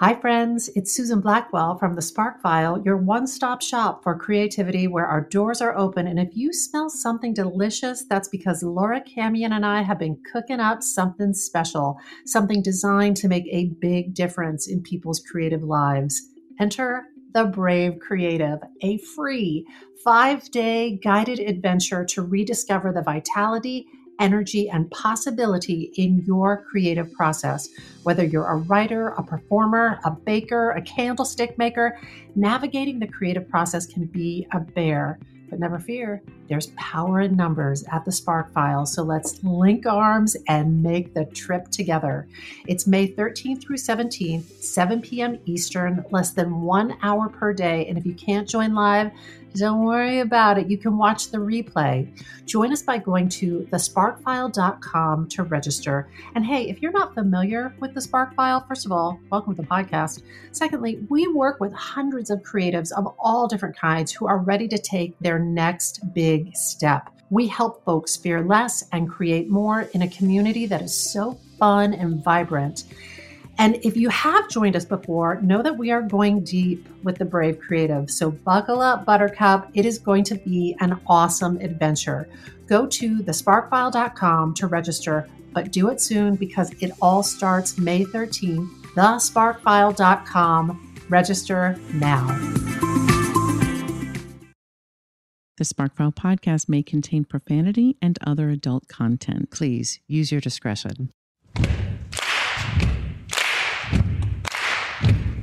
Hi, 0.00 0.14
friends. 0.14 0.70
It's 0.74 0.96
Susan 0.96 1.20
Blackwell 1.20 1.76
from 1.76 1.94
the 1.94 2.00
Spark 2.00 2.40
File, 2.40 2.80
your 2.86 2.96
one 2.96 3.26
stop 3.26 3.60
shop 3.60 4.02
for 4.02 4.18
creativity 4.18 4.88
where 4.88 5.04
our 5.04 5.20
doors 5.20 5.60
are 5.60 5.76
open. 5.76 6.06
And 6.06 6.18
if 6.18 6.30
you 6.32 6.54
smell 6.54 6.88
something 6.88 7.34
delicious, 7.34 8.06
that's 8.08 8.26
because 8.26 8.62
Laura 8.62 9.02
Camien 9.02 9.52
and 9.52 9.66
I 9.66 9.82
have 9.82 9.98
been 9.98 10.16
cooking 10.32 10.58
up 10.58 10.82
something 10.82 11.34
special, 11.34 11.98
something 12.24 12.62
designed 12.62 13.18
to 13.18 13.28
make 13.28 13.44
a 13.50 13.74
big 13.78 14.14
difference 14.14 14.66
in 14.66 14.82
people's 14.82 15.20
creative 15.20 15.64
lives. 15.64 16.30
Enter 16.58 17.04
the 17.34 17.44
Brave 17.44 17.98
Creative, 17.98 18.58
a 18.80 18.96
free 19.14 19.66
five 20.02 20.50
day 20.50 20.98
guided 21.04 21.40
adventure 21.40 22.06
to 22.06 22.22
rediscover 22.22 22.90
the 22.90 23.02
vitality 23.02 23.86
energy, 24.20 24.68
and 24.68 24.90
possibility 24.90 25.90
in 25.96 26.22
your 26.26 26.64
creative 26.70 27.12
process. 27.12 27.68
Whether 28.04 28.24
you're 28.24 28.46
a 28.46 28.56
writer, 28.56 29.08
a 29.08 29.22
performer, 29.22 29.98
a 30.04 30.12
baker, 30.12 30.70
a 30.72 30.82
candlestick 30.82 31.58
maker, 31.58 31.98
navigating 32.36 33.00
the 33.00 33.08
creative 33.08 33.48
process 33.48 33.86
can 33.86 34.04
be 34.04 34.46
a 34.52 34.60
bear. 34.60 35.18
But 35.48 35.58
never 35.58 35.80
fear, 35.80 36.22
there's 36.48 36.68
power 36.76 37.22
in 37.22 37.34
numbers 37.34 37.84
at 37.90 38.04
the 38.04 38.12
Spark 38.12 38.52
File. 38.52 38.86
So 38.86 39.02
let's 39.02 39.42
link 39.42 39.84
arms 39.84 40.36
and 40.46 40.80
make 40.80 41.12
the 41.12 41.24
trip 41.24 41.70
together. 41.70 42.28
It's 42.68 42.86
May 42.86 43.08
13th 43.08 43.60
through 43.60 43.78
17th, 43.78 44.62
7 44.62 45.02
p.m. 45.02 45.40
Eastern, 45.46 46.04
less 46.12 46.30
than 46.30 46.60
one 46.60 46.96
hour 47.02 47.28
per 47.28 47.52
day. 47.52 47.86
And 47.86 47.98
if 47.98 48.06
you 48.06 48.14
can't 48.14 48.48
join 48.48 48.74
live, 48.74 49.10
don't 49.54 49.84
worry 49.84 50.20
about 50.20 50.58
it. 50.58 50.70
You 50.70 50.78
can 50.78 50.96
watch 50.96 51.30
the 51.30 51.38
replay. 51.38 52.08
Join 52.46 52.72
us 52.72 52.82
by 52.82 52.98
going 52.98 53.28
to 53.30 53.66
thesparkfile.com 53.70 55.28
to 55.28 55.42
register. 55.42 56.08
And 56.34 56.46
hey, 56.46 56.68
if 56.68 56.80
you're 56.80 56.92
not 56.92 57.14
familiar 57.14 57.74
with 57.80 57.94
the 57.94 58.00
Spark 58.00 58.34
File, 58.34 58.64
first 58.68 58.86
of 58.86 58.92
all, 58.92 59.18
welcome 59.30 59.54
to 59.56 59.62
the 59.62 59.68
podcast. 59.68 60.22
Secondly, 60.52 61.04
we 61.08 61.26
work 61.28 61.60
with 61.60 61.72
hundreds 61.72 62.30
of 62.30 62.40
creatives 62.40 62.92
of 62.92 63.12
all 63.18 63.48
different 63.48 63.76
kinds 63.76 64.12
who 64.12 64.26
are 64.26 64.38
ready 64.38 64.68
to 64.68 64.78
take 64.78 65.18
their 65.18 65.38
next 65.38 66.14
big 66.14 66.54
step. 66.56 67.10
We 67.30 67.46
help 67.46 67.84
folks 67.84 68.16
fear 68.16 68.42
less 68.42 68.84
and 68.92 69.08
create 69.08 69.48
more 69.48 69.82
in 69.94 70.02
a 70.02 70.08
community 70.08 70.66
that 70.66 70.82
is 70.82 70.94
so 70.94 71.38
fun 71.58 71.94
and 71.94 72.22
vibrant. 72.24 72.84
And 73.60 73.78
if 73.82 73.94
you 73.94 74.08
have 74.08 74.48
joined 74.48 74.74
us 74.74 74.86
before, 74.86 75.38
know 75.42 75.62
that 75.62 75.76
we 75.76 75.90
are 75.90 76.00
going 76.00 76.44
deep 76.44 76.88
with 77.02 77.18
the 77.18 77.26
Brave 77.26 77.60
Creative. 77.60 78.10
So 78.10 78.30
buckle 78.30 78.80
up, 78.80 79.04
Buttercup. 79.04 79.68
It 79.74 79.84
is 79.84 79.98
going 79.98 80.24
to 80.24 80.36
be 80.36 80.74
an 80.80 80.98
awesome 81.06 81.58
adventure. 81.58 82.26
Go 82.66 82.86
to 82.86 83.18
thesparkfile.com 83.18 84.54
to 84.54 84.66
register, 84.66 85.28
but 85.52 85.72
do 85.72 85.90
it 85.90 86.00
soon 86.00 86.36
because 86.36 86.72
it 86.80 86.92
all 87.02 87.22
starts 87.22 87.76
May 87.76 88.06
13th. 88.06 88.66
Thesparkfile.com. 88.94 90.96
Register 91.10 91.78
now. 91.92 92.28
The 95.58 95.64
Sparkfile 95.64 96.14
podcast 96.14 96.70
may 96.70 96.82
contain 96.82 97.26
profanity 97.26 97.98
and 98.00 98.18
other 98.26 98.48
adult 98.48 98.88
content. 98.88 99.50
Please 99.50 100.00
use 100.06 100.32
your 100.32 100.40
discretion. 100.40 101.12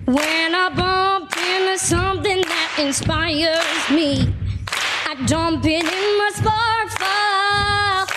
When 0.08 0.56
I 0.56 0.70
bump 0.70 1.36
into 1.36 1.78
something 1.78 2.38
that 2.38 2.76
inspires 2.80 3.90
me, 3.92 4.34
I 5.06 5.16
dump 5.26 5.66
it 5.66 5.84
in 5.84 6.18
my 6.18 6.32
spark 6.34 6.90
file. 6.96 8.08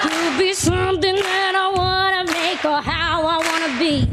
Could 0.00 0.38
be 0.38 0.54
something 0.54 1.16
that 1.16 1.52
I 1.54 1.68
wanna 1.76 2.24
make 2.32 2.64
or 2.64 2.80
how 2.80 3.26
I 3.28 3.36
wanna 3.44 3.78
be. 3.78 4.08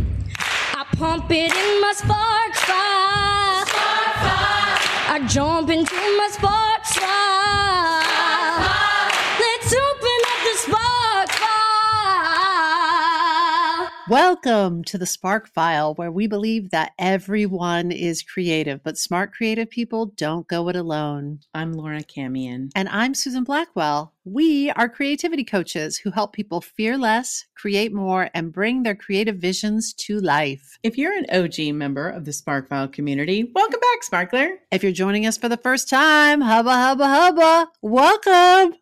I 0.76 0.84
pump 0.98 1.31
it 1.31 1.56
in 1.56 1.80
my 1.80 1.94
spark 1.95 2.54
file. 2.67 3.64
I 5.16 5.26
jump 5.26 5.70
into 5.70 5.95
my 5.95 6.28
spark 6.34 6.62
Welcome 14.14 14.84
to 14.84 15.00
the 15.00 15.08
Spark 15.08 15.48
File, 15.48 15.96
where 15.96 16.12
we 16.12 16.28
believe 16.28 16.70
that 16.70 16.92
everyone 17.00 17.92
is 17.92 18.22
creative, 18.22 18.84
but 18.84 18.96
smart 18.96 19.34
creative 19.34 19.72
people 19.72 20.06
don't 20.06 20.48
go 20.48 20.70
it 20.70 20.76
alone. 20.76 21.40
I'm 21.56 21.74
Laura 21.74 22.04
Camien. 22.04 22.70
And 22.76 22.88
I'm 22.90 23.16
Susan 23.16 23.44
Blackwell. 23.44 24.14
We 24.24 24.70
are 24.70 24.88
creativity 24.88 25.44
coaches 25.44 25.98
who 25.98 26.12
help 26.12 26.32
people 26.32 26.62
fear 26.62 26.96
less, 26.96 27.46
create 27.56 27.92
more, 27.92 28.30
and 28.36 28.54
bring 28.54 28.84
their 28.84 28.94
creative 28.94 29.38
visions 29.38 29.94
to 29.94 30.20
life. 30.20 30.78
If 30.84 30.95
you're 30.95 31.18
an 31.18 31.26
OG 31.34 31.74
member 31.74 32.08
of 32.08 32.26
the 32.26 32.32
Sparkfile 32.32 32.94
community, 32.94 33.52
welcome 33.56 33.80
back, 33.80 34.04
Sparkler. 34.04 34.60
If 34.72 34.84
you're 34.84 34.92
joining 34.92 35.26
us 35.26 35.40
for 35.40 35.50
the 35.50 35.58
first 35.58 35.90
time, 35.90 36.40
hubba, 36.40 36.72
hubba, 36.72 37.08
hubba, 37.08 37.72
welcome. 37.82 38.76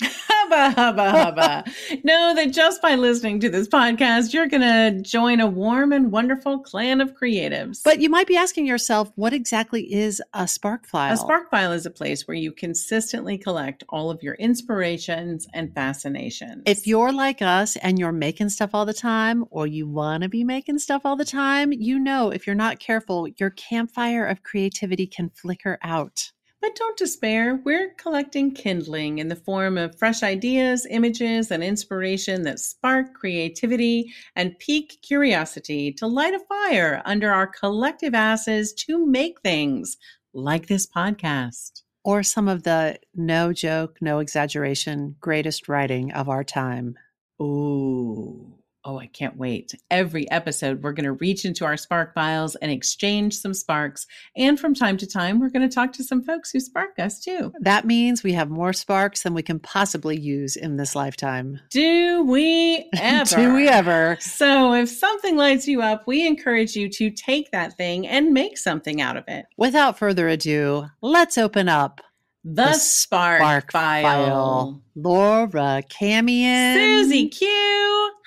Hubba, 0.00 0.70
hubba, 0.70 1.10
hubba. 1.10 1.64
know 2.04 2.34
that 2.34 2.52
just 2.52 2.82
by 2.82 2.94
listening 2.94 3.40
to 3.40 3.48
this 3.48 3.68
podcast, 3.68 4.32
you're 4.32 4.48
going 4.48 4.60
to 4.60 5.02
join 5.02 5.40
a 5.40 5.46
warm 5.46 5.92
and 5.92 6.10
wonderful 6.10 6.60
clan 6.60 7.00
of 7.00 7.14
creatives. 7.14 7.80
But 7.84 8.00
you 8.00 8.10
might 8.10 8.26
be 8.26 8.36
asking 8.36 8.66
yourself, 8.66 9.12
what 9.14 9.32
exactly 9.32 9.92
is 9.92 10.22
a 10.32 10.48
Spark 10.48 10.86
File? 10.86 11.14
a 11.14 11.16
spark 11.16 11.50
file 11.50 11.72
is 11.72 11.86
a 11.86 11.90
place 11.90 12.26
where 12.26 12.36
you 12.36 12.52
consistently 12.52 13.38
collect 13.38 13.84
all 13.88 14.10
of 14.10 14.22
your 14.22 14.34
inspirations 14.34 15.46
and 15.54 15.74
fascinations. 15.74 16.62
If 16.66 16.86
you're 16.86 17.12
like 17.12 17.42
us 17.42 17.76
and 17.76 17.98
you're 17.98 18.12
making 18.12 18.48
stuff 18.50 18.70
all 18.74 18.84
the 18.86 18.94
time, 18.94 19.44
or 19.50 19.66
you 19.66 19.86
want 19.86 20.22
to 20.22 20.28
be 20.28 20.44
making 20.44 20.78
stuff 20.78 21.02
all 21.04 21.16
the 21.16 21.24
time, 21.24 21.72
you 21.72 21.98
know 21.98 22.30
if 22.30 22.46
you're 22.46 22.54
not 22.54 22.78
careful, 22.78 23.28
your 23.38 23.50
campfire 23.50 24.26
of 24.26 24.42
creativity 24.42 25.06
can 25.06 25.30
flicker 25.30 25.78
out. 25.82 26.32
But 26.64 26.76
don't 26.76 26.96
despair. 26.96 27.60
We're 27.62 27.90
collecting 27.90 28.54
kindling 28.54 29.18
in 29.18 29.28
the 29.28 29.36
form 29.36 29.76
of 29.76 29.98
fresh 29.98 30.22
ideas, 30.22 30.86
images, 30.88 31.50
and 31.50 31.62
inspiration 31.62 32.42
that 32.44 32.58
spark 32.58 33.12
creativity 33.12 34.10
and 34.34 34.58
pique 34.58 34.98
curiosity 35.02 35.92
to 35.92 36.06
light 36.06 36.32
a 36.32 36.38
fire 36.38 37.02
under 37.04 37.30
our 37.30 37.46
collective 37.46 38.14
asses 38.14 38.72
to 38.86 39.04
make 39.04 39.42
things 39.42 39.98
like 40.32 40.66
this 40.66 40.86
podcast. 40.86 41.82
Or 42.02 42.22
some 42.22 42.48
of 42.48 42.62
the 42.62 42.98
no 43.14 43.52
joke, 43.52 43.98
no 44.00 44.20
exaggeration, 44.20 45.16
greatest 45.20 45.68
writing 45.68 46.12
of 46.12 46.30
our 46.30 46.44
time. 46.44 46.94
Ooh. 47.42 48.54
Oh, 48.86 48.98
I 48.98 49.06
can't 49.06 49.38
wait. 49.38 49.74
Every 49.90 50.30
episode, 50.30 50.82
we're 50.82 50.92
going 50.92 51.04
to 51.04 51.12
reach 51.12 51.46
into 51.46 51.64
our 51.64 51.76
spark 51.78 52.12
files 52.12 52.54
and 52.56 52.70
exchange 52.70 53.34
some 53.38 53.54
sparks. 53.54 54.06
And 54.36 54.60
from 54.60 54.74
time 54.74 54.98
to 54.98 55.06
time, 55.06 55.40
we're 55.40 55.48
going 55.48 55.66
to 55.66 55.74
talk 55.74 55.92
to 55.94 56.04
some 56.04 56.22
folks 56.22 56.50
who 56.50 56.60
spark 56.60 56.98
us 56.98 57.18
too. 57.18 57.50
That 57.60 57.86
means 57.86 58.22
we 58.22 58.34
have 58.34 58.50
more 58.50 58.74
sparks 58.74 59.22
than 59.22 59.32
we 59.32 59.42
can 59.42 59.58
possibly 59.58 60.18
use 60.20 60.56
in 60.56 60.76
this 60.76 60.94
lifetime. 60.94 61.60
Do 61.70 62.24
we 62.24 62.86
ever? 62.94 63.34
Do 63.36 63.54
we 63.54 63.68
ever? 63.68 64.18
So, 64.20 64.74
if 64.74 64.90
something 64.90 65.36
lights 65.36 65.66
you 65.66 65.80
up, 65.80 66.06
we 66.06 66.26
encourage 66.26 66.76
you 66.76 66.90
to 66.90 67.10
take 67.10 67.50
that 67.52 67.78
thing 67.78 68.06
and 68.06 68.34
make 68.34 68.58
something 68.58 69.00
out 69.00 69.16
of 69.16 69.24
it. 69.28 69.46
Without 69.56 69.98
further 69.98 70.28
ado, 70.28 70.84
let's 71.00 71.38
open 71.38 71.70
up 71.70 72.02
The, 72.44 72.74
spark, 72.74 73.40
Spark 73.40 73.72
file. 73.72 74.82
Laura 74.94 75.82
Camien. 75.88 76.74
Susie 76.76 77.28
Q, 77.28 77.46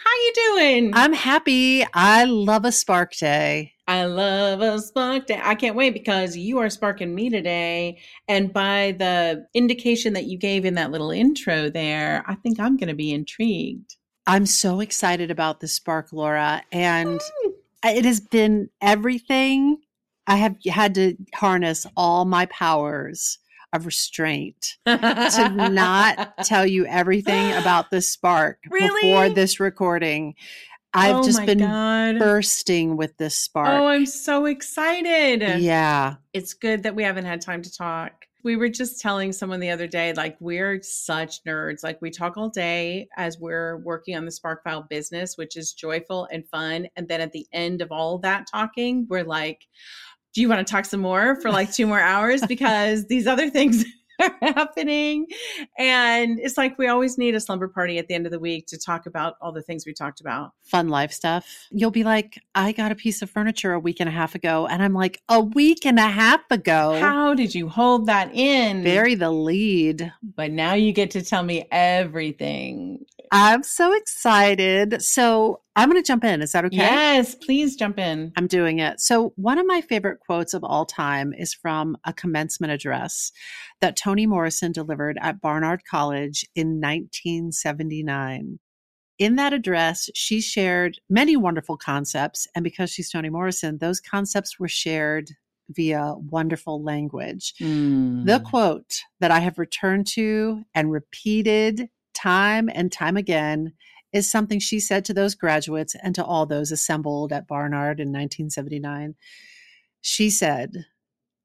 how 0.08 0.16
you 0.16 0.34
doing? 0.34 0.92
I'm 0.94 1.14
happy. 1.14 1.86
I 1.94 2.24
love 2.26 2.66
a 2.66 2.72
spark 2.72 3.16
day. 3.16 3.74
I 3.88 4.06
love 4.06 4.62
a 4.62 4.80
spark 4.80 5.28
day. 5.28 5.40
I 5.42 5.56
can't 5.56 5.76
wait 5.76 5.94
because 5.94 6.36
you 6.36 6.60
are 6.60 6.70
sparking 6.70 7.14
me 7.14 7.30
today. 7.30 8.00
And 8.28 8.52
by 8.52 8.96
the 8.98 9.48
indication 9.54 10.14
that 10.14 10.26
you 10.26 10.38
gave 10.38 10.66
in 10.66 10.76
that 10.76 10.92
little 10.92 11.12
intro 11.12 11.70
there, 11.70 12.24
I 12.28 12.36
think 12.36 12.60
I'm 12.60 12.78
going 12.78 12.90
to 12.90 12.96
be 12.96 13.12
intrigued. 13.12 13.96
I'm 14.26 14.46
so 14.46 14.80
excited 14.80 15.32
about 15.32 15.60
the 15.60 15.68
spark, 15.68 16.12
Laura. 16.12 16.62
And 16.72 17.22
it 17.84 18.06
has 18.06 18.20
been 18.20 18.70
everything. 18.82 19.78
I 20.26 20.38
have 20.38 20.58
had 20.70 20.96
to 20.96 21.16
harness 21.34 21.86
all 21.96 22.26
my 22.26 22.46
powers 22.48 23.40
of 23.78 23.86
restraint 23.86 24.78
to 24.86 25.70
not 25.72 26.38
tell 26.44 26.66
you 26.66 26.86
everything 26.86 27.54
about 27.54 27.90
the 27.92 28.02
spark 28.02 28.60
Really? 28.70 29.10
before 29.12 29.30
this 29.30 29.60
recording. 29.62 30.36
I've 30.94 31.18
Oh 31.18 31.24
just 31.24 31.46
been 31.46 31.60
God. 31.60 32.18
bursting 32.20 32.98
with 32.98 33.16
this 33.18 33.36
spark. 33.36 33.68
Oh, 33.70 33.88
I'm 33.88 34.06
so 34.06 34.46
excited. 34.46 35.60
yeah. 35.62 36.16
It's 36.34 36.54
good 36.54 36.84
that 36.84 36.96
we 36.96 37.04
haven't 37.04 37.26
had 37.26 37.40
time 37.42 37.62
to 37.62 37.72
talk. 37.74 38.26
We 38.44 38.56
were 38.56 38.70
just 38.70 39.02
telling 39.02 39.34
someone 39.34 39.60
the 39.60 39.70
other 39.72 39.88
day, 39.88 40.14
like, 40.14 40.38
we're 40.40 40.82
such 40.82 41.44
nerds. 41.44 41.84
Like, 41.84 42.02
we 42.02 42.10
talk 42.10 42.38
all 42.38 42.50
day 42.50 43.10
as 43.18 43.38
we're 43.38 43.78
working 43.80 44.16
on 44.16 44.24
the 44.26 44.32
Sparkfile 44.32 44.88
business, 44.88 45.38
which 45.38 45.58
is 45.58 45.74
joyful 45.74 46.28
and 46.32 46.48
fun. 46.48 46.88
And 46.96 47.08
then 47.10 47.20
at 47.20 47.34
the 47.34 47.46
end 47.52 47.82
of 47.82 47.92
all 47.92 48.20
that 48.20 48.48
talking, 48.50 49.06
we're 49.10 49.26
like, 49.26 49.68
do 50.34 50.42
you 50.42 50.50
want 50.50 50.66
to 50.66 50.72
talk 50.72 50.86
some 50.86 51.02
more 51.02 51.40
for 51.42 51.52
like 51.52 51.74
two 51.74 51.88
more 51.88 52.00
hours? 52.00 52.42
Because 52.48 53.06
these 53.08 53.28
other 53.28 53.50
things 53.50 53.84
are 54.22 54.36
happening. 54.42 55.28
And 55.78 56.40
it's 56.40 56.58
like 56.58 56.78
we 56.78 56.88
always 56.88 57.18
need 57.18 57.36
a 57.36 57.40
slumber 57.40 57.68
party 57.68 57.98
at 57.98 58.08
the 58.08 58.16
end 58.16 58.26
of 58.26 58.32
the 58.32 58.40
week 58.40 58.66
to 58.68 58.78
talk 58.78 59.06
about 59.06 59.36
all 59.42 59.52
the 59.52 59.62
things 59.62 59.86
we 59.86 59.94
talked 59.94 60.22
about. 60.22 60.52
Fun 60.64 60.90
life 60.90 61.12
stuff. 61.12 61.46
You'll 61.72 61.92
be 61.92 62.04
like, 62.04 62.42
I 62.56 62.72
got 62.72 62.92
a 62.92 62.96
piece 62.96 63.22
of 63.22 63.30
furniture 63.30 63.74
a 63.74 63.80
week 63.80 64.00
and 64.00 64.10
a 64.10 64.12
half 64.12 64.34
ago. 64.34 64.66
And 64.68 64.82
I'm 64.82 64.94
like, 64.94 65.22
a 65.30 65.40
week 65.40 65.86
and 65.86 66.00
a 66.00 66.08
half 66.08 66.42
ago. 66.50 66.98
How 67.00 67.34
did 67.34 67.54
you 67.54 67.70
hold 67.70 68.08
that 68.08 68.34
in? 68.34 68.84
Bury 68.84 69.16
the 69.16 69.32
lead. 69.32 70.12
But 70.36 70.52
now 70.52 70.74
you 70.74 70.94
get 70.94 71.12
to 71.12 71.22
tell 71.22 71.44
me 71.44 71.68
everything. 71.72 73.06
I'm 73.32 73.64
so 73.64 73.94
excited. 73.94 75.02
So 75.02 75.62
I'm 75.76 75.90
going 75.90 76.02
to 76.02 76.08
jump 76.08 76.24
in. 76.24 76.42
Is 76.42 76.54
that 76.54 76.66
okay? 76.66 76.78
Yes, 76.78 77.36
please 77.36 77.76
jump 77.76 78.00
in. 78.00 78.32
I'm 78.36 78.48
doing 78.48 78.80
it. 78.80 79.00
So, 79.00 79.34
one 79.36 79.60
of 79.60 79.66
my 79.68 79.82
favorite 79.82 80.20
quotes 80.20 80.54
of 80.54 80.64
all 80.64 80.86
time 80.86 81.34
is 81.34 81.54
from 81.54 81.98
a 82.04 82.14
commencement 82.14 82.74
address 82.74 83.32
that 83.80 83.96
Toni 83.96 84.26
Morrison 84.26 84.72
delivered 84.72 85.18
at 85.22 85.40
Barnard 85.40 85.82
College 85.90 86.46
in 86.56 86.82
1979. 86.82 88.60
In 89.20 89.36
that 89.36 89.54
address, 89.54 90.10
she 90.14 90.42
shared 90.42 91.00
many 91.10 91.36
wonderful 91.36 91.78
concepts. 91.78 92.48
And 92.56 92.64
because 92.64 92.92
she's 92.92 93.10
Toni 93.10 93.30
Morrison, 93.30 93.80
those 93.80 94.00
concepts 94.00 94.60
were 94.60 94.68
shared 94.68 95.32
via 95.70 96.16
wonderful 96.18 96.84
language. 96.84 97.54
Mm. 97.60 98.26
The 98.26 98.40
quote 98.40 99.02
that 99.20 99.32
I 99.32 99.40
have 99.40 99.58
returned 99.58 100.08
to 100.14 100.64
and 100.74 100.92
repeated 100.92 101.90
time 102.18 102.70
and 102.74 102.92
time 102.92 103.18
again 103.18 103.74
is 104.14 104.30
something 104.30 104.60
she 104.60 104.80
said 104.80 105.06
to 105.06 105.14
those 105.14 105.36
graduates 105.36 105.96
and 106.02 106.16
to 106.16 106.24
all 106.26 106.46
those 106.46 106.72
assembled 106.72 107.32
at 107.34 107.48
Barnard 107.48 108.00
in 108.00 108.08
1979. 108.10 109.16
She 110.02 110.30
said, 110.30 110.86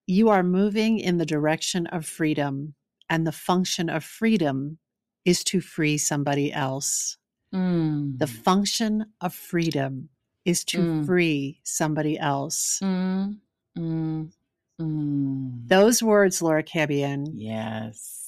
You 0.06 0.28
are 0.30 0.42
moving 0.42 0.98
in 0.98 1.19
the 1.19 1.26
direction 1.26 1.86
of 1.88 2.06
freedom, 2.06 2.74
and 3.10 3.26
the 3.26 3.32
function 3.32 3.90
of 3.90 4.04
freedom 4.04 4.78
is 5.24 5.44
to 5.44 5.60
free 5.60 5.98
somebody 5.98 6.52
else. 6.52 7.19
Mm. 7.54 8.19
The 8.19 8.26
function 8.26 9.06
of 9.20 9.34
freedom 9.34 10.08
is 10.44 10.64
to 10.66 10.78
Mm. 10.78 11.06
free 11.06 11.60
somebody 11.64 12.19
else. 12.19 12.78
Mm. 12.82 13.38
Mm. 13.78 14.32
Mm. 14.80 15.69
Those 15.69 16.02
words, 16.02 16.40
Laura 16.42 16.62
Cabian, 16.62 17.26
Yes. 17.36 18.21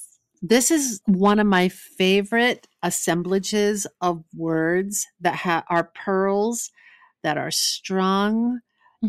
This 0.44 0.70
is 0.70 1.00
one 1.06 1.38
of 1.38 1.46
my 1.46 1.68
favorite 1.68 2.68
assemblages 2.82 3.86
of 4.00 4.24
words 4.36 5.06
that 5.20 5.36
ha- 5.36 5.64
are 5.70 5.90
pearls 5.94 6.70
that 7.22 7.38
are 7.38 7.50
strung 7.50 8.60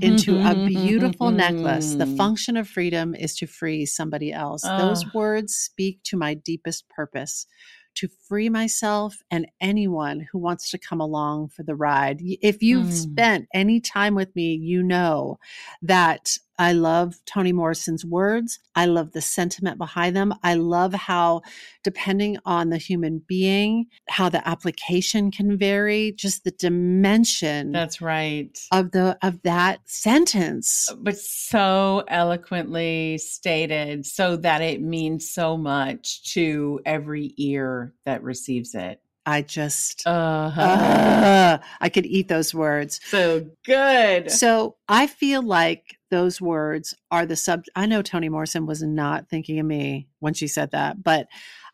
into 0.01 0.37
a 0.39 0.55
beautiful 0.55 1.31
necklace. 1.31 1.95
The 1.95 2.05
function 2.05 2.57
of 2.57 2.67
freedom 2.69 3.15
is 3.15 3.35
to 3.37 3.47
free 3.47 3.85
somebody 3.85 4.31
else. 4.31 4.71
Those 4.77 5.05
Ah. 5.05 5.09
words 5.13 5.55
speak 5.55 6.03
to 6.05 6.17
my 6.17 6.33
deepest 6.35 6.87
purpose 6.89 7.47
to 7.95 8.09
free 8.27 8.49
myself 8.49 9.17
and 9.31 9.47
anyone 9.61 10.27
who 10.31 10.37
wants 10.37 10.69
to 10.71 10.77
come 10.77 10.99
along 11.01 11.49
for 11.49 11.63
the 11.63 11.75
ride. 11.75 12.21
If 12.21 12.61
you've 12.61 12.89
Mm. 12.89 12.91
spent 12.91 13.47
any 13.53 13.79
time 13.79 14.15
with 14.15 14.35
me, 14.35 14.53
you 14.55 14.83
know 14.83 15.39
that 15.81 16.37
I 16.57 16.71
love 16.73 17.19
Toni 17.25 17.51
Morrison's 17.51 18.05
words. 18.05 18.59
I 18.75 18.85
love 18.85 19.11
the 19.11 19.21
sentiment 19.21 19.77
behind 19.77 20.15
them. 20.15 20.33
I 20.43 20.53
love 20.53 20.93
how, 20.93 21.41
depending 21.83 22.37
on 22.45 22.69
the 22.69 22.77
human 22.77 23.21
being, 23.27 23.87
how 24.09 24.29
the 24.29 24.47
application 24.47 25.31
can 25.31 25.57
vary, 25.57 26.13
just 26.13 26.43
the 26.43 26.51
dimension 26.51 27.71
That's 27.71 28.01
right. 28.01 28.57
of 28.71 28.91
the 28.91 29.17
of 29.21 29.41
that 29.43 29.81
sentence. 29.85 30.87
Uh, 30.89 30.95
but 30.95 31.17
so 31.17 32.03
eloquently 32.07 33.17
stated 33.17 34.05
so 34.05 34.37
that 34.37 34.61
it 34.61 34.81
means 34.81 35.29
so 35.29 35.57
much 35.57 36.33
to 36.33 36.79
every 36.85 37.33
ear 37.37 37.93
that 38.05 38.23
receives 38.23 38.75
it. 38.75 39.01
I 39.25 39.41
just 39.41 40.03
Uh-huh. 40.05 40.61
uh, 40.61 41.57
I 41.81 41.89
could 41.89 42.05
eat 42.05 42.27
those 42.27 42.53
words. 42.53 42.99
so 43.03 43.47
good. 43.65 44.29
So 44.31 44.75
I 44.87 45.07
feel 45.07 45.41
like 45.41 45.97
those 46.11 46.39
words 46.39 46.93
are 47.11 47.25
the 47.25 47.35
sub. 47.35 47.63
I 47.75 47.85
know 47.87 48.01
Toni 48.01 48.29
Morrison 48.29 48.65
was 48.65 48.81
not 48.83 49.27
thinking 49.29 49.59
of 49.59 49.65
me 49.65 50.07
when 50.19 50.33
she 50.33 50.47
said 50.47 50.71
that, 50.71 51.03
but 51.03 51.27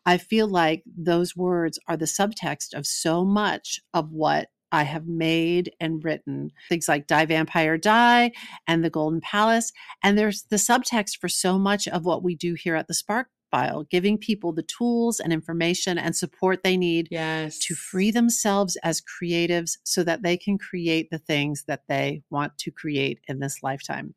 I 0.06 0.18
feel 0.18 0.48
like 0.48 0.82
those 0.96 1.36
words 1.36 1.78
are 1.86 1.96
the 1.96 2.06
subtext 2.06 2.74
of 2.74 2.86
so 2.86 3.24
much 3.24 3.78
of 3.94 4.10
what 4.10 4.48
I 4.72 4.84
have 4.84 5.06
made 5.06 5.70
and 5.78 6.02
written. 6.02 6.50
Things 6.70 6.88
like 6.88 7.06
Die 7.06 7.26
Vampire 7.26 7.76
Die 7.76 8.32
and 8.66 8.82
The 8.82 8.90
Golden 8.90 9.20
Palace. 9.20 9.70
And 10.02 10.16
there's 10.18 10.44
the 10.44 10.56
subtext 10.56 11.18
for 11.20 11.28
so 11.28 11.58
much 11.58 11.86
of 11.86 12.04
what 12.06 12.22
we 12.24 12.34
do 12.34 12.54
here 12.54 12.74
at 12.74 12.88
the 12.88 12.94
Spark 12.94 13.28
File, 13.52 13.84
giving 13.90 14.16
people 14.16 14.52
the 14.52 14.62
tools 14.62 15.20
and 15.20 15.32
information 15.32 15.98
and 15.98 16.16
support 16.16 16.64
they 16.64 16.76
need 16.76 17.06
yes. 17.10 17.58
to 17.58 17.74
free 17.74 18.10
themselves 18.10 18.76
as 18.82 19.02
creatives 19.02 19.76
so 19.84 20.02
that 20.02 20.22
they 20.22 20.36
can 20.38 20.56
create 20.58 21.10
the 21.10 21.18
things 21.18 21.64
that 21.68 21.82
they 21.86 22.22
want 22.30 22.56
to 22.58 22.70
create 22.70 23.20
in 23.28 23.40
this 23.40 23.62
lifetime. 23.62 24.14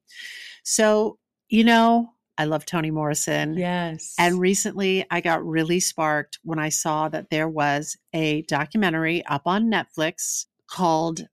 So, 0.64 1.20
you 1.50 1.66
know, 1.66 2.14
I 2.38 2.46
love 2.46 2.66
Toni 2.66 2.92
Morrison. 2.92 3.58
Yes. 3.58 4.16
And 4.18 4.40
recently 4.40 5.06
I 5.12 5.20
got 5.20 5.46
really 5.46 5.82
sparked 5.82 6.40
when 6.44 6.58
I 6.58 6.70
saw 6.70 7.10
that 7.10 7.30
there 7.30 7.50
was 7.50 7.98
a 8.14 8.42
documentary 8.44 9.26
up 9.26 9.44
on 9.46 9.70
Netflix 9.70 10.46
called 10.68 11.28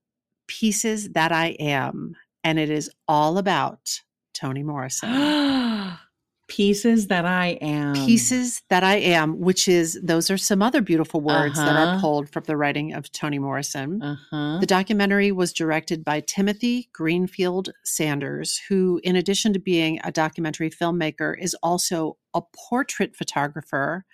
Pieces 0.47 1.09
That 1.11 1.31
I 1.31 1.55
Am. 1.59 2.15
And 2.43 2.59
it 2.59 2.69
is 2.69 2.91
all 3.07 3.37
about 3.37 4.01
Toni 4.33 4.63
Morrison. 4.63 5.09
Pieces 6.53 7.07
that 7.07 7.25
I 7.25 7.57
am. 7.61 7.95
Pieces 7.95 8.61
That 8.69 8.83
I 8.83 8.97
Am, 8.97 9.39
which 9.39 9.67
is, 9.67 9.99
those 10.03 10.29
are 10.29 10.37
some 10.37 10.61
other 10.61 10.81
beautiful 10.81 11.19
words 11.19 11.55
that 11.55 11.75
are 11.75 11.93
Uh-huh. 11.95 11.99
pulled 11.99 12.29
from 12.29 12.43
the 12.43 12.55
writing 12.55 12.93
of 12.93 13.11
Toni 13.11 13.39
Morrison. 13.39 13.99
Uh-huh. 14.03 14.59
The 14.59 14.67
documentary 14.67 15.31
was 15.31 15.51
directed 15.51 16.05
by 16.05 16.19
Timothy 16.19 16.89
Greenfield 16.93 17.69
Sanders, 17.83 18.61
who, 18.69 19.01
in 19.03 19.15
addition 19.15 19.51
to 19.53 19.59
being 19.59 19.99
a 20.03 20.11
documentary 20.11 20.69
filmmaker, 20.69 21.33
is 21.41 21.55
also 21.63 22.17
a 22.35 22.41
portrait 22.69 23.15
photographer 23.15 24.05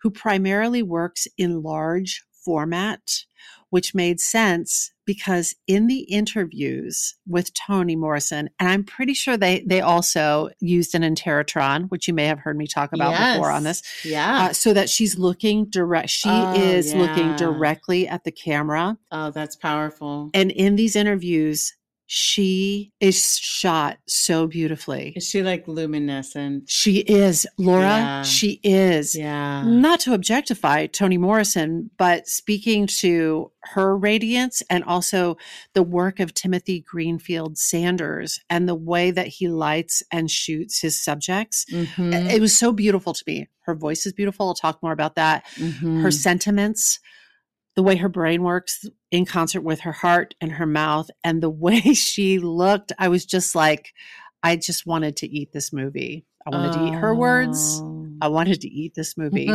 who 0.00 0.10
primarily 0.10 0.82
works 0.82 1.28
in 1.38 1.62
large 1.62 2.24
format, 2.44 3.24
which 3.70 3.94
made 3.94 4.18
sense 4.18 4.90
because 5.06 5.54
in 5.66 5.86
the 5.86 6.00
interviews 6.00 7.14
with 7.26 7.52
Toni 7.54 7.96
Morrison, 7.96 8.50
and 8.58 8.68
I'm 8.68 8.84
pretty 8.84 9.14
sure 9.14 9.36
they 9.36 9.64
they 9.66 9.80
also 9.80 10.50
used 10.60 10.94
an 10.94 11.02
Interrotron, 11.02 11.88
which 11.90 12.08
you 12.08 12.14
may 12.14 12.26
have 12.26 12.38
heard 12.38 12.56
me 12.56 12.66
talk 12.66 12.92
about 12.92 13.12
before 13.34 13.50
on 13.50 13.64
this, 13.64 13.82
Yeah. 14.04 14.46
uh, 14.46 14.52
so 14.52 14.72
that 14.72 14.88
she's 14.88 15.18
looking 15.18 15.66
direct. 15.66 16.10
She 16.10 16.28
Oh, 16.30 16.52
is 16.54 16.94
looking 16.94 17.36
directly 17.36 18.06
at 18.08 18.24
the 18.24 18.32
camera. 18.32 18.96
oh, 19.10 19.30
that's 19.30 19.56
powerful. 19.56 20.30
And 20.34 20.50
in 20.50 20.76
these 20.76 20.96
interviews, 20.96 21.74
she 22.06 22.92
is 23.00 23.38
shot 23.38 23.98
so 24.06 24.46
beautifully. 24.46 25.12
Is 25.16 25.28
she 25.28 25.42
like 25.42 25.66
luminescent? 25.66 26.68
She 26.68 26.98
is, 26.98 27.46
Laura, 27.58 27.82
Yeah. 27.82 28.22
she 28.22 28.60
is. 28.62 29.14
Yeah. 29.14 29.64
Not 29.64 30.00
to 30.00 30.12
objectify 30.14 30.86
Toni 30.86 31.16
Morrison, 31.18 31.90
but 31.96 32.28
speaking 32.28 32.86
to 32.98 33.50
her 33.72 33.96
radiance 33.96 34.62
and 34.68 34.84
also 34.84 35.36
the 35.72 35.82
work 35.82 36.20
of 36.20 36.34
Timothy 36.34 36.80
Greenfield 36.80 37.56
Sanders 37.56 38.40
and 38.50 38.68
the 38.68 38.74
way 38.74 39.10
that 39.10 39.26
he 39.28 39.48
lights 39.48 40.02
and 40.12 40.30
shoots 40.30 40.80
his 40.80 41.02
subjects. 41.02 41.64
Mhm. 41.70 42.30
It 42.30 42.40
was 42.40 42.54
so 42.56 42.72
beautiful 42.72 43.14
to 43.14 43.24
me. 43.26 43.48
Her 43.62 43.74
voice 43.74 44.04
is 44.04 44.12
beautiful. 44.12 44.48
I'll 44.48 44.54
talk 44.54 44.82
more 44.82 44.92
about 44.92 45.14
that 45.14 45.46
Mhm. 45.56 46.02
her 46.02 46.10
sentiments, 46.10 47.00
the 47.76 47.82
way 47.82 47.96
her 47.96 48.08
brain 48.08 48.42
works 48.42 48.84
in 49.10 49.24
concert 49.24 49.62
with 49.62 49.80
her 49.80 49.92
heart 49.92 50.34
and 50.40 50.52
her 50.52 50.66
mouth, 50.66 51.10
and 51.22 51.42
the 51.42 51.50
way 51.64 51.80
she 51.94 52.38
looked. 52.38 52.92
I 52.98 53.08
was 53.08 53.24
just 53.24 53.54
like, 53.54 53.92
I 54.42 54.56
just 54.56 54.86
wanted 54.86 55.16
to 55.18 55.28
eat 55.28 55.52
this 55.52 55.72
movie. 55.72 56.26
I 56.46 56.50
wanted 56.50 56.72
to 56.74 56.86
eat 56.86 56.94
her 56.94 57.14
words. 57.14 57.80
Oh. 57.82 58.06
I 58.20 58.28
wanted 58.28 58.60
to 58.60 58.68
eat 58.68 58.94
this 58.94 59.16
movie. 59.16 59.50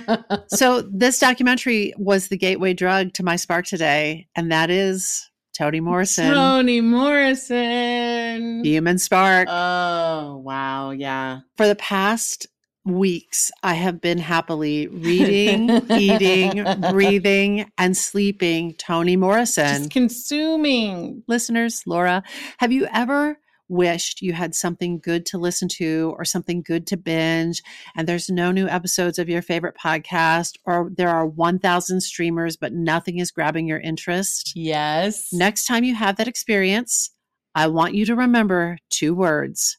so, 0.48 0.82
this 0.82 1.18
documentary 1.18 1.92
was 1.98 2.28
the 2.28 2.36
gateway 2.36 2.74
drug 2.74 3.12
to 3.14 3.24
my 3.24 3.36
spark 3.36 3.66
today, 3.66 4.28
and 4.36 4.52
that 4.52 4.70
is 4.70 5.28
Toni 5.58 5.80
Morrison, 5.80 6.32
Toni 6.32 6.80
Morrison. 6.80 8.64
Human 8.64 8.98
Spark. 8.98 9.48
Oh, 9.50 10.36
wow. 10.44 10.90
Yeah. 10.92 11.40
For 11.56 11.66
the 11.66 11.74
past 11.74 12.46
weeks, 12.88 13.50
I 13.62 13.74
have 13.74 14.00
been 14.00 14.18
happily 14.18 14.86
reading, 14.88 15.70
eating, 15.90 16.64
breathing, 16.90 17.70
and 17.78 17.96
sleeping 17.96 18.74
Toni 18.74 19.16
Morrison. 19.16 19.78
Just 19.78 19.90
consuming. 19.90 21.22
Listeners, 21.26 21.82
Laura, 21.86 22.22
have 22.58 22.72
you 22.72 22.86
ever 22.92 23.38
wished 23.68 24.22
you 24.22 24.32
had 24.32 24.54
something 24.54 24.98
good 24.98 25.26
to 25.26 25.38
listen 25.38 25.68
to 25.68 26.14
or 26.16 26.24
something 26.24 26.62
good 26.62 26.86
to 26.86 26.96
binge 26.96 27.62
and 27.94 28.08
there's 28.08 28.30
no 28.30 28.50
new 28.50 28.66
episodes 28.66 29.18
of 29.18 29.28
your 29.28 29.42
favorite 29.42 29.76
podcast 29.76 30.54
or 30.64 30.90
there 30.96 31.10
are 31.10 31.26
1000 31.26 32.00
streamers 32.00 32.56
but 32.56 32.72
nothing 32.72 33.18
is 33.18 33.30
grabbing 33.30 33.66
your 33.66 33.80
interest? 33.80 34.52
Yes. 34.56 35.28
Next 35.32 35.66
time 35.66 35.84
you 35.84 35.94
have 35.94 36.16
that 36.16 36.28
experience, 36.28 37.10
I 37.54 37.66
want 37.66 37.94
you 37.94 38.06
to 38.06 38.16
remember 38.16 38.78
two 38.90 39.14
words 39.14 39.76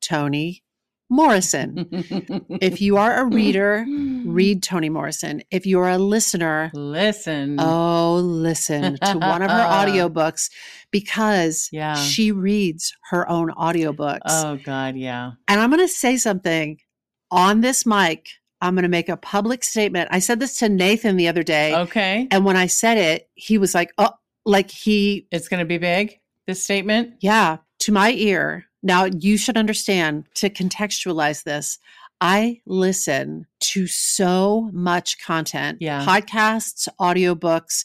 Toni 0.00 0.62
Morrison. 1.08 1.86
if 2.60 2.80
you 2.80 2.96
are 2.96 3.20
a 3.20 3.24
reader, 3.26 3.84
read 4.24 4.62
Toni 4.62 4.88
Morrison. 4.88 5.42
If 5.50 5.66
you 5.66 5.78
are 5.80 5.90
a 5.90 5.98
listener, 5.98 6.70
Listen. 6.74 7.56
oh, 7.60 8.16
listen 8.22 8.98
to 8.98 9.18
one 9.18 9.42
of 9.42 9.50
her 9.50 9.56
audiobooks 9.64 10.50
because 10.90 11.68
Yeah. 11.72 11.94
she 11.94 12.32
reads 12.32 12.94
her 13.10 13.28
own 13.28 13.50
audiobooks. 13.52 14.20
Oh 14.26 14.58
God, 14.64 14.96
yeah. 14.96 15.32
And 15.48 15.60
I'm 15.60 15.70
going 15.70 15.82
to 15.82 15.88
say 15.92 16.16
something 16.16 16.78
on 17.30 17.60
this 17.60 17.86
mic. 17.86 18.28
I'm 18.60 18.74
going 18.74 18.84
to 18.84 18.88
make 18.88 19.08
a 19.08 19.16
public 19.16 19.62
statement. 19.62 20.08
I 20.10 20.18
said 20.18 20.40
this 20.40 20.56
to 20.58 20.68
Nathan 20.68 21.16
the 21.16 21.28
other 21.28 21.42
day. 21.42 21.74
Okay. 21.74 22.26
And 22.30 22.44
when 22.44 22.56
I 22.56 22.66
said 22.66 22.96
it, 22.98 23.28
he 23.34 23.58
was 23.58 23.74
like, 23.74 23.92
oh, 23.98 24.10
like 24.44 24.70
he, 24.70 25.26
It's 25.30 25.48
gonna 25.48 25.64
be 25.64 25.76
big, 25.78 26.20
this 26.46 26.62
statement. 26.62 27.14
yeah, 27.20 27.58
to 27.80 27.92
my 27.92 28.12
ear. 28.12 28.64
Now, 28.82 29.04
you 29.04 29.36
should 29.36 29.56
understand 29.56 30.24
to 30.34 30.50
contextualize 30.50 31.44
this. 31.44 31.78
I 32.18 32.62
listen 32.64 33.44
to 33.60 33.86
so 33.86 34.70
much 34.72 35.22
content, 35.22 35.78
Yeah. 35.82 36.02
podcasts, 36.06 36.88
audiobooks. 36.98 37.84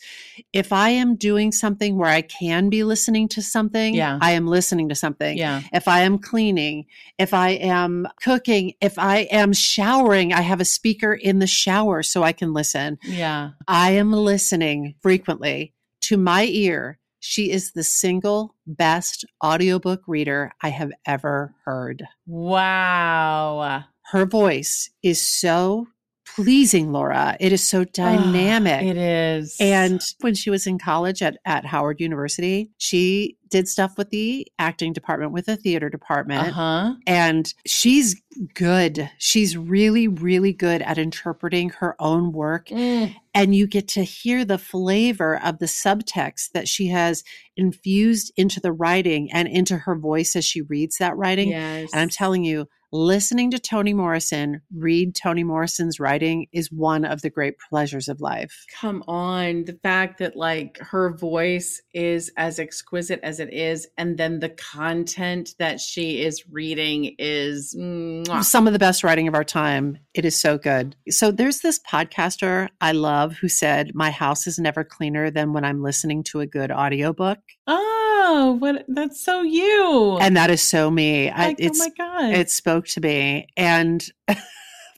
If 0.53 0.71
I 0.71 0.89
am 0.89 1.15
doing 1.17 1.51
something 1.51 1.97
where 1.97 2.09
I 2.09 2.21
can 2.21 2.69
be 2.69 2.85
listening 2.85 3.27
to 3.29 3.41
something, 3.41 3.93
Yeah. 3.93 4.17
I 4.21 4.31
am 4.31 4.47
listening 4.47 4.87
to 4.87 4.95
something. 4.95 5.37
Yeah. 5.37 5.63
If 5.73 5.89
I 5.89 6.01
am 6.03 6.17
cleaning, 6.17 6.85
if 7.19 7.33
I 7.33 7.49
am 7.49 8.07
cooking, 8.23 8.73
if 8.79 8.97
I 8.97 9.27
am 9.31 9.51
showering, 9.51 10.31
I 10.31 10.41
have 10.41 10.61
a 10.61 10.65
speaker 10.65 11.13
in 11.13 11.39
the 11.39 11.47
shower 11.47 12.01
so 12.01 12.23
I 12.23 12.31
can 12.31 12.53
listen. 12.53 12.99
Yeah. 13.03 13.49
I 13.67 13.91
am 13.91 14.13
listening 14.13 14.95
frequently 15.01 15.73
to 16.01 16.15
my 16.15 16.45
ear. 16.45 16.99
She 17.23 17.51
is 17.51 17.73
the 17.73 17.83
single 17.83 18.55
best 18.65 19.25
audiobook 19.45 20.01
reader 20.07 20.51
I 20.63 20.69
have 20.69 20.91
ever 21.05 21.53
heard. 21.65 22.03
Wow. 22.25 23.83
Her 24.11 24.25
voice 24.25 24.89
is 25.03 25.21
so 25.21 25.87
pleasing, 26.35 26.91
Laura. 26.91 27.37
It 27.39 27.51
is 27.51 27.67
so 27.67 27.83
dynamic. 27.83 28.83
It 28.83 28.97
is. 28.97 29.57
And 29.59 30.01
when 30.21 30.35
she 30.35 30.49
was 30.49 30.67
in 30.67 30.79
college 30.79 31.21
at, 31.21 31.37
at 31.45 31.65
Howard 31.65 31.99
University, 31.99 32.71
she 32.77 33.37
did 33.49 33.67
stuff 33.67 33.97
with 33.97 34.09
the 34.09 34.47
acting 34.59 34.93
department, 34.93 35.33
with 35.33 35.45
the 35.45 35.57
theater 35.57 35.89
department. 35.89 36.47
uh-huh. 36.49 36.95
And 37.05 37.53
she's 37.65 38.21
good. 38.53 39.09
She's 39.17 39.57
really, 39.57 40.07
really 40.07 40.53
good 40.53 40.81
at 40.81 40.97
interpreting 40.97 41.69
her 41.71 41.95
own 41.99 42.31
work. 42.31 42.67
Mm. 42.67 43.13
And 43.33 43.53
you 43.53 43.67
get 43.67 43.87
to 43.89 44.03
hear 44.03 44.45
the 44.45 44.57
flavor 44.57 45.39
of 45.43 45.59
the 45.59 45.65
subtext 45.65 46.51
that 46.53 46.67
she 46.67 46.87
has 46.87 47.23
infused 47.57 48.31
into 48.37 48.59
the 48.59 48.71
writing 48.71 49.29
and 49.31 49.47
into 49.47 49.77
her 49.77 49.95
voice 49.95 50.35
as 50.35 50.45
she 50.45 50.61
reads 50.61 50.97
that 50.97 51.17
writing. 51.17 51.49
Yes. 51.49 51.89
And 51.91 52.01
I'm 52.01 52.09
telling 52.09 52.45
you, 52.45 52.67
listening 52.91 53.51
to 53.51 53.59
Toni 53.59 53.93
Morrison 53.93 54.61
read 54.75 55.15
Toni 55.15 55.43
Morrison's 55.43 55.99
writing 55.99 56.47
is 56.51 56.71
one 56.71 57.05
of 57.05 57.21
the 57.21 57.29
great 57.29 57.55
pleasures 57.69 58.07
of 58.07 58.19
life. 58.19 58.65
Come 58.79 59.03
on. 59.07 59.65
The 59.65 59.79
fact 59.81 60.19
that 60.19 60.35
like 60.35 60.77
her 60.79 61.13
voice 61.13 61.81
is 61.93 62.31
as 62.37 62.59
exquisite 62.59 63.19
as 63.23 63.39
it 63.39 63.53
is, 63.53 63.87
and 63.97 64.17
then 64.17 64.39
the 64.39 64.49
content 64.49 65.55
that 65.59 65.79
she 65.79 66.21
is 66.21 66.43
reading 66.51 67.15
is 67.17 67.75
mwah. 67.77 68.43
Some 68.43 68.67
of 68.67 68.73
the 68.73 68.79
best 68.79 69.03
writing 69.03 69.27
of 69.27 69.35
our 69.35 69.43
time. 69.43 69.97
It 70.13 70.25
is 70.25 70.39
so 70.39 70.57
good. 70.57 70.95
So 71.09 71.31
there's 71.31 71.59
this 71.59 71.79
podcaster 71.79 72.69
I 72.81 72.91
love 72.91 73.33
who 73.33 73.47
said, 73.47 73.95
My 73.95 74.11
house 74.11 74.47
is 74.47 74.59
never 74.59 74.83
cleaner 74.83 75.31
than 75.31 75.53
when 75.53 75.63
I'm 75.63 75.81
listening 75.81 76.23
to 76.25 76.41
a 76.41 76.45
good 76.47 76.71
audiobook. 76.71 77.39
Oh, 77.67 78.57
what 78.59 78.85
that's 78.87 79.23
so 79.23 79.41
you. 79.41 80.17
And 80.21 80.35
that 80.35 80.49
is 80.49 80.61
so 80.61 80.89
me. 80.91 81.29
I, 81.29 81.47
like, 81.47 81.57
oh 81.61 81.65
it's 81.65 81.81
oh 81.81 81.85
my 81.85 81.91
God. 81.97 82.33
it 82.33 82.49
spoke 82.49 82.87
to 82.87 83.01
me 83.01 83.47
and 83.55 84.05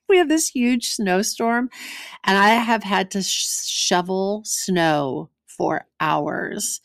we 0.10 0.18
have 0.18 0.30
this 0.30 0.50
huge 0.50 0.90
snowstorm 0.90 1.70
and 2.24 2.38
i 2.38 2.50
have 2.50 2.84
had 2.84 3.10
to 3.12 3.22
sh- 3.24 3.66
shovel 3.66 4.42
snow 4.46 5.30
for 5.48 5.88
hours 6.00 6.82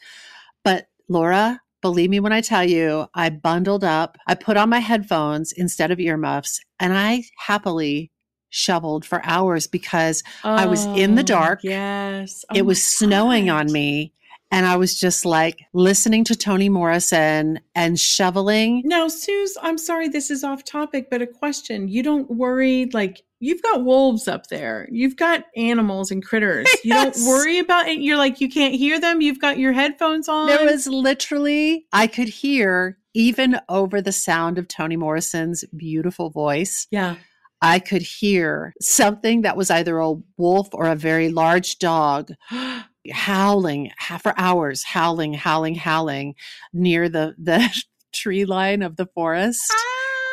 but 0.65 0.87
laura 1.09 1.61
believe 1.83 2.11
me 2.11 2.21
when 2.21 2.33
i 2.33 2.41
tell 2.41 2.65
you 2.65 3.07
i 3.15 3.29
bundled 3.29 3.85
up 3.85 4.17
i 4.27 4.35
put 4.35 4.57
on 4.57 4.69
my 4.71 4.79
headphones 4.79 5.53
instead 5.53 5.91
of 5.91 6.01
earmuffs 6.01 6.61
and 6.81 6.97
i 6.97 7.23
happily 7.39 8.11
shoveled 8.51 9.05
for 9.05 9.21
hours 9.27 9.67
because 9.67 10.23
I 10.43 10.65
was 10.65 10.87
in 10.87 11.17
the 11.17 11.21
Oh, 11.21 11.25
dark. 11.25 11.61
Yes. 11.63 12.47
Oh 12.51 12.55
it 12.57 12.63
was 12.63 12.83
snowing 12.83 13.51
on 13.51 13.71
me 13.71 14.15
and 14.50 14.67
i 14.67 14.76
was 14.76 14.99
just 14.99 15.25
like 15.25 15.64
listening 15.73 16.25
to 16.25 16.35
toni 16.35 16.69
morrison 16.69 17.61
and 17.75 17.99
shoveling 17.99 18.83
Now, 18.85 19.09
Suze, 19.09 19.57
I'm 19.62 19.78
sorry 19.78 20.09
this 20.09 20.31
is 20.31 20.45
off 20.45 20.64
topic, 20.64 21.09
but 21.11 21.23
a 21.23 21.26
question. 21.26 21.88
You 21.88 22.02
don't 22.02 22.31
worry, 22.31 22.87
like, 22.93 23.23
you've 23.40 23.62
got 23.62 23.85
wolves 23.85 24.28
up 24.28 24.49
there. 24.49 24.88
You've 24.90 25.17
got 25.17 25.45
animals 25.57 26.11
and 26.11 26.25
critters. 26.25 26.67
You 26.85 26.95
don't 26.95 27.17
worry 27.26 27.59
about 27.59 27.88
it. 27.88 28.00
You're 28.00 28.17
like, 28.17 28.40
you 28.40 28.49
can't 28.49 28.75
hear 28.75 28.99
them. 29.00 29.21
You've 29.21 29.40
got 29.40 29.59
your 29.59 29.73
headphones 29.73 30.28
on. 30.28 30.47
There 30.47 30.64
was 30.64 30.87
literally, 30.87 31.87
I 31.93 32.07
could 32.07 32.28
hear 32.28 32.99
even 33.14 33.61
over 33.69 34.00
the 34.00 34.12
sound 34.12 34.59
of 34.59 34.69
Toni 34.69 34.97
Morrison's 34.97 35.64
beautiful 35.76 36.31
voice, 36.31 36.87
yeah. 36.90 37.17
I 37.61 37.81
could 37.81 38.02
hear 38.02 38.73
something 38.81 39.43
that 39.43 39.57
was 39.57 39.71
either 39.71 39.99
a 39.99 40.14
wolf 40.37 40.69
or 40.73 40.87
a 40.87 40.95
very 40.95 41.28
large 41.31 41.78
dog 41.78 42.31
howling 43.12 43.91
for 44.21 44.35
hours, 44.37 44.85
howling, 44.85 45.35
howling, 45.35 45.75
howling 45.75 46.35
near 46.73 47.09
the, 47.09 47.35
the 47.38 47.69
tree 48.12 48.45
line 48.45 48.83
of 48.83 48.97
the 48.97 49.07
forest. 49.15 49.61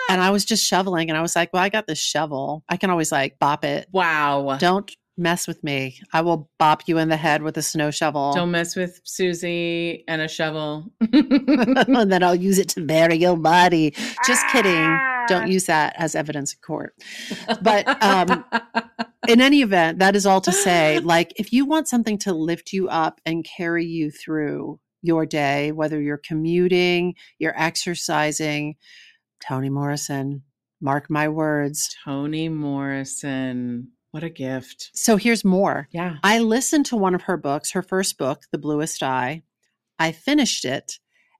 And 0.09 0.21
ah! 0.21 0.27
I 0.27 0.29
was 0.31 0.45
just 0.45 0.63
shoveling 0.63 1.09
and 1.09 1.17
I 1.17 1.21
was 1.21 1.35
like, 1.35 1.51
well, 1.53 1.63
I 1.63 1.69
got 1.69 1.87
this 1.87 1.99
shovel. 1.99 2.63
I 2.69 2.77
can 2.77 2.89
always 2.89 3.11
like 3.11 3.39
bop 3.39 3.65
it. 3.65 3.87
wow. 3.91 4.57
Don't 4.59 4.91
mess 5.17 5.47
with 5.47 5.63
me. 5.63 5.97
I 6.13 6.21
will 6.21 6.49
bop 6.59 6.83
you 6.87 6.97
in 6.97 7.09
the 7.09 7.17
head 7.17 7.41
with 7.41 7.57
a 7.57 7.61
snow 7.61 7.91
shovel. 7.91 8.33
Don't 8.33 8.51
mess 8.51 8.75
with 8.75 8.99
Susie 9.03 10.03
and 10.07 10.21
a 10.21 10.27
shovel. 10.27 10.91
and 11.13 12.11
then 12.11 12.23
I'll 12.23 12.35
use 12.35 12.59
it 12.59 12.69
to 12.69 12.81
bury 12.81 13.15
your 13.15 13.37
body. 13.37 13.93
Just 14.25 14.45
kidding. 14.49 14.73
Ah! 14.75 15.14
Ah. 15.25 15.39
Don't 15.39 15.51
use 15.51 15.65
that 15.65 15.93
as 15.97 16.15
evidence 16.15 16.53
in 16.53 16.59
court. 16.59 16.95
But 17.61 18.01
um, 18.03 18.45
in 19.27 19.41
any 19.41 19.61
event, 19.61 19.99
that 19.99 20.15
is 20.15 20.25
all 20.25 20.41
to 20.41 20.51
say, 20.51 20.99
like, 20.99 21.33
if 21.37 21.51
you 21.51 21.65
want 21.65 21.87
something 21.87 22.17
to 22.19 22.33
lift 22.33 22.73
you 22.73 22.87
up 22.89 23.19
and 23.25 23.45
carry 23.45 23.85
you 23.85 24.11
through 24.11 24.79
your 25.01 25.25
day, 25.25 25.71
whether 25.71 26.01
you're 26.01 26.17
commuting, 26.17 27.15
you're 27.39 27.59
exercising, 27.59 28.75
Toni 29.47 29.69
Morrison, 29.69 30.43
mark 30.81 31.09
my 31.09 31.27
words. 31.27 31.95
Toni 32.03 32.49
Morrison. 32.49 33.89
What 34.11 34.23
a 34.23 34.29
gift. 34.29 34.91
So 34.93 35.17
here's 35.17 35.43
more. 35.43 35.89
Yeah. 35.91 36.15
I 36.23 36.39
listened 36.39 36.85
to 36.87 36.95
one 36.95 37.15
of 37.15 37.23
her 37.23 37.37
books, 37.37 37.71
her 37.71 37.81
first 37.81 38.17
book, 38.17 38.43
The 38.51 38.57
Bluest 38.57 39.03
Eye. 39.03 39.43
I 39.99 40.13
finished 40.13 40.65
it 40.65 40.99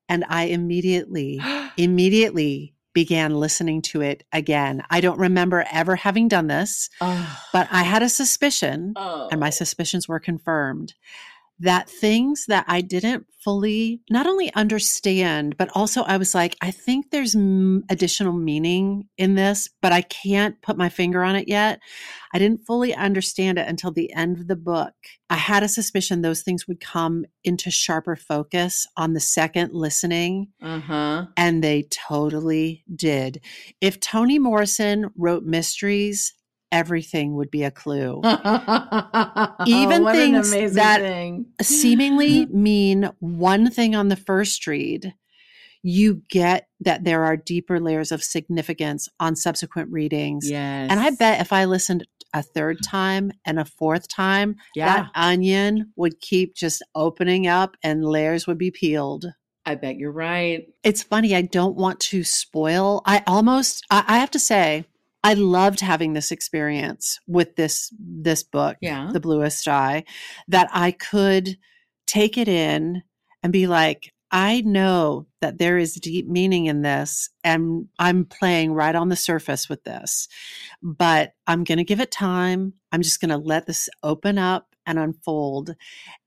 and 0.10 0.26
I 0.28 0.44
immediately, 0.46 1.40
immediately 1.78 2.75
began 2.96 3.36
listening 3.36 3.84
to 3.84 4.02
it 4.02 4.24
again. 4.34 4.82
I 4.90 5.02
don't 5.02 5.20
remember 5.20 5.64
ever 5.72 5.96
having 5.96 6.28
done 6.28 6.48
this, 6.48 6.90
oh. 7.02 7.40
but 7.54 7.68
I 7.72 7.84
had 7.84 8.02
a 8.02 8.10
suspicion, 8.10 8.94
Oh. 8.96 9.28
and 9.30 9.40
my 9.40 9.50
oh. 9.50 9.52
suspicions 9.52 10.08
were 10.08 10.20
confirmed, 10.20 10.96
that 11.60 11.90
things 11.90 12.46
that 12.48 12.66
I 12.68 12.82
didn't 12.82 13.26
fully 13.44 14.02
not 14.10 14.28
only 14.28 14.54
understand, 14.56 15.56
but 15.58 15.70
also 15.74 16.02
I 16.04 16.18
was 16.18 16.34
like, 16.34 16.58
I 16.62 16.72
think 16.72 17.12
there's 17.12 17.36
m- 17.36 17.84
additional 17.90 18.34
meaning 18.34 19.08
in 19.18 19.36
this, 19.36 19.70
but 19.82 19.92
I 19.92 20.02
can't 20.02 20.62
put 20.62 20.78
my 20.78 20.90
finger 20.90 21.24
on 21.24 21.36
it 21.36 21.48
yet. 21.48 21.80
I 22.34 22.40
didn't 22.40 22.66
fully 22.66 22.94
understand 22.94 23.58
it 23.58 23.68
until 23.68 23.92
the 23.92 24.12
end 24.14 24.40
of 24.40 24.48
the 24.48 24.56
book. 24.56 24.94
I 25.30 25.36
had 25.36 25.64
a 25.64 25.70
suspicion 25.70 26.22
those 26.22 26.42
things 26.42 26.68
would 26.68 26.82
come 26.82 27.26
into 27.44 27.72
sharper 27.72 28.16
focus 28.16 28.88
on 28.98 29.14
the 29.14 29.20
second 29.20 29.72
listening. 29.74 30.48
Uh-huh. 30.62 31.28
And 31.38 31.64
they 31.64 31.84
totally 31.84 32.84
did. 32.94 33.42
If 33.80 34.00
Toni 34.00 34.40
Morrison 34.40 35.12
wrote 35.16 35.44
mysteries, 35.44 36.34
everything 36.76 37.36
would 37.36 37.50
be 37.50 37.64
a 37.64 37.72
clue. 37.72 38.20
Even 39.66 40.04
what 40.04 40.14
things 40.14 40.52
that- 40.74 41.00
thing. 41.00 41.46
Seemingly 41.62 42.46
mean 42.52 43.10
one 43.20 43.72
thing 43.72 43.96
on 43.96 44.10
the 44.10 44.18
first 44.18 44.68
read, 44.68 45.14
you 45.82 46.22
get 46.30 46.68
that 46.82 47.06
there 47.06 47.24
are 47.24 47.38
deeper 47.38 47.80
layers 47.80 48.12
of 48.12 48.22
significance 48.22 49.08
on 49.22 49.38
subsequent 49.38 49.90
readings. 49.90 50.50
Yes. 50.50 50.92
And 50.92 51.00
I 51.00 51.12
bet 51.12 51.40
if 51.40 51.54
I 51.54 51.64
listened 51.64 52.06
a 52.34 52.44
third 52.44 52.84
time 52.84 53.32
and 53.46 53.58
a 53.58 53.64
fourth 53.64 54.10
time, 54.10 54.58
yeah. 54.76 55.04
that 55.04 55.12
onion 55.16 55.94
would 55.96 56.20
keep 56.20 56.56
just 56.56 56.84
opening 56.94 57.48
up 57.48 57.78
and 57.84 58.04
layers 58.04 58.48
would 58.48 58.58
be 58.58 58.72
peeled. 58.72 59.28
I 59.66 59.76
bet 59.76 59.96
you're 59.96 60.12
right. 60.12 60.68
it's 60.84 61.02
funny 61.02 61.34
i 61.36 61.42
don't 61.42 61.76
want 61.76 62.00
to 62.00 62.24
spoil 62.24 63.02
i 63.08 63.24
almost 63.26 63.84
I, 63.90 64.04
I 64.08 64.18
have 64.20 64.30
to 64.32 64.40
say 64.40 64.86
i 65.26 65.34
loved 65.34 65.80
having 65.82 66.14
this 66.14 66.32
experience 66.32 67.20
with 67.28 67.56
this 67.56 67.92
this 68.00 68.44
book 68.44 68.78
Yeah. 68.82 69.10
the 69.12 69.20
bluest 69.20 69.68
eye 69.68 70.04
that 70.48 70.70
i 70.72 70.92
could 70.92 71.58
take 72.08 72.38
it 72.38 72.48
in 72.48 73.04
and 73.44 73.52
be 73.54 73.68
like 73.68 74.12
I 74.32 74.62
know 74.62 75.28
that 75.40 75.60
there 75.60 75.78
is 75.78 75.94
deep 75.96 76.28
meaning 76.28 76.66
in 76.66 76.82
this, 76.82 77.30
and 77.44 77.88
I'm 78.00 78.26
playing 78.26 78.74
right 78.74 78.96
on 78.96 79.08
the 79.08 79.16
surface 79.16 79.70
with 79.70 79.84
this, 79.86 80.28
but 80.82 81.34
I'm 81.48 81.64
going 81.64 81.78
to 81.78 81.86
give 81.86 82.02
it 82.02 82.12
time. 82.12 82.74
I'm 82.92 83.02
just 83.02 83.22
going 83.22 83.30
to 83.30 83.38
let 83.38 83.66
this 83.66 83.88
open 84.04 84.38
up 84.38 84.76
and 84.86 85.00
unfold, 85.00 85.76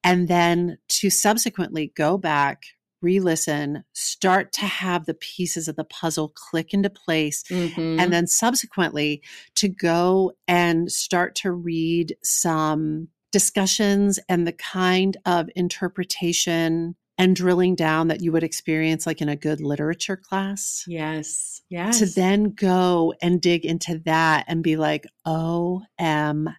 and 0.03 0.27
then 0.27 0.79
to 1.01 1.11
subsequently 1.11 1.93
go 1.97 2.17
back, 2.17 2.63
re 3.01 3.21
listen, 3.21 3.85
start 3.93 4.53
to 4.53 4.67
have 4.67 5.07
the 5.07 5.15
pieces 5.15 5.69
of 5.69 5.77
the 5.77 5.85
puzzle 5.85 6.33
click 6.35 6.75
into 6.75 6.91
place. 6.91 7.43
Mhm. 7.45 8.01
And 8.01 8.13
then 8.13 8.27
subsequently 8.27 9.23
to 9.57 9.69
go 9.69 10.33
and 10.47 10.91
start 10.91 11.35
to 11.37 11.53
read 11.53 12.17
some 12.23 13.09
discussions 13.31 14.19
and 14.29 14.47
the 14.47 14.53
kind 14.53 15.17
of 15.27 15.49
interpretation 15.55 16.97
and 17.19 17.35
drilling 17.37 17.75
down 17.75 18.09
that 18.09 18.21
you 18.23 18.31
would 18.33 18.45
experience 18.45 19.07
like 19.07 19.21
in 19.21 19.29
a 19.29 19.37
good 19.37 19.61
literature 19.61 20.17
class. 20.17 20.85
yes, 20.87 21.61
yes. 21.69 21.99
To 21.99 22.07
then 22.07 22.51
go 22.53 23.13
and 23.21 23.41
dig 23.41 23.65
into 23.67 23.99
that 24.05 24.45
and 24.49 24.63
be 24.63 24.77
like, 24.77 25.05
OMFG. 25.27 26.55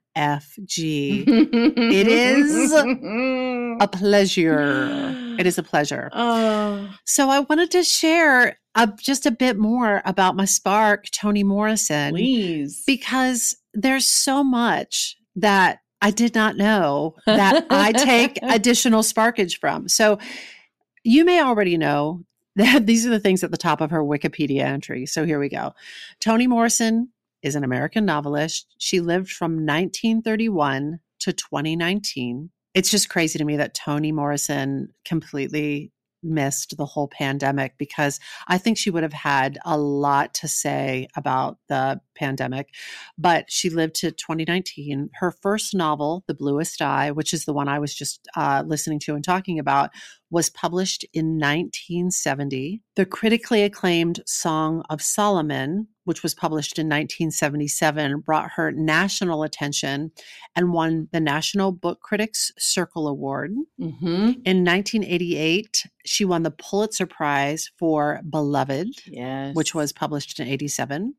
it 1.27 2.07
is 2.07 2.71
a 2.73 3.87
pleasure. 3.91 5.15
It 5.39 5.47
is 5.47 5.57
a 5.57 5.63
pleasure. 5.63 6.09
Oh, 6.13 6.89
So 7.05 7.29
I 7.29 7.39
wanted 7.41 7.71
to 7.71 7.83
share 7.83 8.57
uh, 8.75 8.87
just 8.99 9.25
a 9.25 9.31
bit 9.31 9.57
more 9.57 10.01
about 10.05 10.35
my 10.35 10.45
spark, 10.45 11.05
Toni 11.11 11.43
Morrison, 11.43 12.11
please. 12.13 12.83
because 12.85 13.55
there's 13.73 14.05
so 14.05 14.43
much 14.43 15.15
that 15.35 15.79
I 16.01 16.11
did 16.11 16.35
not 16.35 16.55
know 16.55 17.15
that 17.25 17.65
I 17.69 17.91
take 17.91 18.39
additional 18.43 19.01
sparkage 19.01 19.59
from. 19.59 19.89
So 19.89 20.19
you 21.03 21.25
may 21.25 21.41
already 21.41 21.77
know 21.77 22.23
that 22.55 22.85
these 22.85 23.05
are 23.05 23.09
the 23.09 23.19
things 23.19 23.43
at 23.43 23.51
the 23.51 23.57
top 23.57 23.81
of 23.81 23.91
her 23.91 24.03
Wikipedia 24.03 24.61
entry. 24.61 25.05
So 25.05 25.25
here 25.25 25.39
we 25.39 25.49
go. 25.49 25.73
Toni 26.19 26.47
Morrison 26.47 27.09
is 27.41 27.55
an 27.55 27.63
American 27.63 28.05
novelist. 28.05 28.67
She 28.77 28.99
lived 28.99 29.31
from 29.31 29.65
1931 29.65 30.99
to 31.19 31.33
2019. 31.33 32.49
It's 32.73 32.91
just 32.91 33.09
crazy 33.09 33.39
to 33.39 33.45
me 33.45 33.57
that 33.57 33.73
Toni 33.73 34.11
Morrison 34.11 34.93
completely 35.05 35.91
missed 36.21 36.75
the 36.77 36.85
whole 36.85 37.07
pandemic 37.07 37.75
because 37.77 38.19
I 38.47 38.57
think 38.57 38.77
she 38.77 38.89
would 38.89 39.03
have 39.03 39.13
had 39.13 39.57
a 39.65 39.77
lot 39.77 40.33
to 40.35 40.47
say 40.47 41.07
about 41.15 41.57
the 41.67 42.01
pandemic. 42.15 42.69
But 43.17 43.51
she 43.51 43.69
lived 43.69 43.95
to 43.95 44.11
2019. 44.11 45.09
Her 45.15 45.31
first 45.31 45.73
novel, 45.73 46.23
The 46.27 46.33
Bluest 46.33 46.81
Eye, 46.81 47.11
which 47.11 47.33
is 47.33 47.45
the 47.45 47.53
one 47.53 47.67
I 47.67 47.79
was 47.79 47.93
just 47.95 48.27
uh, 48.35 48.63
listening 48.65 48.99
to 48.99 49.15
and 49.15 49.23
talking 49.23 49.57
about, 49.57 49.91
was 50.31 50.49
published 50.49 51.05
in 51.13 51.39
1970. 51.39 52.81
The 52.95 53.05
critically 53.05 53.63
acclaimed 53.63 54.21
Song 54.27 54.83
of 54.89 55.01
Solomon, 55.01 55.87
which 56.03 56.21
was 56.21 56.35
published 56.35 56.77
in 56.77 56.87
1977, 56.87 58.19
brought 58.19 58.51
her 58.51 58.71
national 58.71 59.43
attention 59.43 60.11
and 60.55 60.71
won 60.71 61.07
the 61.11 61.19
National 61.19 61.71
Book 61.71 62.01
Critics 62.01 62.51
Circle 62.59 63.07
Award. 63.07 63.53
hmm 63.79 64.31
In 64.45 64.63
1988, 64.63 65.85
she 66.09 66.25
won 66.25 66.41
the 66.41 66.49
Pulitzer 66.49 67.05
Prize 67.05 67.69
for 67.77 68.19
Beloved, 68.27 68.87
Yes. 69.05 69.55
which 69.55 69.75
was 69.75 69.93
published 69.93 70.39
in 70.39 70.47
87. 70.47 71.13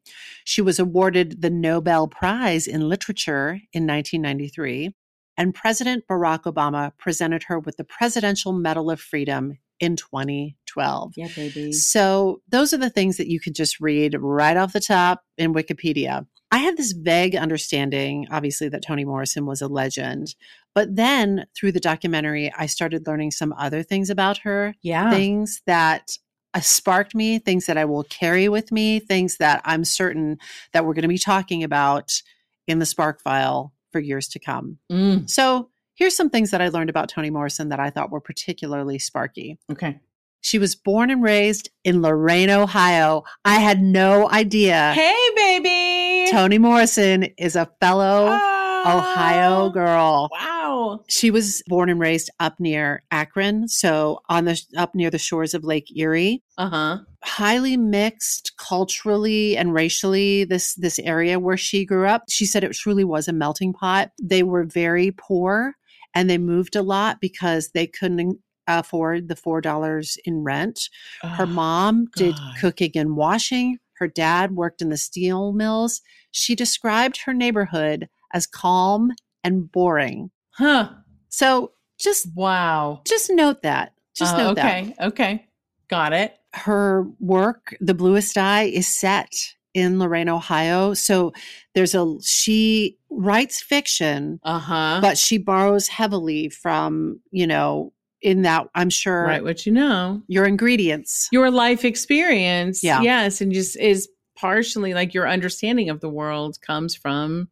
She 0.44 0.60
was 0.60 0.80
awarded 0.80 1.42
the 1.42 1.48
Nobel 1.48 2.08
Prize 2.08 2.66
in 2.66 2.88
Literature 2.88 3.60
in 3.72 3.86
1993. 3.86 4.90
And 5.36 5.54
President 5.54 6.02
Barack 6.10 6.42
Obama 6.42 6.90
presented 6.98 7.44
her 7.44 7.60
with 7.60 7.76
the 7.76 7.84
Presidential 7.84 8.52
Medal 8.52 8.90
of 8.90 9.00
Freedom 9.00 9.56
in 9.78 9.94
2012. 9.94 11.12
Yeah, 11.16 11.28
baby. 11.36 11.72
So, 11.72 12.42
those 12.48 12.72
are 12.74 12.76
the 12.78 12.90
things 12.90 13.16
that 13.16 13.28
you 13.28 13.38
could 13.38 13.54
just 13.54 13.78
read 13.78 14.16
right 14.18 14.56
off 14.56 14.72
the 14.72 14.80
top 14.80 15.22
in 15.38 15.54
Wikipedia. 15.54 16.26
I 16.52 16.58
had 16.58 16.76
this 16.76 16.92
vague 16.92 17.36
understanding, 17.36 18.26
obviously, 18.30 18.68
that 18.70 18.82
Toni 18.82 19.04
Morrison 19.04 19.46
was 19.46 19.62
a 19.62 19.68
legend. 19.68 20.34
But 20.74 20.96
then 20.96 21.46
through 21.56 21.72
the 21.72 21.80
documentary, 21.80 22.52
I 22.56 22.66
started 22.66 23.06
learning 23.06 23.30
some 23.32 23.52
other 23.58 23.82
things 23.82 24.10
about 24.10 24.38
her, 24.38 24.74
Yeah. 24.82 25.10
things 25.10 25.62
that 25.66 26.16
uh, 26.54 26.60
sparked 26.60 27.14
me, 27.14 27.38
things 27.38 27.66
that 27.66 27.78
I 27.78 27.84
will 27.84 28.02
carry 28.04 28.48
with 28.48 28.72
me, 28.72 28.98
things 28.98 29.36
that 29.36 29.60
I'm 29.64 29.84
certain 29.84 30.38
that 30.72 30.84
we're 30.84 30.94
going 30.94 31.02
to 31.02 31.08
be 31.08 31.18
talking 31.18 31.62
about 31.62 32.20
in 32.66 32.80
the 32.80 32.86
Spark 32.86 33.20
file 33.22 33.72
for 33.92 34.00
years 34.00 34.26
to 34.28 34.38
come. 34.40 34.78
Mm, 34.90 35.28
So, 35.30 35.70
here's 35.94 36.16
some 36.16 36.30
things 36.30 36.50
that 36.50 36.60
I 36.62 36.68
learned 36.68 36.90
about 36.90 37.08
Toni 37.08 37.30
Morrison 37.30 37.68
that 37.68 37.78
I 37.80 37.90
thought 37.90 38.10
were 38.10 38.20
particularly 38.20 38.98
sparky. 38.98 39.58
okay. 39.70 40.00
She 40.42 40.58
was 40.58 40.74
born 40.74 41.10
and 41.10 41.22
raised 41.22 41.68
in 41.84 42.00
Lorain, 42.00 42.48
Ohio. 42.48 43.24
I 43.44 43.56
had 43.56 43.82
no 43.82 44.30
idea. 44.30 44.92
Hey, 44.94 45.14
baby. 45.36 45.99
Toni 46.32 46.58
Morrison 46.58 47.24
is 47.38 47.56
a 47.56 47.68
fellow 47.80 48.38
Oh, 48.82 48.98
Ohio 48.98 49.68
girl. 49.68 50.30
Wow. 50.32 51.04
She 51.08 51.30
was 51.30 51.62
born 51.66 51.90
and 51.90 52.00
raised 52.00 52.30
up 52.40 52.58
near 52.58 53.02
Akron, 53.10 53.68
so 53.68 54.20
on 54.30 54.46
the 54.46 54.58
up 54.76 54.94
near 54.94 55.10
the 55.10 55.18
shores 55.18 55.52
of 55.52 55.64
Lake 55.64 55.94
Erie. 55.94 56.42
Uh 56.56 56.68
huh. 56.70 56.98
Highly 57.22 57.76
mixed 57.76 58.56
culturally 58.56 59.56
and 59.56 59.74
racially 59.74 60.44
this 60.44 60.74
this 60.76 60.98
area 61.00 61.38
where 61.38 61.58
she 61.58 61.84
grew 61.84 62.06
up. 62.06 62.22
She 62.30 62.46
said 62.46 62.64
it 62.64 62.72
truly 62.72 63.04
was 63.04 63.28
a 63.28 63.34
melting 63.34 63.74
pot. 63.74 64.12
They 64.22 64.42
were 64.42 64.64
very 64.64 65.10
poor 65.10 65.74
and 66.14 66.30
they 66.30 66.38
moved 66.38 66.74
a 66.74 66.82
lot 66.82 67.20
because 67.20 67.70
they 67.74 67.86
couldn't 67.86 68.38
afford 68.66 69.28
the 69.28 69.34
$4 69.34 70.16
in 70.24 70.42
rent. 70.42 70.88
Her 71.22 71.46
mom 71.46 72.06
did 72.16 72.34
God. 72.36 72.54
cooking 72.60 72.92
and 72.94 73.16
washing. 73.16 73.78
Her 74.00 74.08
dad 74.08 74.52
worked 74.56 74.80
in 74.80 74.88
the 74.88 74.96
steel 74.96 75.52
mills. 75.52 76.00
She 76.32 76.54
described 76.54 77.18
her 77.26 77.34
neighborhood 77.34 78.08
as 78.32 78.46
calm 78.46 79.12
and 79.44 79.70
boring. 79.70 80.30
Huh. 80.52 80.88
So 81.28 81.72
just 81.98 82.28
Wow. 82.34 83.02
just 83.06 83.30
note 83.30 83.62
that. 83.62 83.92
Just 84.16 84.34
Uh, 84.34 84.38
note 84.38 84.54
that. 84.56 84.64
okay. 84.84 84.94
Okay. 85.00 85.46
Got 85.88 86.14
it. 86.14 86.38
Her 86.54 87.06
work, 87.20 87.76
The 87.80 87.94
Bluest 87.94 88.36
Eye, 88.38 88.64
is 88.64 88.88
set 88.88 89.32
in 89.74 89.98
Lorain, 89.98 90.28
Ohio. 90.28 90.94
So 90.94 91.32
there's 91.74 91.94
a 91.94 92.16
she 92.24 92.96
writes 93.10 93.62
fiction, 93.62 94.40
Uh 94.42 94.58
huh. 94.58 94.98
but 95.02 95.18
she 95.18 95.36
borrows 95.38 95.88
heavily 95.88 96.48
from, 96.48 97.20
you 97.30 97.46
know, 97.46 97.92
in 98.22 98.42
that 98.42 98.68
I'm 98.74 98.90
sure 98.90 99.24
Right. 99.24 99.42
What 99.42 99.66
you 99.66 99.72
know. 99.72 100.22
your 100.28 100.44
ingredients. 100.44 101.28
Your 101.32 101.50
life 101.50 101.84
experience. 101.84 102.82
Yeah. 102.82 103.00
Yes. 103.02 103.40
And 103.40 103.52
just 103.52 103.78
is 103.78 104.08
partially 104.36 104.94
like 104.94 105.14
your 105.14 105.28
understanding 105.28 105.90
of 105.90 106.00
the 106.00 106.08
world 106.08 106.60
comes 106.60 106.94
from 106.94 107.48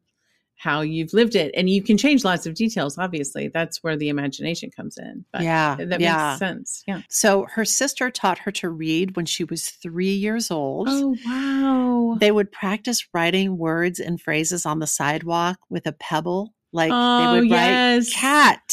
how 0.58 0.80
you've 0.80 1.12
lived 1.12 1.36
it. 1.36 1.52
And 1.54 1.70
you 1.70 1.82
can 1.82 1.96
change 1.96 2.24
lots 2.24 2.44
of 2.44 2.54
details, 2.54 2.98
obviously. 2.98 3.48
That's 3.48 3.82
where 3.82 3.96
the 3.96 4.08
imagination 4.08 4.70
comes 4.70 4.98
in. 4.98 5.24
But 5.32 5.42
yeah. 5.42 5.76
that 5.78 6.00
yeah. 6.00 6.30
makes 6.30 6.38
sense. 6.40 6.82
Yeah. 6.86 7.02
So 7.08 7.46
her 7.52 7.64
sister 7.64 8.10
taught 8.10 8.38
her 8.40 8.50
to 8.52 8.68
read 8.68 9.16
when 9.16 9.24
she 9.24 9.44
was 9.44 9.70
three 9.70 10.12
years 10.12 10.50
old. 10.50 10.88
Oh, 10.90 11.16
wow. 11.24 12.16
They 12.18 12.32
would 12.32 12.50
practice 12.50 13.06
writing 13.14 13.56
words 13.56 14.00
and 14.00 14.20
phrases 14.20 14.66
on 14.66 14.80
the 14.80 14.86
sidewalk 14.86 15.60
with 15.70 15.86
a 15.86 15.92
pebble. 15.92 16.54
Like 16.72 16.90
oh, 16.92 17.34
they 17.34 17.40
would 17.40 17.48
yes. 17.48 18.08
write 18.08 18.20
cat, 18.20 18.72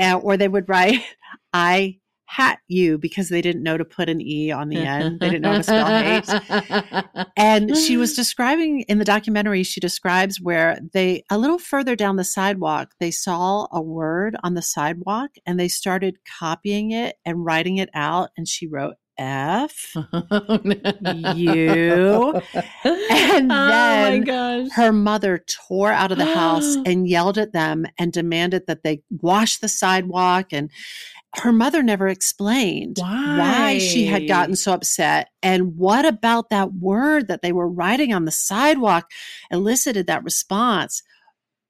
uh, 0.00 0.18
or 0.22 0.36
they 0.36 0.48
would 0.48 0.68
write 0.68 1.00
I 1.52 1.98
hat 2.26 2.58
you 2.68 2.98
because 2.98 3.28
they 3.28 3.40
didn't 3.40 3.62
know 3.62 3.76
to 3.76 3.84
put 3.84 4.08
an 4.08 4.20
E 4.20 4.50
on 4.50 4.68
the 4.68 4.78
end. 4.78 5.20
They 5.20 5.30
didn't 5.30 5.42
know 5.42 5.52
how 5.52 5.58
to 5.58 6.22
spell 6.22 7.12
hate. 7.22 7.28
And 7.36 7.76
she 7.76 7.96
was 7.96 8.14
describing 8.16 8.80
in 8.82 8.98
the 8.98 9.04
documentary, 9.04 9.62
she 9.62 9.78
describes 9.78 10.40
where 10.40 10.78
they, 10.92 11.22
a 11.30 11.38
little 11.38 11.58
further 11.58 11.94
down 11.94 12.16
the 12.16 12.24
sidewalk, 12.24 12.92
they 12.98 13.10
saw 13.10 13.68
a 13.70 13.80
word 13.80 14.36
on 14.42 14.54
the 14.54 14.62
sidewalk 14.62 15.30
and 15.46 15.60
they 15.60 15.68
started 15.68 16.18
copying 16.38 16.90
it 16.90 17.16
and 17.24 17.44
writing 17.44 17.76
it 17.76 17.90
out. 17.94 18.30
And 18.36 18.48
she 18.48 18.66
wrote 18.66 18.94
F. 19.18 19.94
You. 21.34 22.40
And 23.10 23.50
oh 23.50 23.68
then 23.68 24.22
gosh. 24.24 24.68
Her 24.72 24.92
mother 24.92 25.44
tore 25.46 25.92
out 25.92 26.12
of 26.12 26.18
the 26.18 26.24
house 26.24 26.76
and 26.86 27.08
yelled 27.08 27.38
at 27.38 27.52
them 27.52 27.86
and 27.98 28.12
demanded 28.12 28.66
that 28.66 28.82
they 28.82 29.02
wash 29.10 29.58
the 29.58 29.68
sidewalk. 29.68 30.52
And 30.52 30.70
her 31.36 31.52
mother 31.52 31.82
never 31.82 32.08
explained 32.08 32.98
why 32.98 33.78
she 33.78 34.06
had 34.06 34.28
gotten 34.28 34.56
so 34.56 34.72
upset. 34.72 35.30
And 35.42 35.76
what 35.76 36.04
about 36.04 36.50
that 36.50 36.74
word 36.74 37.28
that 37.28 37.42
they 37.42 37.52
were 37.52 37.68
writing 37.68 38.12
on 38.12 38.24
the 38.24 38.30
sidewalk 38.30 39.10
elicited 39.50 40.06
that 40.06 40.24
response? 40.24 41.02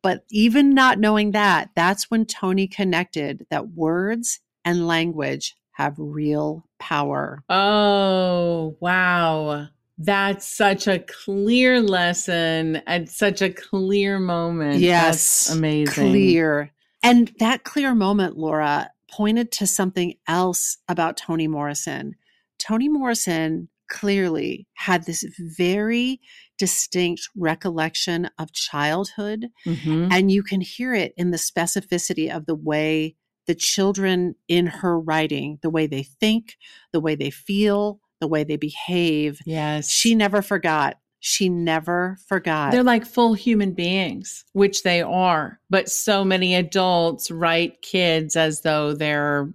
But 0.02 0.24
even 0.30 0.74
not 0.74 0.98
knowing 0.98 1.30
that, 1.30 1.70
that's 1.74 2.10
when 2.10 2.26
Toni 2.26 2.66
connected 2.66 3.46
that 3.50 3.70
words 3.70 4.40
and 4.64 4.86
language 4.86 5.56
have 5.74 5.94
real 5.98 6.66
power. 6.78 7.42
Oh, 7.48 8.76
wow. 8.80 9.68
That's 9.98 10.48
such 10.48 10.88
a 10.88 10.98
clear 10.98 11.80
lesson 11.80 12.76
at 12.86 13.08
such 13.08 13.42
a 13.42 13.50
clear 13.50 14.18
moment. 14.18 14.80
Yes, 14.80 15.46
That's 15.46 15.56
amazing. 15.56 16.10
Clear. 16.10 16.72
And 17.02 17.32
that 17.38 17.64
clear 17.64 17.94
moment, 17.94 18.36
Laura, 18.36 18.90
pointed 19.10 19.52
to 19.52 19.66
something 19.66 20.14
else 20.26 20.78
about 20.88 21.16
Toni 21.16 21.46
Morrison. 21.46 22.14
Toni 22.58 22.88
Morrison 22.88 23.68
clearly 23.90 24.66
had 24.74 25.04
this 25.04 25.24
very 25.58 26.20
distinct 26.58 27.28
recollection 27.36 28.30
of 28.38 28.52
childhood. 28.52 29.50
Mhm. 29.66 30.08
And 30.10 30.30
you 30.30 30.42
can 30.42 30.60
hear 30.60 30.94
it 30.94 31.12
in 31.16 31.30
the 31.30 31.36
specificity 31.36 32.34
of 32.34 32.46
the 32.46 32.54
way 32.54 33.16
the 33.46 33.54
children 33.54 34.34
in 34.48 34.66
her 34.66 34.98
writing, 34.98 35.58
the 35.62 35.70
way 35.70 35.86
they 35.86 36.02
think, 36.02 36.56
the 36.92 37.00
way 37.00 37.14
they 37.14 37.30
feel, 37.30 38.00
the 38.20 38.28
way 38.28 38.44
they 38.44 38.56
behave. 38.56 39.40
Yes. 39.44 39.90
She 39.90 40.14
never 40.14 40.42
forgot. 40.42 40.98
She 41.20 41.48
never 41.48 42.18
forgot. 42.26 42.72
They're 42.72 42.82
like 42.82 43.06
full 43.06 43.32
human 43.34 43.72
beings, 43.72 44.44
which 44.52 44.82
they 44.82 45.00
are. 45.00 45.58
But 45.70 45.88
so 45.88 46.24
many 46.24 46.54
adults 46.54 47.30
write 47.30 47.80
kids 47.80 48.36
as 48.36 48.60
though 48.60 48.92
they're, 48.92 49.50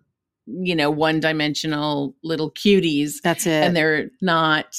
you 0.47 0.75
know, 0.75 0.89
one 0.89 1.19
dimensional 1.19 2.15
little 2.23 2.51
cuties. 2.51 3.21
That's 3.23 3.45
it. 3.45 3.51
And 3.51 3.75
they're 3.75 4.09
not 4.19 4.77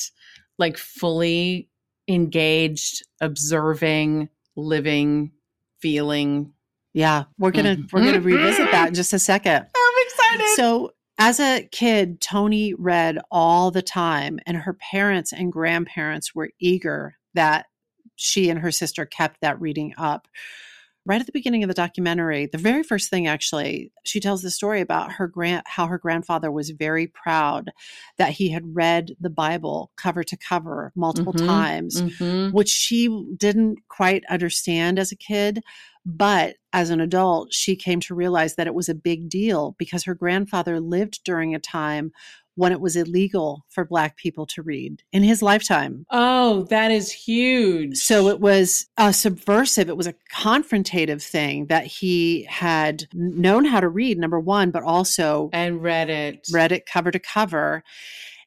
like 0.59 0.77
fully 0.77 1.69
engaged, 2.09 3.05
observing, 3.21 4.29
living, 4.57 5.31
feeling. 5.79 6.53
Yeah, 6.93 7.25
we're 7.39 7.53
gonna 7.53 7.77
Mhm. 7.77 7.93
we're 7.93 8.05
gonna 8.05 8.21
revisit 8.21 8.71
that 8.73 8.89
in 8.89 8.95
just 8.95 9.13
a 9.13 9.19
second. 9.19 9.67
I'm 9.77 10.07
excited. 10.07 10.57
So, 10.57 10.93
as 11.19 11.39
a 11.39 11.69
kid, 11.71 12.21
Toni 12.21 12.75
read 12.75 13.19
all 13.31 13.71
the 13.71 13.83
time, 13.83 14.41
and 14.47 14.57
her 14.57 14.75
parents 14.75 15.33
and 15.33 15.53
grandparents 15.53 16.35
were 16.35 16.51
eager 16.59 17.17
that 17.35 17.67
she 18.17 18.51
and 18.51 18.59
her 18.61 18.71
sister 18.73 19.07
kept 19.07 19.41
that 19.41 19.61
reading 19.61 19.95
up. 19.99 20.27
Right 21.07 21.21
at 21.21 21.27
the 21.27 21.33
beginning 21.33 21.65
of 21.65 21.69
the 21.69 21.75
documentary, 21.75 22.47
the 22.47 22.59
very 22.59 22.83
first 22.83 23.09
thing 23.09 23.27
actually, 23.27 23.91
she 24.05 24.21
tells 24.21 24.43
the 24.43 24.51
story 24.51 24.83
about 24.83 25.13
her 25.13 25.27
grand 25.27 25.63
how 25.67 25.87
her 25.87 25.97
grandfather 25.97 26.53
was 26.53 26.71
very 26.71 27.07
proud 27.07 27.71
that 28.19 28.33
he 28.33 28.51
had 28.51 28.75
read 28.77 29.17
the 29.19 29.31
Bible 29.31 29.91
cover 29.97 30.23
to 30.23 30.37
cover 30.37 30.93
multiple 30.95 31.33
Mhm. 31.33 31.47
times 31.47 32.03
Mhm. 32.03 32.53
which 32.53 32.69
she 32.69 33.09
didn't 33.39 33.79
quite 33.89 34.25
understand 34.29 34.99
as 34.99 35.11
a 35.11 35.17
kid. 35.17 35.63
But 36.05 36.57
as 36.75 36.91
an 36.91 37.01
adult, 37.01 37.53
she 37.55 37.77
came 37.77 38.01
to 38.01 38.15
realize 38.15 38.57
that 38.57 38.67
it 38.67 38.75
was 38.75 38.89
a 38.91 38.95
big 38.95 39.31
deal 39.31 39.75
because 39.79 40.05
her 40.05 40.15
grandfather 40.15 40.81
lived 40.81 41.25
during 41.25 41.55
a 41.55 41.59
time 41.59 42.13
when 42.61 42.73
it 42.73 42.81
was 42.81 42.95
illegal 42.95 43.65
for 43.71 43.87
Black 43.87 44.19
people 44.19 44.45
to 44.45 44.61
read 44.61 45.03
in 45.13 45.23
his 45.23 45.41
lifetime. 45.41 46.05
Oh, 46.11 46.65
that 46.65 46.91
is 46.91 47.11
huge. 47.11 47.97
So 47.97 48.29
it 48.29 48.39
was 48.39 48.87
a 48.99 49.15
subversive, 49.15 49.89
it 49.89 49.97
was 49.97 50.07
a 50.07 50.15
confrontative 50.31 51.23
thing 51.23 51.67
that 51.67 51.87
he 51.87 52.43
had 52.51 53.05
known 53.15 53.65
how 53.65 53.81
to 53.81 53.89
read, 53.89 54.19
number 54.19 54.39
one, 54.39 54.71
but 54.71 54.83
also 54.83 55.49
and 55.55 55.83
read 55.83 56.11
it. 56.11 56.47
read 56.53 56.71
it 56.71 56.85
cover 56.85 57.11
to 57.11 57.19
cover. 57.19 57.83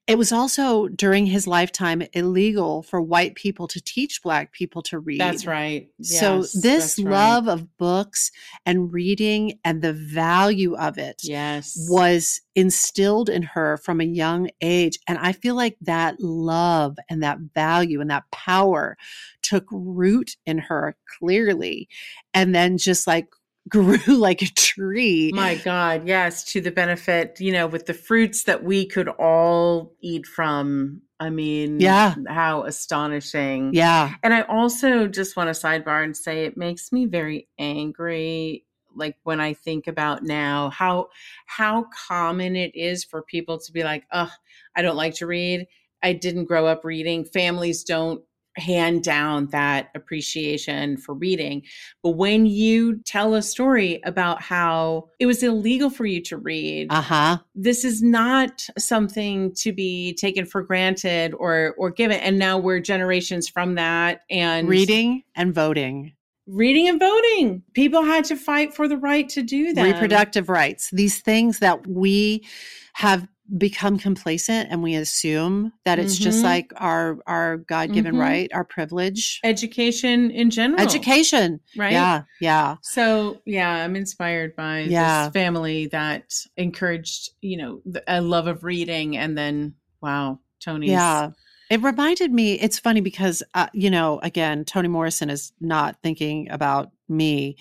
It 0.05 0.17
was 0.17 0.33
also 0.33 0.89
during 0.89 1.25
his 1.25 1.47
lifetime 1.47 2.03
illegal 2.11 2.83
for 2.83 3.01
white 3.01 3.35
people 3.35 3.69
to 3.69 3.81
teach 3.81 4.21
black 4.21 4.51
people 4.51 4.81
to 4.83 4.99
read. 4.99 5.21
That's 5.21 5.45
right. 5.45 5.87
So 6.01 6.39
this 6.39 6.61
that's 6.61 6.99
right. 6.99 7.11
love 7.11 7.47
of 7.47 7.77
books 7.77 8.29
and 8.65 8.91
reading 8.91 9.59
and 9.63 9.81
the 9.81 9.93
value 9.93 10.75
of 10.75 10.97
it 10.97 11.21
yes, 11.23 11.77
was 11.89 12.41
instilled 12.53 13.29
in 13.29 13.43
her 13.43 13.77
from 13.77 14.01
a 14.01 14.05
young 14.05 14.49
age 14.59 14.99
and 15.07 15.17
I 15.17 15.31
feel 15.31 15.55
like 15.55 15.77
that 15.81 16.19
love 16.19 16.97
and 17.09 17.23
that 17.23 17.39
value 17.55 18.01
and 18.01 18.09
that 18.09 18.29
power 18.31 18.97
took 19.41 19.65
root 19.71 20.35
in 20.45 20.57
her 20.57 20.97
clearly 21.17 21.87
and 22.33 22.53
then 22.53 22.77
just 22.77 23.07
like 23.07 23.27
grew 23.69 23.97
like 24.07 24.41
a 24.41 24.47
tree. 24.47 25.31
My 25.33 25.55
God, 25.55 26.07
yes, 26.07 26.43
to 26.51 26.61
the 26.61 26.71
benefit, 26.71 27.39
you 27.39 27.51
know, 27.51 27.67
with 27.67 27.85
the 27.85 27.93
fruits 27.93 28.43
that 28.43 28.63
we 28.63 28.85
could 28.85 29.07
all 29.07 29.93
eat 30.01 30.25
from. 30.25 31.01
I 31.19 31.29
mean, 31.29 31.79
Yeah. 31.79 32.15
how 32.27 32.63
astonishing. 32.63 33.73
yeah. 33.73 34.15
And 34.23 34.33
I 34.33 34.41
also 34.41 35.07
just 35.07 35.37
want 35.37 35.47
to 35.47 35.59
sidebar 35.59 36.03
and 36.03 36.15
say 36.17 36.43
it 36.45 36.57
makes 36.57 36.91
me 36.91 37.05
very 37.05 37.47
angry 37.57 38.65
like 38.95 39.15
when 39.23 39.39
I 39.39 39.53
think 39.55 39.87
about 39.87 40.21
now 40.23 40.69
how 40.69 41.07
how 41.47 41.85
common 42.07 42.55
it 42.55 42.75
is 42.75 43.03
for 43.03 43.23
people 43.23 43.57
to 43.57 43.71
be 43.71 43.83
like, 43.83 44.03
"Oh, 44.11 44.29
I 44.75 44.81
don't 44.83 44.95
like 44.97 45.15
to 45.15 45.25
read. 45.25 45.65
I 46.03 46.13
didn't 46.13 46.45
grow 46.45 46.67
up 46.67 46.83
reading. 46.85 47.25
Families 47.25 47.83
don't 47.83 48.21
hand 48.57 49.03
down 49.03 49.47
that 49.51 49.89
appreciation 49.95 50.97
for 50.97 51.13
reading." 51.15 51.63
But 52.01 52.11
when 52.11 52.45
you 52.45 52.97
tell 53.05 53.35
a 53.35 53.41
story 53.41 53.99
about 54.03 54.41
how 54.41 55.09
it 55.19 55.25
was 55.25 55.43
illegal 55.43 55.89
for 55.89 56.05
you 56.05 56.21
to 56.23 56.37
read, 56.37 56.87
Uh-huh. 56.91 57.37
this 57.55 57.83
is 57.83 58.01
not 58.01 58.67
something 58.77 59.53
to 59.55 59.71
be 59.71 60.13
taken 60.15 60.45
for 60.45 60.61
granted 60.63 61.33
or 61.37 61.73
or 61.77 61.89
given 61.91 62.19
and 62.19 62.37
now 62.37 62.57
we're 62.57 62.79
generations 62.79 63.47
from 63.49 63.75
that 63.75 64.21
and 64.29 64.67
Reading 64.67 65.23
and 65.35 65.53
voting. 65.53 66.13
reading 66.45 66.89
and 66.89 66.99
voting 66.99 67.63
people 67.73 68.03
had 68.03 68.25
to 68.25 68.35
fight 68.35 68.73
for 68.73 68.85
the 68.87 68.97
right 68.97 69.29
to 69.29 69.41
do 69.41 69.71
that 69.73 69.83
reproductive 69.93 70.49
rights 70.49 70.89
these 70.91 71.19
things 71.21 71.59
that 71.59 71.87
we 71.87 72.45
have 72.93 73.25
become 73.57 73.97
complacent 73.97 74.69
and 74.71 74.81
we 74.81 74.95
assume 74.95 75.73
that 75.83 75.99
it's 75.99 76.17
just 76.17 76.39
Mhm. 76.39 76.43
like 76.43 76.71
our 76.77 77.19
our 77.27 77.57
god-given 77.57 78.15
Mhm. 78.15 78.19
right 78.19 78.51
our 78.53 78.63
privilege. 78.63 79.39
Education 79.43 80.31
in 80.31 80.49
general. 80.49 80.79
Education! 80.81 81.59
Right? 81.75 81.91
Yeah 81.91 82.23
yeah. 82.39 82.77
So 82.81 83.41
yeah 83.45 83.69
i'm 83.83 83.95
inspired 83.95 84.55
by 84.55 84.81
Yeah. 84.83 85.25
this 85.25 85.33
family 85.33 85.87
that 85.87 86.33
encouraged 86.57 87.31
you 87.41 87.57
know 87.57 87.81
a 88.07 88.21
love 88.21 88.47
of 88.47 88.63
reading 88.63 89.17
and 89.17 89.37
then 89.37 89.75
wow 90.01 90.39
toni's 90.59 90.91
yeah. 90.91 91.31
It 91.69 91.81
reminded 91.81 92.31
me 92.31 92.53
it's 92.59 92.77
funny 92.79 93.01
because 93.01 93.43
uh, 93.53 93.67
you 93.73 93.89
know 93.89 94.19
again 94.23 94.63
toni 94.63 94.87
morrison 94.87 95.29
is 95.29 95.51
not 95.59 95.97
thinking 96.01 96.49
about 96.49 96.91
me 97.09 97.57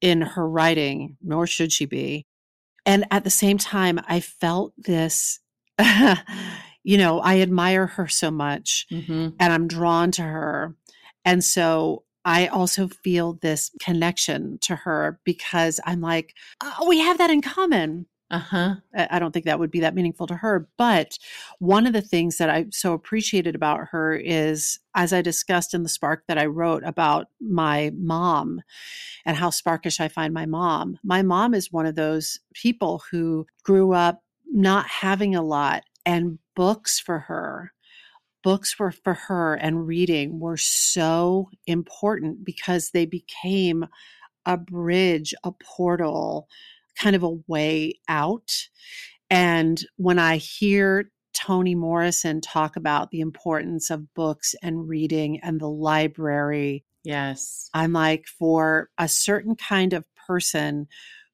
in 0.00 0.20
her 0.22 0.48
writing 0.48 1.16
nor 1.22 1.46
should 1.46 1.72
she 1.72 1.86
be 1.86 2.26
and 2.86 3.04
at 3.10 3.24
the 3.24 3.30
same 3.30 3.58
time 3.58 4.00
i 4.08 4.20
felt 4.20 4.72
this 4.78 5.40
you 6.84 6.96
know 6.96 7.20
i 7.20 7.40
admire 7.40 7.86
her 7.86 8.06
so 8.08 8.30
much 8.30 8.86
Mhm. 8.90 9.34
and 9.38 9.52
I'm 9.52 9.68
drawn 9.68 10.10
to 10.12 10.22
her. 10.22 10.74
And 11.24 11.42
so 11.44 12.04
I 12.24 12.46
also 12.46 12.88
feel 12.88 13.34
this 13.34 13.70
connection 13.80 14.58
to 14.62 14.76
her 14.76 15.20
because 15.24 15.78
I'm 15.84 16.00
like, 16.00 16.34
oh, 16.62 16.86
we 16.88 16.98
have 17.00 17.18
that 17.18 17.30
in 17.30 17.42
common. 17.42 18.06
Uh-huh 18.30 18.74
I 18.94 19.18
don't 19.18 19.32
think 19.32 19.44
that 19.44 19.58
would 19.58 19.70
be 19.70 19.80
that 19.80 19.94
meaningful 19.94 20.26
to 20.26 20.34
her. 20.36 20.68
But 20.76 21.18
one 21.58 21.86
of 21.86 21.92
the 21.92 22.02
things 22.02 22.38
that 22.38 22.50
I 22.50 22.66
so 22.70 22.92
appreciated 22.92 23.54
about 23.54 23.88
her 23.90 24.14
is, 24.16 24.78
as 24.94 25.12
I 25.12 25.22
discussed 25.22 25.74
in 25.74 25.82
the 25.82 25.88
spark 25.88 26.24
that 26.26 26.38
I 26.38 26.46
wrote 26.46 26.82
about 26.84 27.28
my 27.40 27.92
mom 27.94 28.62
and 29.24 29.36
how 29.36 29.50
sparkish 29.50 30.00
I 30.00 30.08
find 30.08 30.34
my 30.34 30.46
mom, 30.46 30.98
my 31.04 31.22
mom 31.22 31.54
is 31.54 31.72
one 31.72 31.86
of 31.86 31.94
those 31.94 32.40
people 32.54 33.02
who 33.10 33.46
grew 33.62 33.92
up 33.92 34.22
not 34.52 34.86
having 34.88 35.34
a 35.34 35.42
lot, 35.42 35.84
and 36.04 36.38
books 36.54 36.98
for 36.98 37.18
her 37.20 37.72
books 38.42 38.78
were 38.78 38.92
for 38.92 39.14
her 39.14 39.54
and 39.54 39.88
reading 39.88 40.38
were 40.38 40.56
so 40.56 41.50
important 41.66 42.44
because 42.44 42.90
they 42.90 43.04
became 43.04 43.84
a 44.46 44.56
bridge, 44.56 45.34
a 45.42 45.50
portal, 45.50 46.48
kind 46.98 47.16
of 47.16 47.22
a 47.22 47.38
way 47.46 47.94
out. 48.08 48.52
And 49.30 49.80
when 49.96 50.18
I 50.18 50.36
hear 50.36 51.10
Toni 51.34 51.74
Morrison 51.74 52.40
talk 52.40 52.76
about 52.76 53.10
the 53.10 53.20
importance 53.20 53.90
of 53.90 54.14
books 54.14 54.54
and 54.62 54.88
reading 54.88 55.40
and 55.42 55.60
the 55.60 55.68
library, 55.68 56.84
yes 57.04 57.68
I'm 57.74 57.92
like, 57.92 58.26
for 58.26 58.90
a 58.98 59.08
certain 59.08 59.56
kind 59.56 59.92
of 59.92 60.04
person 60.26 60.86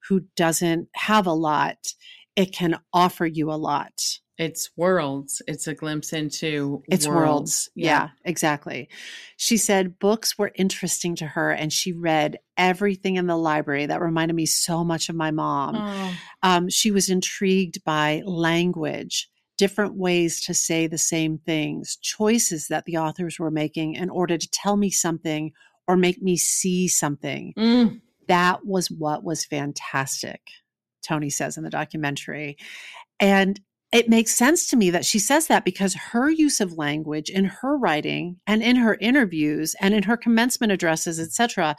who 0.09 0.22
doesn't 0.37 0.88
have 0.94 1.27
a 1.27 1.33
lot, 1.33 1.94
it 2.35 2.53
can 2.53 2.79
offer 2.92 3.27
you 3.27 3.51
a 3.51 3.55
lot. 3.55 4.18
It's 4.43 4.71
worlds 4.77 5.41
it's 5.47 5.69
a 5.69 5.75
glimpse 5.75 6.13
into 6.13 6.83
It's 6.91 7.07
worlds. 7.09 7.71
Yeah. 7.77 8.09
exactly. 8.25 8.89
She 9.37 9.57
said 9.57 10.01
books 10.01 10.37
were 10.37 10.51
interesting 10.57 11.15
to 11.17 11.27
her 11.27 11.51
and 11.53 11.73
she 11.73 11.93
read 11.93 12.39
everything 12.57 13.17
in 13.17 13.29
the 13.29 13.37
library. 13.37 13.87
That 13.87 14.01
reminded 14.01 14.35
me 14.35 14.47
so 14.47 14.83
much 14.83 15.09
of 15.09 15.15
my 15.15 15.31
mom. 15.31 15.77
Oh, 15.77 16.15
Um, 16.43 16.69
she 16.69 16.91
was 16.91 17.09
intrigued 17.09 17.85
by 17.85 18.23
language, 18.25 19.31
different 19.59 19.95
ways 19.97 20.41
to 20.47 20.55
say 20.55 20.89
the 20.89 20.99
same 20.99 21.39
things, 21.39 21.97
choices 22.03 22.67
that 22.67 22.85
the 22.85 22.97
authors 22.97 23.39
were 23.39 23.51
making 23.51 23.95
in 23.95 24.11
order 24.11 24.37
to 24.37 24.51
tell 24.51 24.77
me 24.77 24.91
something 24.91 25.53
or 25.87 25.97
make 25.97 26.21
me 26.21 26.37
see 26.37 26.89
something. 26.89 27.55
mm, 27.57 28.01
That 28.27 28.67
was 28.67 28.91
what 28.91 29.23
was 29.23 29.45
fantastic, 29.45 30.41
Toni 31.07 31.31
says 31.31 31.57
in 31.57 31.63
the 31.63 31.71
documentary. 31.71 32.57
And 33.21 33.61
it 33.93 34.09
makes 34.09 34.35
sense 34.35 34.67
to 34.69 34.77
me 34.77 34.91
that 34.91 35.05
she 35.05 35.19
says 35.19 35.47
that 35.49 35.65
because 35.65 35.95
her 35.95 36.31
use 36.31 36.61
of 36.61 36.79
language 36.79 37.29
in 37.29 37.45
her 37.45 37.77
writing 37.77 38.37
and 38.47 38.63
in 38.63 38.77
her 38.77 38.97
interviews 39.01 39.77
and 39.81 39.93
in 39.95 40.03
her 40.05 40.17
commencement 40.17 40.73
addresses, 40.73 41.21
etc., 41.21 41.77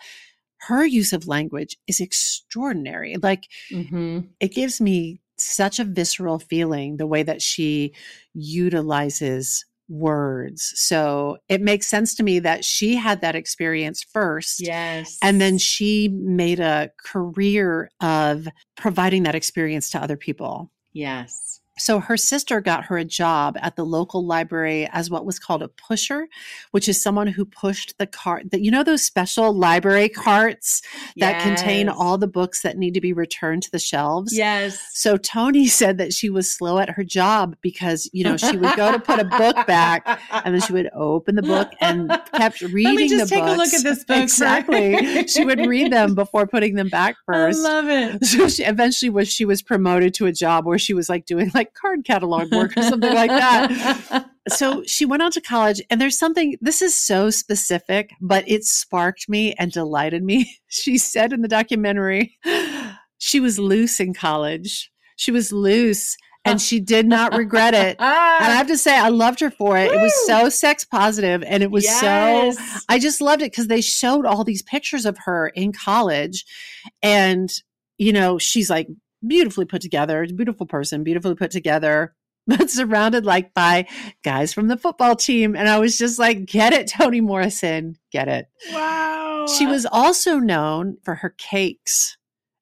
her 0.59 0.85
use 0.85 1.11
of 1.11 1.27
language 1.27 1.75
is 1.87 1.99
extraordinary. 1.99 3.17
Like 3.21 3.45
Mm-hmm. 3.71 4.19
it 4.39 4.53
gives 4.53 4.79
me 4.79 5.19
such 5.37 5.79
a 5.79 5.83
visceral 5.83 6.39
feeling 6.39 6.97
the 6.97 7.07
way 7.07 7.23
that 7.23 7.41
she 7.41 7.93
utilizes 8.33 9.65
words. 9.89 10.71
So 10.75 11.37
it 11.49 11.61
makes 11.61 11.87
sense 11.87 12.15
to 12.15 12.23
me 12.23 12.39
that 12.39 12.63
she 12.63 12.95
had 12.95 13.21
that 13.21 13.35
experience 13.35 14.01
first. 14.03 14.61
Yes. 14.65 15.17
And 15.21 15.41
then 15.41 15.57
she 15.57 16.07
made 16.09 16.59
a 16.59 16.91
career 17.03 17.89
of 17.99 18.47
providing 18.77 19.23
that 19.23 19.35
experience 19.35 19.89
to 19.91 20.01
other 20.01 20.17
people. 20.17 20.71
yes. 20.93 21.52
So 21.79 21.99
her 21.99 22.17
sister 22.17 22.61
got 22.61 22.85
her 22.85 22.97
a 22.97 23.05
job 23.05 23.57
at 23.59 23.75
the 23.75 23.83
local 23.83 24.23
library 24.25 24.87
as 24.91 25.09
what 25.09 25.25
was 25.25 25.39
called 25.39 25.63
a 25.63 25.67
pusher, 25.67 26.27
which 26.71 26.87
is 26.87 27.01
someone 27.01 27.27
who 27.27 27.45
pushed 27.45 27.97
the 27.97 28.05
cart 28.05 28.51
that 28.51 28.61
you 28.61 28.69
know 28.69 28.83
those 28.83 29.01
special 29.03 29.51
library 29.53 30.07
carts 30.09 30.81
that 31.17 31.41
contain 31.41 31.89
all 31.89 32.17
the 32.17 32.27
books 32.27 32.61
that 32.61 32.77
need 32.77 32.93
to 32.93 33.01
be 33.01 33.11
returned 33.11 33.63
to 33.63 33.71
the 33.71 33.79
shelves. 33.79 34.35
Yes. 34.37 34.79
So 34.93 35.17
Toni 35.17 35.67
said 35.73 35.97
that 35.97 36.13
she 36.13 36.29
was 36.29 36.49
slow 36.51 36.77
at 36.77 36.89
her 36.91 37.03
job 37.03 37.55
because, 37.61 38.09
you 38.13 38.23
know, 38.23 38.37
she 38.37 38.55
would 38.55 38.75
go 38.75 38.91
to 38.91 38.99
put 38.99 39.19
a 39.19 39.25
book 39.25 39.65
back 39.65 40.19
and 40.31 40.53
then 40.53 40.61
she 40.61 40.73
would 40.73 40.89
open 40.93 41.35
the 41.35 41.41
book 41.41 41.71
and 41.81 42.09
kept 42.35 42.61
reading 42.61 43.09
just 43.09 43.29
the 43.29 43.35
take 43.35 43.43
a 43.43 43.47
look 43.47 43.57
books. 43.57 43.73
at 43.73 43.83
this 43.83 44.03
book 44.07 44.17
Exactly. 44.17 45.27
she 45.27 45.43
would 45.43 45.65
read 45.65 45.91
them 45.91 46.13
before 46.13 46.45
putting 46.45 46.75
them 46.75 46.89
back 46.89 47.15
first. 47.25 47.59
I 47.65 47.81
love 47.81 47.89
it. 47.89 48.25
So 48.25 48.47
she 48.47 48.63
eventually 48.63 49.09
was 49.09 49.27
she 49.27 49.45
was 49.45 49.61
promoted 49.61 50.13
to 50.15 50.27
a 50.27 50.31
job 50.31 50.65
where 50.65 50.77
she 50.77 50.93
was 50.93 51.09
like 51.09 51.25
doing 51.25 51.51
like 51.53 51.62
card 51.73 52.05
catalog 52.05 52.51
work 52.51 52.75
or 52.77 52.83
something 52.83 53.13
like 53.13 53.29
that. 53.29 54.29
So 54.49 54.83
she 54.85 55.05
went 55.05 55.23
on 55.23 55.31
to 55.31 55.39
college 55.39 55.81
and 55.89 56.01
there's 56.01 56.19
something 56.19 56.57
this 56.59 56.81
is 56.81 56.93
so 56.93 57.29
specific, 57.29 58.11
but 58.19 58.43
it 58.45 58.65
sparked 58.65 59.29
me 59.29 59.53
and 59.53 59.71
delighted 59.71 60.21
me. 60.21 60.57
She 60.67 60.97
said 60.97 61.31
in 61.31 61.41
the 61.41 61.47
documentary 61.47 62.37
she 63.19 63.39
was 63.39 63.57
loose 63.57 64.01
in 64.01 64.13
college. 64.13 64.91
She 65.15 65.31
was 65.31 65.53
loose 65.53 66.17
and 66.43 66.61
she 66.61 66.81
did 66.81 67.05
not 67.05 67.33
regret 67.33 67.73
it. 67.73 67.97
And 67.99 68.51
I 68.51 68.55
have 68.55 68.67
to 68.67 68.77
say 68.77 68.97
I 68.97 69.07
loved 69.07 69.39
her 69.39 69.51
for 69.51 69.77
it. 69.77 69.93
It 69.93 70.01
was 70.01 70.27
so 70.27 70.49
sex 70.49 70.83
positive 70.83 71.43
and 71.43 71.63
it 71.63 71.71
was 71.71 71.87
so 71.87 72.51
I 72.89 72.99
just 72.99 73.21
loved 73.21 73.43
it 73.43 73.51
because 73.51 73.67
they 73.67 73.79
showed 73.79 74.25
all 74.25 74.43
these 74.43 74.61
pictures 74.61 75.05
of 75.05 75.17
her 75.19 75.49
in 75.49 75.71
college. 75.71 76.43
And, 77.01 77.49
you 77.97 78.11
know, 78.11 78.37
she's 78.37 78.69
like 78.69 78.89
beautifully 79.25 79.65
put 79.65 79.81
together, 79.81 80.25
beautiful 80.27 80.65
person, 80.65 81.03
beautifully 81.03 81.35
put 81.35 81.51
together, 81.51 82.15
but 82.47 82.69
surrounded 82.69 83.25
like 83.25 83.53
by 83.53 83.87
guys 84.23 84.53
from 84.53 84.67
the 84.67 84.77
football 84.77 85.15
team. 85.15 85.55
And 85.55 85.69
I 85.69 85.79
was 85.79 85.97
just 85.97 86.19
like, 86.19 86.45
get 86.45 86.73
it, 86.73 86.87
Toni 86.87 87.21
Morrison, 87.21 87.97
get 88.11 88.27
it. 88.27 88.47
Wow. 88.71 89.45
She 89.47 89.65
was 89.65 89.85
also 89.85 90.39
known 90.39 90.97
for 91.03 91.15
her 91.15 91.29
cakes, 91.37 92.17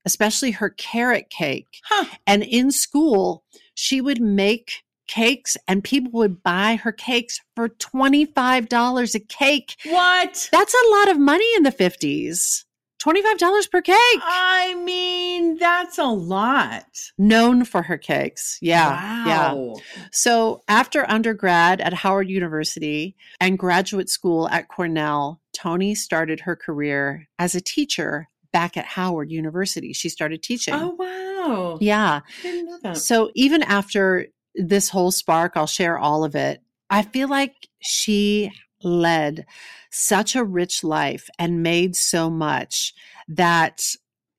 especially 0.05 0.51
her 0.51 0.69
carrot 0.69 1.29
cake. 1.29 1.79
Huh. 1.85 2.05
And 2.27 2.43
in 2.43 2.71
school, 2.71 3.43
she 3.73 4.01
would 4.01 4.21
make 4.21 4.83
cakes 5.07 5.57
and 5.67 5.83
people 5.83 6.11
would 6.13 6.41
buy 6.41 6.75
her 6.75 6.91
cakes 6.91 7.41
for 7.55 7.67
$25 7.67 9.15
a 9.15 9.19
cake. 9.19 9.75
What? 9.85 10.49
That's 10.51 10.73
a 10.73 10.91
lot 10.91 11.09
of 11.09 11.19
money 11.19 11.47
in 11.55 11.63
the 11.63 11.71
50s. 11.71 12.63
$25 13.03 13.71
per 13.71 13.81
cake. 13.81 13.95
I 13.97 14.75
mean, 14.83 15.57
that's 15.57 15.97
a 15.97 16.05
lot. 16.05 16.85
Known 17.17 17.65
for 17.65 17.81
her 17.81 17.97
cakes. 17.97 18.57
Yeah. 18.61 19.25
Yeah. 19.25 19.53
Wow. 19.53 19.75
So 20.11 20.61
after 20.67 21.09
undergrad 21.09 21.81
at 21.81 21.93
Howard 21.93 22.29
University 22.29 23.15
and 23.39 23.57
graduate 23.57 24.09
school 24.09 24.47
at 24.49 24.67
Cornell, 24.67 25.41
Toni 25.53 25.95
started 25.95 26.41
her 26.41 26.55
career 26.55 27.27
as 27.39 27.55
a 27.55 27.61
teacher 27.61 28.27
back 28.53 28.77
at 28.77 28.85
Howard 28.85 29.31
University. 29.31 29.93
She 29.93 30.09
started 30.09 30.43
teaching. 30.43 30.73
Oh 30.75 30.95
wow. 30.97 31.77
Yeah. 31.81 32.21
Didn't 32.43 32.65
know 32.65 32.79
that. 32.83 32.97
So 32.97 33.31
even 33.33 33.63
after 33.63 34.27
this 34.53 34.89
whole 34.89 35.11
spark, 35.11 35.53
I'll 35.55 35.67
share 35.67 35.97
all 35.97 36.23
of 36.23 36.35
it. 36.35 36.61
I 36.89 37.03
feel 37.03 37.29
like 37.29 37.55
she 37.79 38.51
led 38.83 39.45
such 39.89 40.35
a 40.35 40.43
rich 40.43 40.83
life 40.83 41.29
and 41.37 41.63
made 41.63 41.95
so 41.95 42.29
much 42.29 42.93
that 43.27 43.83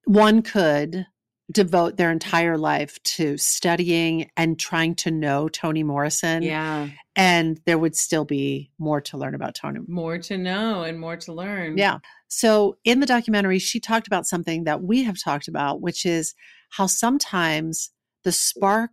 one 0.05 0.43
could 0.43 1.07
devote 1.51 1.97
their 1.97 2.11
entire 2.11 2.57
life 2.57 3.03
to 3.03 3.37
studying 3.37 4.31
and 4.37 4.59
trying 4.59 4.95
to 4.95 5.11
know 5.11 5.49
Toni 5.49 5.83
Morrison. 5.83 6.43
yeah. 6.43 6.89
And 7.15 7.61
there 7.67 7.79
would 7.79 7.95
still 7.95 8.25
be 8.25 8.71
more 8.79 9.03
to 9.03 9.19
learn 9.19 9.35
about 9.35 9.55
Toni. 9.55 9.81
More 9.87 10.17
to 10.19 10.39
know 10.39 10.83
and 10.83 10.99
more 10.99 11.17
to 11.19 11.33
learn. 11.35 11.77
Yeah. 11.77 11.99
So 12.29 12.79
in 12.85 13.01
the 13.01 13.07
documentary, 13.07 13.59
she 13.59 13.81
talked 13.81 14.07
about 14.07 14.27
something 14.27 14.65
that 14.65 14.83
we 14.83 15.03
have 15.03 15.23
talked 15.23 15.47
about, 15.47 15.83
which 15.83 16.07
is 16.07 16.35
how 16.71 16.87
sometimes 16.87 17.91
the 18.25 18.33
spark 18.33 18.93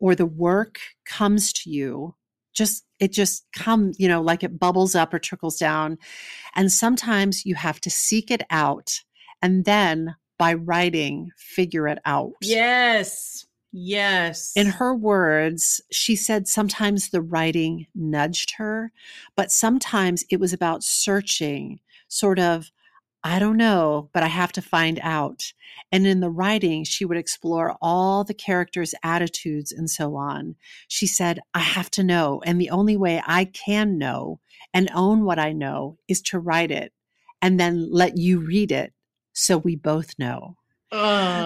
or 0.00 0.14
the 0.14 0.24
work 0.24 0.78
comes 1.04 1.52
to 1.52 1.70
you 1.70 2.14
just 2.58 2.84
it 2.98 3.12
just 3.12 3.46
come 3.52 3.92
you 3.96 4.08
know 4.08 4.20
like 4.20 4.42
it 4.42 4.58
bubbles 4.58 4.94
up 4.94 5.14
or 5.14 5.18
trickles 5.18 5.56
down 5.56 5.96
and 6.56 6.70
sometimes 6.70 7.46
you 7.46 7.54
have 7.54 7.80
to 7.80 7.88
seek 7.88 8.30
it 8.30 8.42
out 8.50 9.00
and 9.40 9.64
then 9.64 10.16
by 10.38 10.52
writing 10.52 11.30
figure 11.36 11.86
it 11.88 11.98
out 12.04 12.32
Yes. 12.42 13.46
Yes. 13.70 14.52
in 14.56 14.66
her 14.66 14.94
words, 14.94 15.80
she 15.92 16.16
said 16.16 16.48
sometimes 16.48 17.10
the 17.10 17.20
writing 17.20 17.86
nudged 17.94 18.52
her, 18.52 18.92
but 19.36 19.52
sometimes 19.52 20.24
it 20.30 20.40
was 20.40 20.54
about 20.54 20.82
searching, 20.82 21.80
sort 22.08 22.38
of, 22.38 22.70
I 23.24 23.38
don't 23.38 23.56
know, 23.56 24.10
but 24.12 24.22
I 24.22 24.28
have 24.28 24.52
to 24.52 24.62
find 24.62 25.00
out. 25.02 25.52
And 25.90 26.06
in 26.06 26.20
the 26.20 26.30
writing, 26.30 26.84
she 26.84 27.04
would 27.04 27.16
explore 27.16 27.76
all 27.82 28.22
the 28.22 28.34
characters' 28.34 28.94
attitudes 29.02 29.72
and 29.72 29.90
so 29.90 30.14
on. 30.14 30.54
She 30.86 31.06
said, 31.06 31.40
I 31.52 31.60
have 31.60 31.90
to 31.92 32.04
know. 32.04 32.40
And 32.44 32.60
the 32.60 32.70
only 32.70 32.96
way 32.96 33.20
I 33.26 33.46
can 33.46 33.98
know 33.98 34.40
and 34.72 34.90
own 34.94 35.24
what 35.24 35.38
I 35.38 35.52
know 35.52 35.98
is 36.06 36.20
to 36.22 36.38
write 36.38 36.70
it 36.70 36.92
and 37.42 37.58
then 37.58 37.90
let 37.90 38.16
you 38.16 38.38
read 38.40 38.70
it 38.70 38.92
so 39.32 39.58
we 39.58 39.74
both 39.74 40.18
know. 40.18 40.57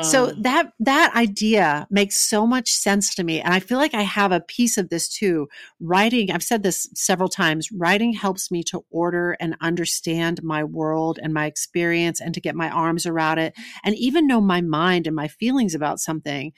So 0.00 0.26
Oh. 0.26 0.32
that 0.38 0.72
that 0.80 1.14
idea 1.14 1.86
makes 1.90 2.16
so 2.16 2.46
much 2.46 2.70
sense 2.70 3.14
to 3.14 3.24
me 3.24 3.40
and 3.40 3.52
I 3.54 3.60
feel 3.60 3.78
like 3.78 3.94
I 3.94 4.02
have 4.02 4.32
a 4.32 4.40
piece 4.40 4.78
of 4.78 4.88
this 4.88 5.08
too. 5.08 5.48
Writing, 5.80 6.30
I've 6.30 6.42
said 6.42 6.62
this 6.62 6.88
several 6.94 7.28
times, 7.28 7.70
writing 7.72 8.12
helps 8.12 8.50
me 8.50 8.62
to 8.64 8.84
order 8.90 9.36
and 9.40 9.56
understand 9.60 10.42
my 10.42 10.64
world 10.64 11.18
and 11.22 11.32
my 11.34 11.46
experience 11.46 12.20
and 12.20 12.34
to 12.34 12.40
get 12.40 12.54
my 12.54 12.70
arms 12.70 13.06
around 13.06 13.38
it 13.38 13.54
and 13.84 13.94
even 13.96 14.26
know 14.26 14.40
my 14.40 14.60
mind 14.60 15.06
and 15.06 15.16
my 15.16 15.28
feelings 15.28 15.74
about 15.74 16.00
something. 16.00 16.52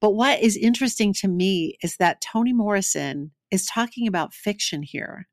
But 0.00 0.12
what 0.12 0.40
is 0.40 0.56
interesting 0.56 1.14
to 1.14 1.28
me 1.28 1.78
is 1.82 1.96
that 1.98 2.20
Toni 2.20 2.52
Morrison 2.52 3.32
is 3.50 3.66
talking 3.66 4.06
about 4.08 4.34
fiction 4.34 4.82
here. 4.82 5.28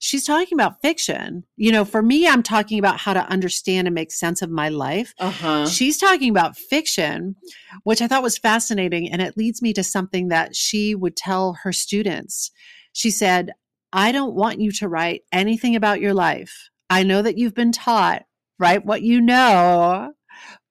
She's 0.00 0.24
talking 0.24 0.56
about 0.56 0.80
fiction. 0.80 1.44
You 1.56 1.72
know, 1.72 1.84
for 1.84 2.02
me, 2.02 2.28
I'm 2.28 2.42
talking 2.42 2.78
about 2.78 2.98
how 2.98 3.14
to 3.14 3.28
understand 3.28 3.88
and 3.88 3.94
make 3.94 4.12
sense 4.12 4.42
of 4.42 4.50
my 4.50 4.68
life. 4.68 5.12
uh-huh. 5.18 5.66
She's 5.66 5.98
talking 5.98 6.30
about 6.30 6.56
fiction, 6.56 7.36
which 7.82 8.00
I 8.00 8.06
thought 8.06 8.22
was 8.22 8.38
fascinating. 8.38 9.10
And 9.10 9.20
it 9.20 9.36
leads 9.36 9.60
me 9.60 9.72
to 9.72 9.82
something 9.82 10.28
that 10.28 10.54
she 10.54 10.94
would 10.94 11.16
tell 11.16 11.54
her 11.64 11.72
students. 11.72 12.50
She 12.92 13.10
said, 13.10 13.52
I 13.92 14.12
don't 14.12 14.34
want 14.34 14.60
you 14.60 14.70
to 14.72 14.88
write 14.88 15.22
anything 15.32 15.74
about 15.74 16.00
your 16.00 16.14
life. 16.14 16.68
I 16.90 17.02
know 17.02 17.22
that 17.22 17.38
you've 17.38 17.54
been 17.54 17.72
taught, 17.72 18.24
write 18.58 18.84
what 18.84 19.02
you 19.02 19.20
know, 19.20 20.12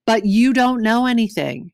but 0.05 0.25
you 0.25 0.53
don't 0.53 0.81
know 0.81 1.05
anything. 1.05 1.71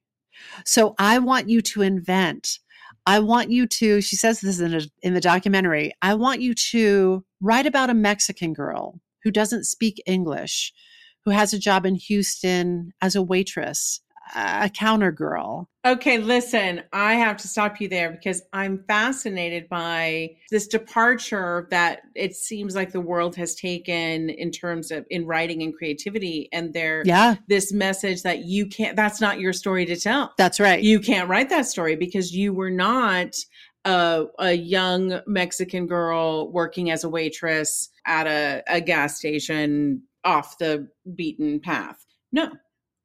So 0.65 0.95
I 0.97 1.19
want 1.19 1.49
you 1.49 1.61
to 1.61 1.81
invent. 1.81 2.59
I 3.05 3.19
want 3.19 3.51
you 3.51 3.67
to, 3.67 4.01
she 4.01 4.15
says 4.15 4.41
this 4.41 4.59
in, 4.59 4.73
a, 4.73 4.81
in 5.01 5.13
the 5.13 5.21
documentary, 5.21 5.91
I 6.01 6.13
want 6.13 6.41
you 6.41 6.53
to 6.71 7.25
write 7.41 7.65
about 7.65 7.89
a 7.89 7.93
Mexican 7.93 8.53
girl 8.53 8.99
who 9.23 9.31
doesn't 9.31 9.65
speak 9.65 10.01
English, 10.05 10.73
who 11.25 11.31
has 11.31 11.53
a 11.53 11.59
job 11.59 11.85
in 11.85 11.95
Houston 11.95 12.93
as 13.01 13.15
a 13.15 13.21
waitress, 13.21 13.99
a 14.35 14.69
counter 14.69 15.11
girl. 15.11 15.69
Okay, 15.85 16.17
listen, 16.17 16.81
I 16.93 17.15
have 17.15 17.35
to 17.37 17.47
stop 17.47 17.81
you 17.81 17.89
there 17.89 18.09
because 18.09 18.41
I'm 18.53 18.83
fascinated 18.87 19.67
by 19.67 20.29
this 20.49 20.67
departure 20.67 21.67
that 21.71 22.01
it 22.15 22.35
seems 22.35 22.73
like 22.73 22.93
the 22.93 23.01
world 23.01 23.35
has 23.35 23.53
taken 23.53 24.29
in 24.29 24.49
terms 24.51 24.91
of 24.91 25.05
in 25.09 25.25
writing 25.25 25.61
and 25.61 25.75
creativity 25.75 26.47
and 26.53 26.73
there 26.73 27.03
Yeah, 27.05 27.35
this 27.47 27.73
message 27.73 28.23
that 28.23 28.45
you 28.45 28.65
can't 28.67 28.95
that's 28.95 29.19
not 29.19 29.39
your 29.39 29.51
story 29.51 29.85
to 29.87 29.97
tell. 29.97 30.33
that's 30.37 30.59
right. 30.59 30.81
You 30.81 30.99
can't 31.01 31.27
write 31.27 31.49
that 31.49 31.65
story 31.65 31.95
because 31.97 32.31
you 32.33 32.53
were 32.53 32.71
not 32.71 33.35
a, 33.85 34.25
a 34.39 34.53
young 34.53 35.19
Mexican 35.27 35.85
girl 35.87 36.49
working 36.51 36.91
as 36.91 37.03
a 37.03 37.09
waitress 37.09 37.89
at 38.07 38.25
a, 38.27 38.63
a 38.67 38.79
gas 38.79 39.17
station 39.17 40.03
off 40.23 40.57
the 40.57 40.87
beaten 41.15 41.59
path. 41.59 42.05
No, 42.31 42.53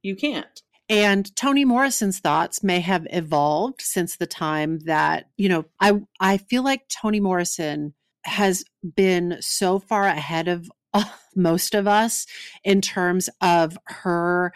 you 0.02 0.14
can't. 0.14 0.62
And 0.88 1.34
Toni 1.36 1.64
Morrison's 1.64 2.18
thoughts 2.18 2.62
may 2.62 2.80
have 2.80 3.06
evolved 3.10 3.82
since 3.82 4.16
the 4.16 4.26
time 4.26 4.80
that, 4.80 5.26
you 5.36 5.48
know, 5.48 5.66
I 5.80 6.00
I 6.20 6.38
feel 6.38 6.62
like 6.62 6.88
Toni 6.88 7.20
Morrison 7.20 7.94
has 8.24 8.64
been 8.96 9.36
so 9.40 9.78
far 9.78 10.04
ahead 10.04 10.48
of 10.48 10.70
most 11.36 11.74
of 11.74 11.86
us 11.86 12.26
in 12.64 12.80
terms 12.80 13.28
of 13.40 13.78
her 13.86 14.52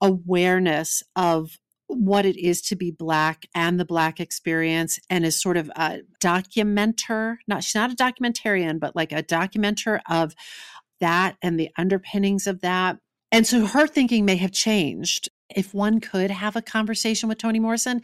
awareness 0.00 1.02
of 1.16 1.58
what 1.88 2.24
it 2.24 2.38
is 2.38 2.62
to 2.62 2.74
be 2.74 2.90
black 2.90 3.44
and 3.54 3.78
the 3.78 3.84
black 3.84 4.18
experience 4.18 4.98
and 5.10 5.26
is 5.26 5.40
sort 5.40 5.58
of 5.58 5.70
a 5.76 5.98
documenter 6.22 7.36
not 7.46 7.62
she's 7.62 7.74
not 7.74 7.92
a 7.92 7.94
documentarian 7.94 8.80
but 8.80 8.96
like 8.96 9.12
a 9.12 9.22
documenter 9.22 10.00
of 10.08 10.34
that 11.02 11.36
and 11.42 11.58
the 11.60 11.68
underpinnings 11.76 12.46
of 12.46 12.62
that. 12.62 12.96
And 13.30 13.46
so 13.46 13.66
her 13.66 13.86
thinking 13.86 14.24
may 14.24 14.36
have 14.36 14.52
changed 14.52 15.28
if 15.56 15.74
one 15.74 16.00
could 16.00 16.30
have 16.30 16.56
a 16.56 16.62
conversation 16.62 17.28
with 17.28 17.38
Toni 17.38 17.58
Morrison 17.58 18.02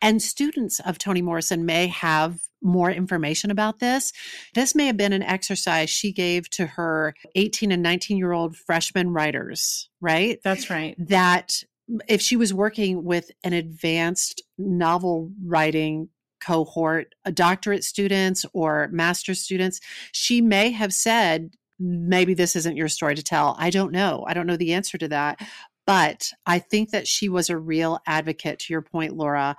and 0.00 0.22
students 0.22 0.80
of 0.80 0.98
Toni 0.98 1.22
Morrison 1.22 1.66
may 1.66 1.86
have 1.88 2.40
more 2.62 2.90
information 2.90 3.50
about 3.50 3.78
this. 3.78 4.12
This 4.54 4.74
may 4.74 4.86
have 4.86 4.96
been 4.96 5.12
an 5.12 5.22
exercise 5.22 5.88
she 5.88 6.12
gave 6.12 6.48
to 6.50 6.66
her 6.66 7.14
18 7.34 7.72
and 7.72 7.82
19 7.82 8.16
year 8.16 8.32
old 8.32 8.56
freshman 8.56 9.10
writers, 9.10 9.88
right? 10.00 10.38
That's 10.42 10.70
right. 10.70 10.94
That 10.98 11.62
if 12.08 12.20
she 12.20 12.36
was 12.36 12.54
working 12.54 13.04
with 13.04 13.30
an 13.42 13.52
advanced 13.52 14.42
novel 14.58 15.30
writing 15.44 16.08
cohort, 16.40 17.14
a 17.24 17.32
doctorate 17.32 17.84
students 17.84 18.46
or 18.52 18.88
master's 18.92 19.40
students, 19.40 19.80
she 20.12 20.40
may 20.40 20.70
have 20.70 20.92
said, 20.92 21.54
maybe 21.78 22.34
this 22.34 22.56
isn't 22.56 22.76
your 22.76 22.88
story 22.88 23.14
to 23.14 23.22
tell. 23.22 23.56
I 23.58 23.70
don't 23.70 23.92
know. 23.92 24.24
I 24.28 24.34
don't 24.34 24.46
know 24.46 24.56
the 24.56 24.74
answer 24.74 24.98
to 24.98 25.08
that. 25.08 25.40
But 25.90 26.30
I 26.46 26.60
think 26.60 26.90
that 26.90 27.08
she 27.08 27.28
was 27.28 27.50
a 27.50 27.58
real 27.58 27.98
advocate, 28.06 28.60
to 28.60 28.72
your 28.72 28.80
point, 28.80 29.16
Laura, 29.16 29.56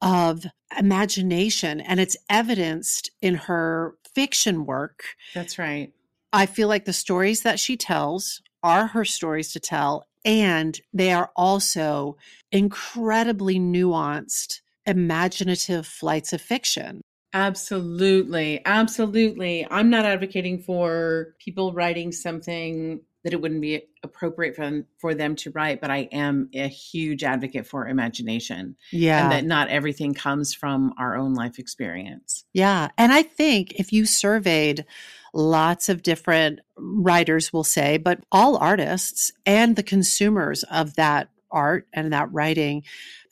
of 0.00 0.46
imagination. 0.78 1.80
And 1.80 1.98
it's 1.98 2.16
evidenced 2.30 3.10
in 3.20 3.34
her 3.34 3.96
fiction 4.14 4.64
work. 4.64 5.02
That's 5.34 5.58
right. 5.58 5.92
I 6.32 6.46
feel 6.46 6.68
like 6.68 6.84
the 6.84 6.92
stories 6.92 7.42
that 7.42 7.58
she 7.58 7.76
tells 7.76 8.42
are 8.62 8.86
her 8.86 9.04
stories 9.04 9.52
to 9.54 9.60
tell 9.60 10.06
and 10.24 10.80
they 10.92 11.10
are 11.12 11.32
also 11.34 12.16
incredibly 12.52 13.58
nuanced, 13.58 14.60
imaginative 14.86 15.84
flights 15.84 16.32
of 16.32 16.40
fiction. 16.40 17.00
Absolutely. 17.34 18.62
Absolutely. 18.64 19.66
I'm 19.68 19.90
not 19.90 20.04
advocating 20.04 20.60
for 20.62 21.34
people 21.40 21.72
writing 21.72 22.12
something 22.12 23.00
that 23.24 23.32
it 23.32 23.40
wouldn't 23.40 23.60
be 23.60 23.82
appropriate 24.06 24.56
for 24.56 24.62
them, 24.62 24.86
for 24.98 25.14
them 25.14 25.36
to 25.36 25.50
write, 25.50 25.80
but 25.80 25.90
I 25.90 26.08
am 26.12 26.48
a 26.54 26.68
huge 26.68 27.22
advocate 27.22 27.66
for 27.66 27.86
imagination. 27.86 28.76
Yeah. 28.90 29.22
And 29.22 29.32
that 29.32 29.44
not 29.44 29.68
everything 29.68 30.14
comes 30.14 30.54
from 30.54 30.94
our 30.98 31.16
own 31.16 31.34
life 31.34 31.58
experience. 31.58 32.44
Yeah. 32.52 32.88
And 32.96 33.12
I 33.12 33.22
think 33.22 33.72
if 33.74 33.92
you 33.92 34.06
surveyed 34.06 34.86
lots 35.34 35.88
of 35.88 36.02
different 36.02 36.60
writers 36.78 37.52
will 37.52 37.64
say, 37.64 37.98
but 37.98 38.20
all 38.32 38.56
artists 38.56 39.32
and 39.44 39.76
the 39.76 39.82
consumers 39.82 40.62
of 40.64 40.94
that 40.94 41.28
art 41.50 41.86
and 41.92 42.12
that 42.12 42.32
writing, 42.32 42.82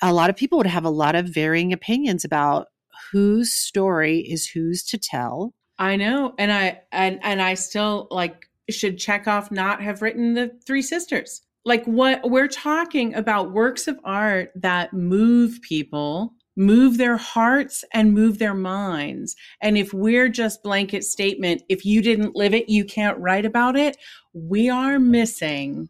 a 0.02 0.12
lot 0.12 0.30
of 0.30 0.36
people 0.36 0.58
would 0.58 0.66
have 0.66 0.84
a 0.84 0.90
lot 0.90 1.14
of 1.14 1.26
varying 1.26 1.72
opinions 1.72 2.24
about 2.24 2.68
whose 3.12 3.52
story 3.54 4.18
is 4.18 4.46
whose 4.46 4.82
to 4.84 4.98
tell. 4.98 5.54
I 5.78 5.96
know. 5.96 6.34
And 6.38 6.52
I 6.52 6.82
and 6.92 7.18
and 7.22 7.42
I 7.42 7.54
still 7.54 8.06
like 8.10 8.48
should 8.70 8.98
Chekhov 8.98 9.50
not 9.50 9.82
have 9.82 10.02
written 10.02 10.34
the 10.34 10.56
Three 10.66 10.82
Sisters? 10.82 11.42
Like 11.64 11.84
what 11.86 12.30
we're 12.30 12.48
talking 12.48 13.14
about 13.14 13.52
works 13.52 13.88
of 13.88 13.98
art 14.04 14.50
that 14.56 14.92
move 14.92 15.60
people 15.62 16.34
move 16.56 16.98
their 16.98 17.16
hearts 17.16 17.84
and 17.92 18.12
move 18.12 18.38
their 18.38 18.54
minds. 18.54 19.34
And 19.60 19.76
if 19.76 19.92
we're 19.92 20.28
just 20.28 20.62
blanket 20.62 21.04
statement, 21.04 21.62
if 21.68 21.84
you 21.84 22.02
didn't 22.02 22.36
live 22.36 22.54
it, 22.54 22.68
you 22.68 22.84
can't 22.84 23.18
write 23.18 23.44
about 23.44 23.76
it, 23.76 23.96
we 24.32 24.68
are 24.68 24.98
missing 24.98 25.88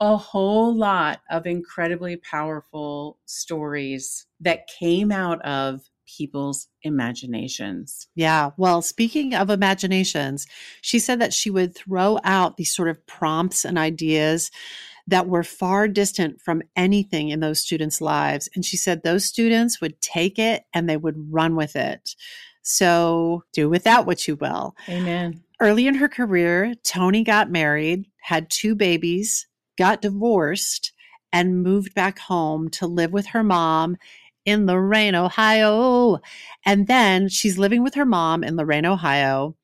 a 0.00 0.16
whole 0.16 0.76
lot 0.76 1.20
of 1.30 1.46
incredibly 1.46 2.16
powerful 2.16 3.18
stories 3.24 4.26
that 4.40 4.66
came 4.66 5.12
out 5.12 5.40
of 5.42 5.88
people's 6.16 6.68
imaginations. 6.82 8.08
Yeah. 8.14 8.50
Well, 8.56 8.82
speaking 8.82 9.34
of 9.34 9.50
imaginations, 9.50 10.46
she 10.80 10.98
said 10.98 11.20
that 11.20 11.32
she 11.32 11.50
would 11.50 11.74
throw 11.74 12.18
out 12.24 12.56
these 12.56 12.74
sort 12.74 12.88
of 12.88 13.04
prompts 13.06 13.64
and 13.64 13.78
ideas 13.78 14.50
that 15.06 15.26
were 15.26 15.42
far 15.42 15.88
distant 15.88 16.40
from 16.40 16.62
anything 16.76 17.30
in 17.30 17.40
those 17.40 17.60
students' 17.60 18.00
lives. 18.00 18.48
And 18.54 18.64
she 18.64 18.76
said 18.76 19.02
those 19.02 19.24
students 19.24 19.80
would 19.80 20.00
take 20.00 20.38
it 20.38 20.64
and 20.72 20.88
they 20.88 20.96
would 20.96 21.32
run 21.32 21.56
with 21.56 21.74
it. 21.74 22.14
So 22.62 23.42
do 23.52 23.68
with 23.68 23.84
that 23.84 24.06
what 24.06 24.28
you 24.28 24.36
will. 24.36 24.76
Amen. 24.88 25.42
Early 25.60 25.86
in 25.86 25.94
her 25.94 26.08
career, 26.08 26.74
Toni 26.84 27.24
got 27.24 27.50
married, 27.50 28.06
had 28.20 28.50
two 28.50 28.74
babies, 28.74 29.46
got 29.76 30.02
divorced, 30.02 30.92
and 31.32 31.62
moved 31.62 31.94
back 31.94 32.18
home 32.18 32.68
to 32.68 32.86
live 32.86 33.12
with 33.12 33.26
her 33.26 33.42
mom 33.42 33.96
in 34.44 34.66
Lorain, 34.66 35.14
Ohio. 35.14 36.18
And 36.64 36.86
then 36.86 37.28
she's 37.28 37.58
living 37.58 37.82
with 37.82 37.94
her 37.94 38.04
mom 38.04 38.42
in 38.44 38.56
Lorain, 38.56 38.86
Ohio. 38.86 39.56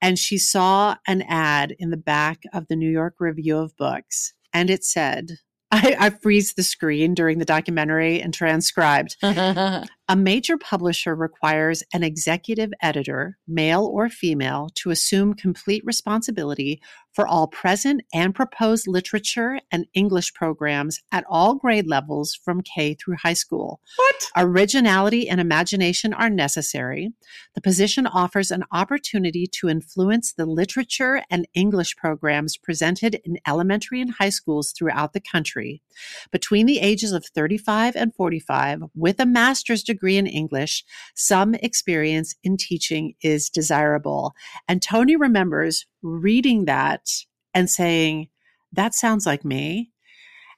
And 0.00 0.18
she 0.18 0.38
saw 0.38 0.96
an 1.06 1.22
ad 1.22 1.74
in 1.78 1.90
the 1.90 1.96
back 1.96 2.42
of 2.52 2.66
the 2.68 2.76
New 2.76 2.90
York 2.90 3.16
Review 3.20 3.58
of 3.58 3.76
Books 3.76 4.34
and 4.52 4.70
it 4.70 4.84
said, 4.84 5.38
I, 5.72 5.96
I 5.98 6.10
freeze 6.10 6.52
the 6.52 6.62
screen 6.62 7.14
during 7.14 7.38
the 7.38 7.46
documentary 7.46 8.20
and 8.20 8.34
transcribed. 8.34 9.16
a 10.08 10.16
major 10.16 10.58
publisher 10.58 11.14
requires 11.14 11.82
an 11.92 12.02
executive 12.02 12.70
editor, 12.82 13.38
male 13.46 13.84
or 13.84 14.08
female, 14.08 14.68
to 14.74 14.90
assume 14.90 15.34
complete 15.34 15.82
responsibility 15.84 16.80
for 17.14 17.26
all 17.26 17.46
present 17.46 18.02
and 18.12 18.34
proposed 18.34 18.88
literature 18.88 19.60
and 19.70 19.86
English 19.94 20.32
programs 20.34 21.00
at 21.12 21.24
all 21.28 21.54
grade 21.54 21.86
levels 21.86 22.34
from 22.34 22.62
K 22.62 22.94
through 22.94 23.16
high 23.22 23.34
school. 23.34 23.80
What? 23.96 24.30
Originality 24.36 25.28
and 25.28 25.40
imagination 25.40 26.14
are 26.14 26.30
necessary. 26.30 27.12
The 27.54 27.60
position 27.60 28.06
offers 28.06 28.50
an 28.50 28.64
opportunity 28.72 29.46
to 29.58 29.68
influence 29.68 30.32
the 30.32 30.46
literature 30.46 31.22
and 31.30 31.46
English 31.54 31.96
programs 31.96 32.56
presented 32.56 33.20
in 33.24 33.38
elementary 33.46 34.00
and 34.00 34.14
high 34.14 34.30
schools 34.30 34.72
throughout 34.72 35.12
the 35.12 35.20
country. 35.20 35.82
Between 36.30 36.66
the 36.66 36.80
ages 36.80 37.12
of 37.12 37.26
35 37.26 37.96
and 37.96 38.14
45, 38.14 38.82
with 38.94 39.20
a 39.20 39.26
master's 39.26 39.82
degree 39.82 40.16
in 40.16 40.26
English, 40.26 40.84
some 41.14 41.54
experience 41.56 42.34
in 42.42 42.56
teaching 42.56 43.14
is 43.22 43.50
desirable. 43.50 44.34
And 44.68 44.82
Toni 44.82 45.16
remembers 45.16 45.86
reading 46.02 46.64
that 46.66 47.06
and 47.54 47.68
saying, 47.68 48.28
That 48.72 48.94
sounds 48.94 49.26
like 49.26 49.44
me. 49.44 49.92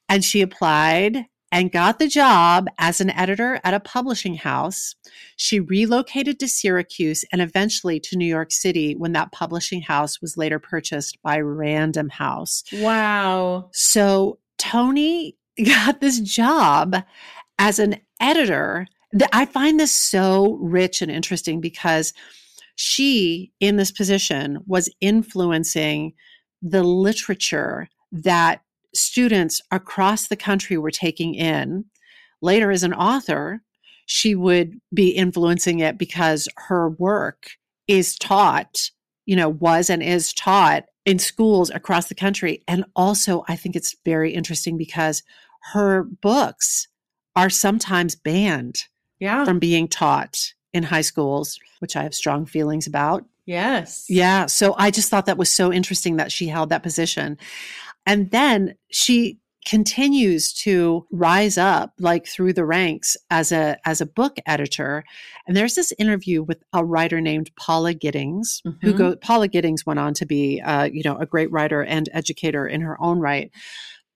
And 0.09 0.25
she 0.25 0.43
applied 0.43 1.27
and 1.55 1.71
got 1.71 2.01
the 2.01 2.09
job 2.09 2.67
as 2.79 3.01
an 3.01 3.11
editor 3.11 3.61
at 3.63 3.75
a 3.75 3.79
publishing 3.79 4.35
house. 4.35 4.97
She 5.37 5.61
relocated 5.61 6.41
to 6.41 6.49
Syracuse 6.49 7.25
and 7.31 7.41
eventually 7.41 8.01
to 8.01 8.17
New 8.17 8.27
York 8.27 8.51
City 8.51 8.97
when 8.97 9.13
that 9.13 9.31
publishing 9.31 9.81
house 9.81 10.21
was 10.21 10.37
later 10.37 10.59
purchased 10.59 11.17
by 11.23 11.39
Random 11.39 12.09
House. 12.09 12.65
Wow. 12.73 13.71
So 13.73 14.41
Toni 14.59 15.37
got 15.65 16.01
this 16.01 16.21
job 16.21 16.97
as 17.59 17.79
an 17.79 17.97
editor. 18.21 18.87
I 19.33 19.47
find 19.47 19.79
this 19.79 19.93
so 19.93 20.55
rich 20.61 21.01
and 21.01 21.11
interesting 21.11 21.61
because 21.61 22.13
she, 22.77 23.53
in 23.61 23.77
this 23.77 23.93
position, 23.93 24.59
was 24.67 24.93
influencing 25.01 26.15
the 26.61 26.83
literature 26.83 27.89
that 28.11 28.63
students 28.95 29.61
across 29.71 30.29
the 30.29 30.37
country 30.37 30.77
were 30.79 30.91
taking 30.91 31.35
in. 31.35 31.85
Later, 32.41 32.71
as 32.71 32.83
an 32.83 32.95
author, 32.95 33.61
she 34.07 34.35
would 34.35 34.79
be 34.93 35.11
influencing 35.11 35.81
it 35.81 35.99
because 35.99 36.49
her 36.57 36.91
work 36.91 37.51
is 37.87 38.17
taught, 38.17 38.91
you 39.27 39.37
know, 39.37 39.49
was 39.49 39.91
and 39.91 40.03
is 40.03 40.33
taught 40.33 40.85
in 41.05 41.19
schools 41.19 41.71
across 41.71 42.09
the 42.09 42.15
country. 42.15 42.63
And 42.67 42.85
also, 42.97 43.45
I 43.49 43.57
think 43.57 43.77
it's 43.77 43.97
very 44.05 44.33
interesting 44.33 44.79
because 44.79 45.23
her 45.73 46.05
books 46.05 46.89
are 47.37 47.51
sometimes 47.51 48.15
banned 48.15 48.77
yeah. 49.19 49.45
from 49.45 49.59
being 49.59 49.89
taught 49.89 50.53
in 50.73 50.83
high 50.83 51.01
schools, 51.03 51.59
which 51.81 51.97
I 51.97 52.03
have 52.03 52.15
strong 52.15 52.47
feelings 52.47 52.87
about. 52.87 53.25
Yes. 53.47 54.07
Yeah. 54.09 54.47
So 54.47 54.75
I 54.79 54.91
just 54.91 55.11
thought 55.11 55.27
that 55.27 55.37
was 55.37 55.51
so 55.51 55.73
interesting 55.73 56.17
that 56.17 56.33
she 56.33 56.49
held 56.49 56.71
that 56.71 56.83
position. 56.83 57.39
And 58.07 58.31
then 58.31 58.75
she 58.91 59.39
continues 59.65 60.53
to 60.53 61.07
rise 61.11 61.57
up 61.57 61.93
like 61.99 62.27
through 62.27 62.53
the 62.53 62.65
ranks 62.65 63.17
as 63.31 63.51
a 63.51 63.79
as 63.87 64.01
a 64.01 64.07
book 64.07 64.37
editor 64.47 65.05
and 65.47 65.57
there's 65.57 65.75
this 65.75 65.93
interview 65.99 66.43
with 66.43 66.63
a 66.73 66.85
writer 66.85 67.21
named 67.21 67.51
paula 67.57 67.95
giddings 67.95 68.61
mm-hmm. 68.67 68.87
who 68.87 68.93
go 68.93 69.17
paula 69.17 69.49
giddings 69.49 69.87
went 69.87 69.99
on 69.99 70.13
to 70.13 70.27
be 70.27 70.61
uh, 70.61 70.85
you 70.85 71.03
know 71.03 71.17
a 71.17 71.27
great 71.27 71.51
writer 71.51 71.83
and 71.83 72.09
educator 72.13 72.67
in 72.67 72.81
her 72.81 73.01
own 73.01 73.21
right 73.21 73.51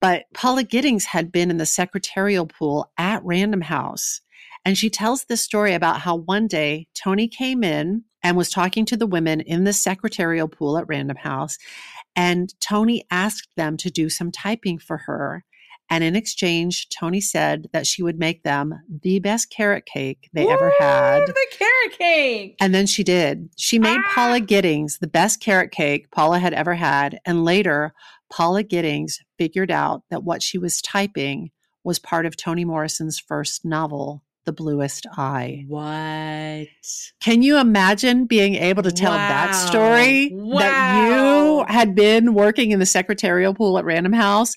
but 0.00 0.24
paula 0.34 0.62
giddings 0.62 1.06
had 1.06 1.32
been 1.32 1.50
in 1.50 1.56
the 1.56 1.66
secretarial 1.66 2.46
pool 2.46 2.90
at 2.98 3.24
random 3.24 3.62
house 3.62 4.20
and 4.64 4.76
she 4.76 4.90
tells 4.90 5.24
this 5.24 5.42
story 5.42 5.72
about 5.72 6.00
how 6.00 6.16
one 6.16 6.46
day 6.46 6.88
Toni 6.94 7.28
came 7.28 7.64
in 7.64 8.04
and 8.22 8.36
was 8.36 8.50
talking 8.50 8.84
to 8.86 8.96
the 8.96 9.06
women 9.06 9.40
in 9.40 9.64
the 9.64 9.72
secretarial 9.72 10.48
pool 10.48 10.76
at 10.76 10.88
Random 10.88 11.16
House. 11.16 11.56
And 12.18 12.52
Toni 12.60 13.04
asked 13.10 13.50
them 13.56 13.76
to 13.78 13.90
do 13.90 14.08
some 14.10 14.30
typing 14.32 14.78
for 14.78 14.96
her. 15.06 15.44
And 15.90 16.02
in 16.04 16.16
exchange, 16.16 16.88
Toni 16.90 17.20
said 17.20 17.68
that 17.72 17.86
she 17.86 18.02
would 18.02 18.18
make 18.18 18.42
them 18.42 18.74
the 19.02 19.20
best 19.20 19.50
carrot 19.50 19.86
cake 19.86 20.28
they 20.34 20.46
ever 20.46 20.70
had. 20.78 21.20
The 21.26 21.46
carrot 21.52 21.98
cake. 21.98 22.56
And 22.60 22.74
then 22.74 22.86
she 22.86 23.02
did. 23.04 23.48
She 23.56 23.78
made 23.78 23.96
Ah. 24.04 24.12
Paula 24.14 24.40
Giddings 24.40 24.98
the 24.98 25.06
best 25.06 25.40
carrot 25.40 25.70
cake 25.70 26.10
Paula 26.10 26.38
had 26.40 26.52
ever 26.52 26.74
had. 26.74 27.20
And 27.24 27.44
later, 27.44 27.94
Paula 28.30 28.62
Giddings 28.64 29.20
figured 29.38 29.70
out 29.70 30.02
that 30.10 30.24
what 30.24 30.42
she 30.42 30.58
was 30.58 30.82
typing 30.82 31.50
was 31.84 31.98
part 31.98 32.26
of 32.26 32.36
Toni 32.36 32.64
Morrison's 32.66 33.18
first 33.18 33.64
novel, 33.64 34.22
The 34.44 34.52
Bluest 34.52 35.06
Eye. 35.16 35.64
What? 35.68 36.68
Can 37.20 37.40
you 37.42 37.56
imagine 37.58 38.26
being 38.26 38.56
able 38.56 38.82
to 38.82 38.92
tell 38.92 39.14
that 39.14 39.52
Wow. 39.52 39.66
story 39.68 40.28
that 40.58 40.74
you 40.96 41.37
Wow. 41.58 41.66
had 41.68 41.94
been 41.94 42.34
working 42.34 42.70
in 42.70 42.78
the 42.78 42.86
secretarial 42.86 43.54
pool 43.54 43.78
at 43.78 43.84
Random 43.84 44.12
House 44.12 44.54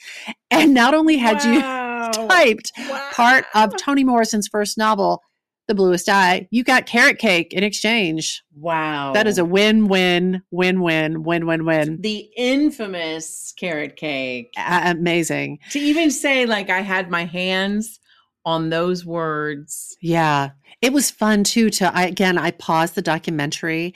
and 0.50 0.74
not 0.74 0.94
only 0.94 1.18
had 1.18 1.44
you 1.44 1.60
Wow. 1.60 2.12
typed 2.30 2.72
part 3.14 3.46
of 3.56 3.76
Toni 3.78 4.04
Morrison's 4.04 4.48
first 4.48 4.78
novel, 4.78 5.22
The 5.68 5.76
Bluest 5.76 6.10
Eye, 6.10 6.48
you 6.52 6.64
got 6.64 6.86
carrot 6.86 7.20
cake 7.20 7.54
in 7.54 7.64
exchange. 7.64 8.42
Wow. 8.56 9.14
That 9.14 9.28
is 9.28 9.38
a 9.38 9.46
win 9.46 9.88
win, 9.88 10.42
win 10.52 10.82
win, 10.82 11.24
win 11.24 11.46
win 11.46 11.66
win. 11.66 12.02
the 12.02 12.28
infamous 12.38 13.54
carrot 13.58 13.96
cake. 13.96 14.52
A- 14.58 14.92
Amazing. 14.92 15.60
To 15.72 15.80
even 15.80 16.12
say 16.12 16.46
like 16.46 16.70
I 16.70 16.82
had 16.82 17.10
my 17.10 17.26
hands 17.26 18.00
on 18.46 18.70
those 18.70 19.06
words. 19.06 19.96
Yeah. 20.02 20.50
It 20.82 20.94
was 20.94 21.12
fun 21.12 21.44
too 21.44 21.70
to 21.72 21.96
I 21.96 22.06
again 22.06 22.38
I 22.40 22.52
paused 22.52 22.96
the 22.96 23.02
documentary 23.04 23.94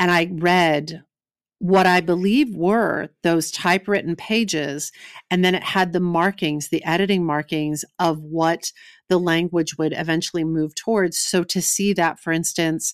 and 0.00 0.10
I 0.10 0.28
read 0.32 1.04
what 1.64 1.86
I 1.86 2.02
believe 2.02 2.54
were 2.54 3.08
those 3.22 3.50
typewritten 3.50 4.16
pages 4.16 4.92
and 5.30 5.42
then 5.42 5.54
it 5.54 5.62
had 5.62 5.94
the 5.94 6.00
markings, 6.00 6.68
the 6.68 6.84
editing 6.84 7.24
markings 7.24 7.86
of 7.98 8.20
what 8.20 8.70
the 9.08 9.16
language 9.16 9.78
would 9.78 9.94
eventually 9.96 10.44
move 10.44 10.74
towards. 10.74 11.16
So 11.16 11.42
to 11.44 11.62
see 11.62 11.94
that 11.94 12.20
for 12.20 12.34
instance 12.34 12.92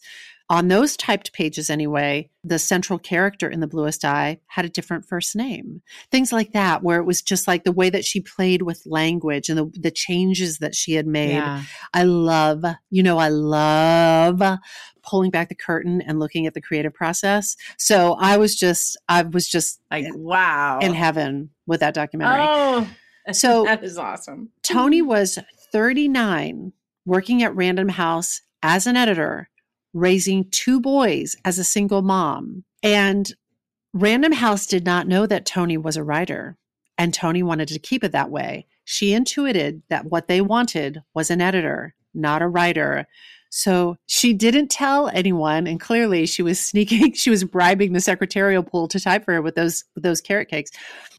on 0.51 0.67
those 0.67 0.97
typed 0.97 1.33
pages 1.33 1.71
anyway, 1.71 2.29
the 2.43 2.59
central 2.59 2.99
character 2.99 3.49
in 3.49 3.61
the 3.61 3.69
bluest 3.69 4.05
eye 4.05 4.41
had 4.49 4.65
a 4.65 4.69
different 4.69 5.07
first 5.07 5.37
name. 5.37 5.81
Things 6.11 6.33
like 6.33 6.53
that 6.53 6.83
where 6.83 6.99
it 6.99 7.05
was 7.05 7.23
just 7.23 7.47
like 7.47 7.63
the 7.63 7.71
way 7.71 7.89
that 7.89 8.05
she 8.05 8.21
played 8.21 8.63
with 8.63 8.83
language 8.85 9.49
and 9.49 9.57
the, 9.57 9.71
the 9.79 9.93
changes 9.93 10.59
that 10.59 10.75
she 10.75 10.95
had 10.95 11.07
made. 11.07 11.35
Yeah. 11.35 11.63
I 11.95 12.03
love, 12.03 12.65
you 12.91 13.03
know, 13.05 13.19
I 13.19 13.29
love 13.29 14.43
pulling 15.03 15.31
back 15.31 15.51
the 15.51 15.55
curtain 15.55 16.03
and 16.03 16.19
looking 16.19 16.47
at 16.49 16.55
the 16.55 16.61
creative 16.61 16.93
process. 16.93 17.57
So 17.79 18.17
I 18.19 18.37
was 18.37 18.57
just, 18.57 18.97
I 19.09 19.23
was 19.23 19.49
just 19.49 19.81
Like 19.89 20.07
wow. 20.11 20.81
in 20.83 20.95
heaven 20.95 21.51
with 21.67 21.79
that 21.81 21.95
documentary. 21.95 22.45
Oh. 22.47 22.89
So- 23.33 23.63
that 23.65 23.85
is 23.85 23.97
awesome. 23.99 24.49
Toni 24.63 25.03
was 25.03 25.39
39, 25.73 26.73
working 27.05 27.43
at 27.45 27.55
Random 27.55 27.91
House 27.91 28.41
as 28.63 28.87
an 28.87 28.97
editor, 28.97 29.50
raising 29.93 30.49
two 30.51 30.81
boys 30.81 31.37
as 31.45 31.59
a 31.59 31.65
single 31.65 32.03
mom. 32.03 32.65
And 32.83 33.33
Random 33.93 34.33
House 34.33 34.67
did 34.67 34.85
not 34.85 35.09
know 35.09 35.27
that 35.27 35.47
Toni 35.47 35.77
was 35.77 35.97
a 35.97 36.05
writer, 36.05 36.57
and 36.97 37.13
Toni 37.13 37.43
wanted 37.43 37.69
to 37.69 37.79
keep 37.79 38.05
it 38.05 38.13
that 38.13 38.31
way. 38.31 38.67
She 38.85 39.13
intuited 39.13 39.83
that 39.89 40.07
what 40.07 40.29
they 40.29 40.41
wanted 40.41 41.03
was 41.15 41.31
an 41.31 41.41
editor, 41.41 41.95
not 42.15 42.43
a 42.43 42.49
writer. 42.49 43.07
So 43.51 43.97
she 44.07 44.33
didn't 44.33 44.69
tell 44.69 45.09
anyone, 45.09 45.67
and 45.67 45.81
clearly 45.81 46.27
she 46.27 46.43
was 46.43 46.61
sneaking. 46.61 47.15
She 47.15 47.31
was 47.31 47.43
bribing 47.43 47.93
the 47.93 48.01
secretarial 48.01 48.63
pool 48.63 48.87
to 48.89 49.01
type 49.01 49.25
for 49.25 49.35
her 49.35 49.43
with 49.43 49.57
those 49.57 49.85
with 49.95 50.05
those 50.05 50.21
carrot 50.21 50.49
cakes, 50.49 50.71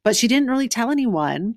but 0.03 0.15
she 0.15 0.29
didn't 0.29 0.49
really 0.49 0.69
tell 0.69 0.91
anyone. 0.91 1.55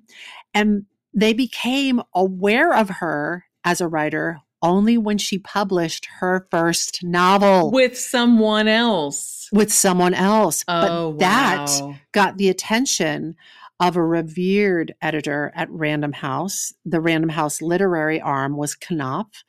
And 0.53 0.85
they 1.13 1.31
became 1.31 2.01
aware 2.13 2.73
of 2.73 2.89
her 2.89 3.45
as 3.63 3.79
a 3.79 3.87
writer 3.87 4.41
only 4.65 4.97
when 4.97 5.17
she 5.17 5.37
published 5.37 6.07
her 6.19 6.45
first 6.51 7.03
novel 7.03 7.71
with, 7.71 7.97
someone 7.97 8.67
else. 8.67 9.47
With 9.51 9.71
someone 9.71 10.13
else. 10.13 10.63
Oh, 10.67 11.11
but 11.11 11.19
that 11.19 11.69
wow. 11.81 11.95
got 12.11 12.37
the 12.37 12.49
attention 12.49 13.35
of 13.79 13.95
a 13.95 14.03
revered 14.03 14.93
editor 15.01 15.51
at 15.55 15.69
Random 15.69 16.13
House. 16.13 16.73
The 16.85 17.01
Random 17.01 17.29
House 17.29 17.61
literary 17.61 18.21
arm 18.21 18.57
was 18.57 18.75
Knopf. 18.89 19.43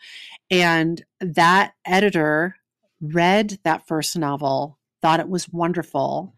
And 0.51 1.05
that 1.21 1.75
editor 1.85 2.57
read 3.01 3.59
that 3.65 3.87
first 3.87 4.17
novel, 4.17 4.79
thought 5.01 5.21
it 5.21 5.29
was 5.29 5.49
wonderful. 5.49 6.35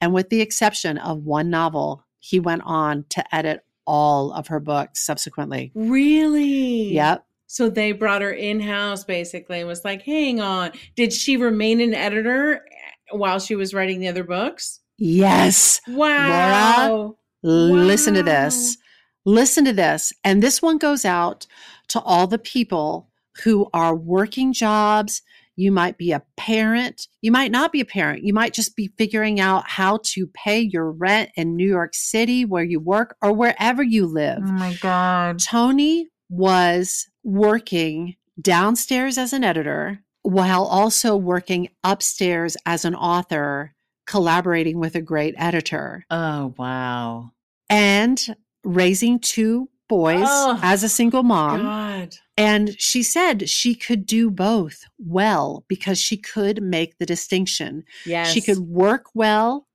And 0.00 0.12
with 0.12 0.28
the 0.28 0.40
exception 0.40 0.98
of 0.98 1.24
one 1.24 1.50
novel, 1.50 2.04
he 2.18 2.38
went 2.38 2.62
on 2.64 3.04
to 3.10 3.34
edit 3.34 3.64
all 3.86 4.32
of 4.32 4.46
her 4.48 4.60
books 4.60 5.00
subsequently. 5.00 5.72
Really? 5.74 6.92
Yep. 6.92 7.26
So 7.52 7.68
they 7.68 7.92
brought 7.92 8.22
her 8.22 8.30
in 8.30 8.60
house 8.60 9.04
basically 9.04 9.58
and 9.58 9.68
was 9.68 9.84
like, 9.84 10.00
hang 10.00 10.40
on. 10.40 10.72
Did 10.96 11.12
she 11.12 11.36
remain 11.36 11.82
an 11.82 11.92
editor 11.92 12.54
eh, 12.54 13.14
while 13.14 13.38
she 13.38 13.54
was 13.54 13.74
writing 13.74 14.00
the 14.00 14.08
other 14.08 14.24
books? 14.24 14.80
Yes. 14.96 15.78
Wow. 15.86 17.18
Laura, 17.42 17.82
Listen 17.82 18.14
to 18.14 18.22
this. 18.22 18.78
Listen 19.26 19.66
to 19.66 19.74
this. 19.74 20.14
And 20.24 20.42
this 20.42 20.62
one 20.62 20.78
goes 20.78 21.04
out 21.04 21.46
to 21.88 22.00
all 22.00 22.26
the 22.26 22.38
people 22.38 23.10
who 23.44 23.68
are 23.74 23.94
working 23.94 24.54
jobs. 24.54 25.20
You 25.54 25.72
might 25.72 25.98
be 25.98 26.10
a 26.10 26.22
parent. 26.38 27.06
You 27.20 27.32
might 27.32 27.50
not 27.50 27.70
be 27.70 27.82
a 27.82 27.84
parent. 27.84 28.24
You 28.24 28.32
might 28.32 28.54
just 28.54 28.76
be 28.76 28.94
figuring 28.96 29.40
out 29.40 29.68
how 29.68 29.98
to 30.04 30.26
pay 30.28 30.60
your 30.60 30.90
rent 30.90 31.28
in 31.36 31.56
New 31.56 31.68
York 31.68 31.92
City, 31.92 32.46
where 32.46 32.64
you 32.64 32.80
work, 32.80 33.14
or 33.20 33.34
wherever 33.34 33.82
you 33.82 34.06
live. 34.06 34.38
Oh 34.42 34.52
my 34.52 34.72
God. 34.80 35.38
Toni 35.38 36.08
was 36.32 37.06
working 37.22 38.16
downstairs 38.40 39.18
as 39.18 39.34
an 39.34 39.44
editor 39.44 40.00
while 40.22 40.64
also 40.64 41.14
working 41.14 41.68
upstairs 41.84 42.56
as 42.64 42.86
an 42.86 42.94
author, 42.94 43.74
collaborating 44.06 44.78
with 44.78 44.94
a 44.94 45.02
great 45.02 45.34
editor 45.36 46.06
Oh, 46.10 46.54
wow. 46.56 47.32
and 47.68 48.34
raising 48.64 49.18
two 49.18 49.68
boys 49.90 50.24
Oh, 50.26 50.58
as 50.62 50.82
a 50.82 50.88
single 50.88 51.22
mom. 51.22 51.60
God. 51.60 52.14
And 52.38 52.74
she 52.80 53.02
said 53.02 53.50
she 53.50 53.74
could 53.74 54.06
do 54.06 54.30
both 54.30 54.84
well 54.98 55.64
because 55.68 55.98
she 55.98 56.16
could 56.16 56.62
make 56.62 56.96
the 56.96 57.04
distinction. 57.04 57.84
Yes. 58.06 58.32
She 58.32 58.40
could 58.40 58.58
work 58.60 59.04
well 59.14 59.66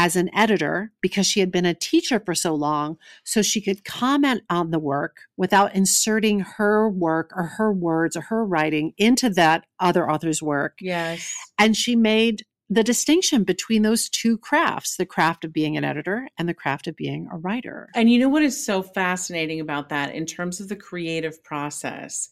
as 0.00 0.16
an 0.16 0.34
editor 0.34 0.90
because 1.02 1.26
she 1.26 1.40
had 1.40 1.52
been 1.52 1.66
a 1.66 1.74
teacher 1.74 2.18
for 2.18 2.34
so 2.34 2.54
long. 2.54 2.96
So 3.22 3.42
she 3.42 3.60
could 3.60 3.84
comment 3.84 4.40
on 4.48 4.70
the 4.70 4.78
work 4.78 5.18
without 5.36 5.74
inserting 5.74 6.40
her 6.40 6.88
work 6.88 7.32
or 7.36 7.42
her 7.42 7.70
words 7.70 8.16
or 8.16 8.22
her 8.22 8.42
writing 8.42 8.94
into 8.96 9.28
that 9.28 9.66
other 9.78 10.10
author's 10.10 10.42
work. 10.42 10.78
Yes. 10.80 11.30
And 11.58 11.76
she 11.76 11.96
made 11.96 12.46
the 12.70 12.82
distinction 12.82 13.44
between 13.44 13.82
those 13.82 14.08
two 14.08 14.38
crafts 14.38 14.96
the 14.96 15.04
craft 15.04 15.44
of 15.44 15.52
being 15.52 15.76
an 15.76 15.84
editor 15.84 16.28
and 16.38 16.48
the 16.48 16.54
craft 16.54 16.86
of 16.86 16.96
being 16.96 17.28
a 17.30 17.36
writer. 17.36 17.90
And 17.94 18.10
you 18.10 18.18
know 18.18 18.28
what 18.30 18.42
is 18.42 18.64
so 18.64 18.82
fascinating 18.82 19.60
about 19.60 19.90
that 19.90 20.14
in 20.14 20.24
terms 20.24 20.60
of 20.60 20.68
the 20.68 20.76
creative 20.76 21.44
process? 21.44 22.30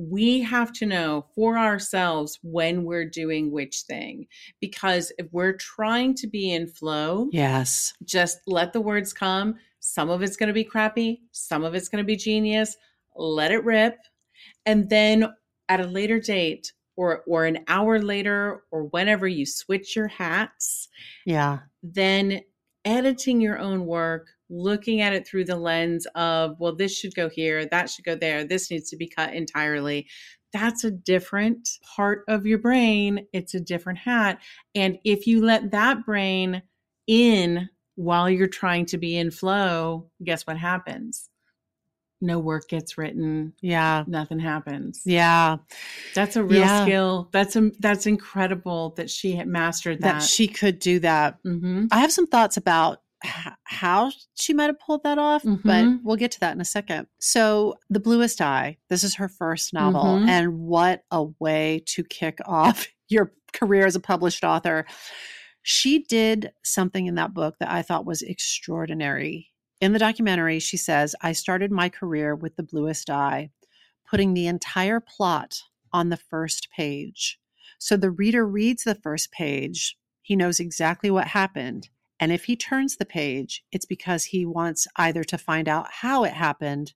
We 0.00 0.40
have 0.42 0.72
to 0.74 0.86
know 0.86 1.26
for 1.34 1.58
ourselves 1.58 2.38
when 2.42 2.84
we're 2.84 3.04
doing 3.10 3.50
which 3.50 3.80
thing. 3.80 4.28
Because 4.60 5.10
if 5.18 5.26
we're 5.32 5.54
trying 5.54 6.14
to 6.14 6.28
be 6.28 6.52
in 6.52 6.68
flow, 6.68 7.28
Yes. 7.32 7.94
just 8.04 8.38
let 8.46 8.72
the 8.72 8.80
words 8.80 9.12
come. 9.12 9.56
Some 9.80 10.08
of 10.08 10.22
it's 10.22 10.36
going 10.36 10.46
to 10.46 10.52
be 10.52 10.62
crappy, 10.64 11.22
some 11.32 11.64
of 11.64 11.74
it's 11.74 11.88
going 11.88 12.02
to 12.02 12.06
be 12.06 12.14
genius. 12.16 12.76
Let 13.16 13.50
it 13.50 13.64
rip. 13.64 13.96
And 14.66 14.88
then 14.88 15.32
at 15.68 15.80
a 15.80 15.86
later 15.86 16.20
date, 16.20 16.72
or, 16.96 17.22
or 17.26 17.44
an 17.46 17.58
hour 17.68 18.00
later, 18.00 18.62
or 18.70 18.84
whenever 18.84 19.26
you 19.26 19.46
switch 19.46 19.94
your 19.96 20.08
hats, 20.08 20.88
Yeah. 21.26 21.58
then 21.82 22.42
editing 22.84 23.40
your 23.40 23.58
own 23.58 23.86
work, 23.86 24.28
looking 24.50 25.00
at 25.00 25.12
it 25.12 25.26
through 25.26 25.44
the 25.44 25.56
lens 25.56 26.06
of, 26.14 26.56
well, 26.58 26.74
this 26.74 26.96
should 26.96 27.14
go 27.14 27.28
here, 27.28 27.66
that 27.66 27.90
should 27.90 28.04
go 28.04 28.14
there, 28.14 28.44
this 28.44 28.70
needs 28.70 28.88
to 28.90 28.96
be 28.96 29.06
cut 29.08 29.34
entirely. 29.34 30.06
That's 30.52 30.84
a 30.84 30.90
different 30.90 31.68
part 31.94 32.24
of 32.28 32.46
your 32.46 32.58
brain. 32.58 33.26
It's 33.34 33.52
a 33.54 33.60
different 33.60 33.98
hat. 33.98 34.40
And 34.74 34.98
if 35.04 35.26
you 35.26 35.44
let 35.44 35.72
that 35.72 36.06
brain 36.06 36.62
in 37.06 37.68
while 37.96 38.30
you're 38.30 38.46
trying 38.46 38.86
to 38.86 38.96
be 38.98 39.16
in 39.18 39.30
flow, 39.30 40.08
guess 40.24 40.46
what 40.46 40.56
happens? 40.56 41.28
No 42.20 42.38
work 42.38 42.68
gets 42.68 42.96
written, 42.98 43.52
Yeah. 43.60 44.04
nothing 44.06 44.38
happens. 44.40 45.02
Yeah. 45.04 45.58
That's 46.14 46.34
a 46.36 46.42
real 46.42 46.60
Yeah. 46.60 46.84
skill. 46.84 47.28
That's 47.30 47.54
a, 47.54 47.70
that's 47.78 48.06
incredible 48.06 48.94
that 48.96 49.10
she 49.10 49.32
had 49.32 49.46
mastered 49.46 50.00
that. 50.00 50.20
That 50.20 50.22
she 50.22 50.48
could 50.48 50.78
do 50.78 50.98
that. 51.00 51.38
hmm 51.44 51.86
I 51.92 52.00
have 52.00 52.10
some 52.10 52.26
thoughts 52.26 52.56
about 52.56 53.02
how 53.22 54.12
she 54.34 54.54
might 54.54 54.66
have 54.66 54.78
pulled 54.78 55.02
that 55.02 55.18
off, 55.18 55.42
but 55.42 55.84
Mhm. 55.84 56.00
we'll 56.04 56.16
get 56.16 56.30
to 56.32 56.40
that 56.40 56.54
in 56.54 56.60
a 56.60 56.64
second. 56.64 57.08
So, 57.18 57.74
The 57.90 58.00
Bluest 58.00 58.40
Eye, 58.40 58.78
this 58.88 59.02
is 59.02 59.16
her 59.16 59.28
first 59.28 59.72
novel, 59.74 60.18
Mhm. 60.20 60.28
and 60.28 60.58
what 60.60 61.04
a 61.10 61.24
way 61.40 61.82
to 61.86 62.04
kick 62.04 62.38
off 62.46 62.86
your 63.08 63.32
career 63.52 63.86
as 63.86 63.96
a 63.96 64.00
published 64.00 64.44
author. 64.44 64.86
She 65.62 65.98
did 66.00 66.52
something 66.64 67.06
in 67.06 67.16
that 67.16 67.34
book 67.34 67.56
that 67.58 67.70
I 67.70 67.82
thought 67.82 68.06
was 68.06 68.22
extraordinary. 68.22 69.50
In 69.80 69.92
the 69.92 69.98
documentary, 69.98 70.58
she 70.60 70.76
says, 70.76 71.14
I 71.20 71.32
started 71.32 71.70
my 71.70 71.88
career 71.88 72.34
with 72.34 72.56
The 72.56 72.62
Bluest 72.62 73.10
Eye, 73.10 73.50
putting 74.08 74.34
the 74.34 74.46
entire 74.46 75.00
plot 75.00 75.62
on 75.92 76.08
the 76.08 76.16
first 76.16 76.68
page. 76.70 77.38
So 77.78 77.96
the 77.96 78.10
reader 78.10 78.46
reads 78.46 78.84
the 78.84 78.94
first 78.94 79.30
page, 79.32 79.96
he 80.22 80.36
knows 80.36 80.60
exactly 80.60 81.10
what 81.10 81.28
happened. 81.28 81.88
And 82.20 82.32
if 82.32 82.44
he 82.44 82.56
turns 82.56 82.96
the 82.96 83.04
page, 83.04 83.64
it's 83.72 83.86
because 83.86 84.26
he 84.26 84.44
wants 84.44 84.86
either 84.96 85.24
to 85.24 85.38
find 85.38 85.68
out 85.68 85.86
how 85.90 86.24
it 86.24 86.32
happened 86.32 86.94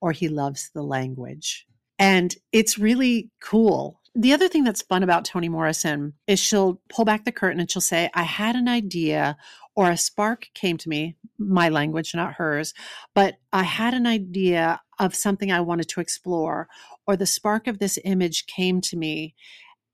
or 0.00 0.12
he 0.12 0.28
loves 0.28 0.70
the 0.74 0.82
language. 0.82 1.66
And 1.98 2.34
it's 2.52 2.78
really 2.78 3.30
cool. 3.40 4.00
The 4.14 4.32
other 4.32 4.48
thing 4.48 4.64
that's 4.64 4.82
fun 4.82 5.02
about 5.02 5.24
Toni 5.24 5.48
Morrison 5.48 6.14
is 6.26 6.40
she'll 6.40 6.80
pull 6.88 7.04
back 7.04 7.24
the 7.24 7.32
curtain 7.32 7.60
and 7.60 7.70
she'll 7.70 7.82
say, 7.82 8.10
I 8.14 8.22
had 8.22 8.56
an 8.56 8.68
idea 8.68 9.36
or 9.74 9.90
a 9.90 9.96
spark 9.96 10.48
came 10.54 10.78
to 10.78 10.88
me, 10.88 11.16
my 11.38 11.68
language, 11.68 12.14
not 12.14 12.34
hers, 12.34 12.72
but 13.14 13.36
I 13.52 13.62
had 13.62 13.92
an 13.92 14.06
idea 14.06 14.80
of 14.98 15.14
something 15.14 15.52
I 15.52 15.60
wanted 15.60 15.88
to 15.90 16.00
explore, 16.00 16.66
or 17.06 17.14
the 17.14 17.26
spark 17.26 17.66
of 17.66 17.78
this 17.78 17.98
image 18.02 18.46
came 18.46 18.80
to 18.80 18.96
me. 18.96 19.34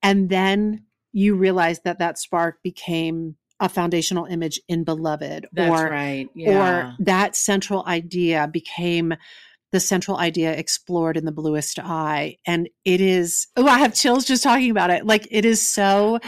And 0.01 0.29
then 0.29 0.85
you 1.13 1.35
realize 1.35 1.81
that 1.81 1.99
that 1.99 2.17
spark 2.17 2.63
became 2.63 3.37
a 3.63 3.69
foundational 3.69 4.27
image 4.27 4.61
in 4.69 4.85
Beloved, 4.85 5.47
That's 5.53 5.71
or 5.71 5.89
right. 5.89 6.29
Yeah. 6.35 6.91
or 6.91 6.97
that 6.99 7.37
central 7.37 7.85
idea 7.87 8.49
became 8.53 9.15
the 9.71 9.81
central 9.81 10.19
idea 10.19 10.53
explored 10.53 11.17
in 11.17 11.25
the 11.25 11.33
bluest 11.33 11.79
eye 11.79 12.37
and 12.47 12.69
it 12.85 13.01
is 13.01 13.47
oh 13.57 13.67
i 13.67 13.79
have 13.79 13.95
chills 13.95 14.27
just 14.27 14.43
talking 14.43 14.71
about 14.71 14.91
it 14.91 15.07
like 15.07 15.27
it 15.31 15.47
is 15.47 15.67
so 15.67 16.19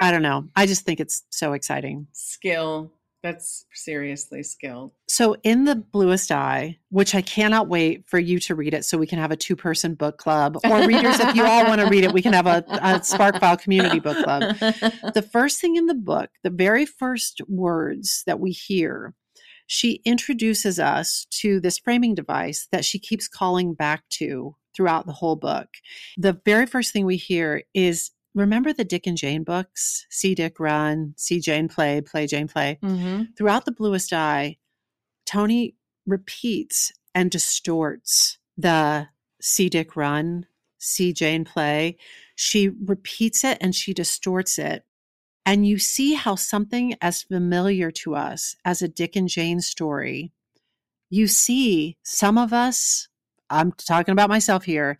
i 0.00 0.10
don't 0.12 0.22
know 0.22 0.44
i 0.54 0.64
just 0.64 0.84
think 0.84 1.00
it's 1.00 1.24
so 1.30 1.54
exciting 1.54 2.06
skill. 2.12 2.92
That's 3.22 3.64
seriously 3.74 4.42
skilled. 4.42 4.92
so 5.08 5.36
in 5.42 5.64
the 5.64 5.74
bluest 5.74 6.30
eye 6.30 6.78
which 6.90 7.14
i 7.14 7.20
cannot 7.20 7.68
wait 7.68 8.04
for 8.06 8.18
you 8.18 8.38
to 8.40 8.54
read 8.54 8.74
it 8.74 8.84
so 8.84 8.96
we 8.98 9.06
can 9.06 9.18
have 9.18 9.30
a 9.30 9.36
two 9.36 9.56
person 9.56 9.94
book 9.94 10.18
club 10.18 10.56
or 10.64 10.86
readers 10.86 11.18
if 11.18 11.34
you 11.34 11.44
all 11.44 11.66
want 11.66 11.80
to 11.80 11.88
read 11.88 12.04
it 12.04 12.12
we 12.12 12.22
can 12.22 12.32
have 12.32 12.46
a, 12.46 12.64
a 12.68 13.00
sparkfile 13.00 13.60
community 13.60 13.98
book 14.00 14.22
club 14.24 14.56
the 15.14 15.28
first 15.32 15.60
thing 15.60 15.76
in 15.76 15.86
the 15.86 15.94
book, 15.94 16.30
the 16.42 16.50
very 16.50 16.86
first 16.86 17.40
words 17.48 18.22
that 18.26 18.40
we 18.40 18.50
hear, 18.50 19.14
she 19.66 20.00
introduces 20.04 20.78
us 20.78 21.26
to 21.30 21.60
this 21.60 21.78
framing 21.78 22.14
device 22.14 22.68
that 22.72 22.84
she 22.84 22.98
keeps 22.98 23.28
calling 23.28 23.74
back 23.74 24.08
to 24.10 24.56
throughout 24.74 25.06
the 25.06 25.12
whole 25.12 25.36
book. 25.36 25.68
The 26.16 26.40
very 26.44 26.66
first 26.66 26.92
thing 26.92 27.04
we 27.04 27.16
hear 27.16 27.62
is 27.74 28.10
remember 28.38 28.72
the 28.72 28.84
Dick 28.84 29.06
and 29.06 29.16
Jane 29.16 29.44
books? 29.44 30.06
See 30.10 30.34
Dick 30.34 30.58
run, 30.60 31.14
see 31.16 31.40
Jane 31.40 31.68
play, 31.68 32.00
play 32.00 32.26
Jane 32.26 32.48
play. 32.48 32.78
hmm 32.80 33.24
Throughout 33.36 33.64
the 33.64 33.72
bluest 33.72 34.12
eye, 34.12 34.56
Toni 35.26 35.74
repeats 36.06 36.92
and 37.14 37.30
distorts 37.30 38.38
the 38.56 39.08
see 39.40 39.68
Dick 39.68 39.96
run, 39.96 40.46
see 40.78 41.12
Jane 41.12 41.44
play. 41.44 41.96
She 42.34 42.68
repeats 42.68 43.44
it 43.44 43.58
and 43.60 43.74
she 43.74 43.92
distorts 43.92 44.58
it. 44.58 44.84
And 45.44 45.66
you 45.66 45.78
see 45.78 46.14
how 46.14 46.34
something 46.34 46.94
as 47.00 47.22
familiar 47.22 47.90
to 47.92 48.14
us 48.14 48.56
as 48.64 48.82
a 48.82 48.88
Dick 48.88 49.16
and 49.16 49.28
Jane 49.28 49.60
story, 49.60 50.32
you 51.10 51.26
see 51.26 51.96
some 52.02 52.36
of 52.36 52.52
us, 52.52 53.08
I'm 53.48 53.72
talking 53.72 54.12
about 54.12 54.28
myself 54.28 54.64
here, 54.64 54.98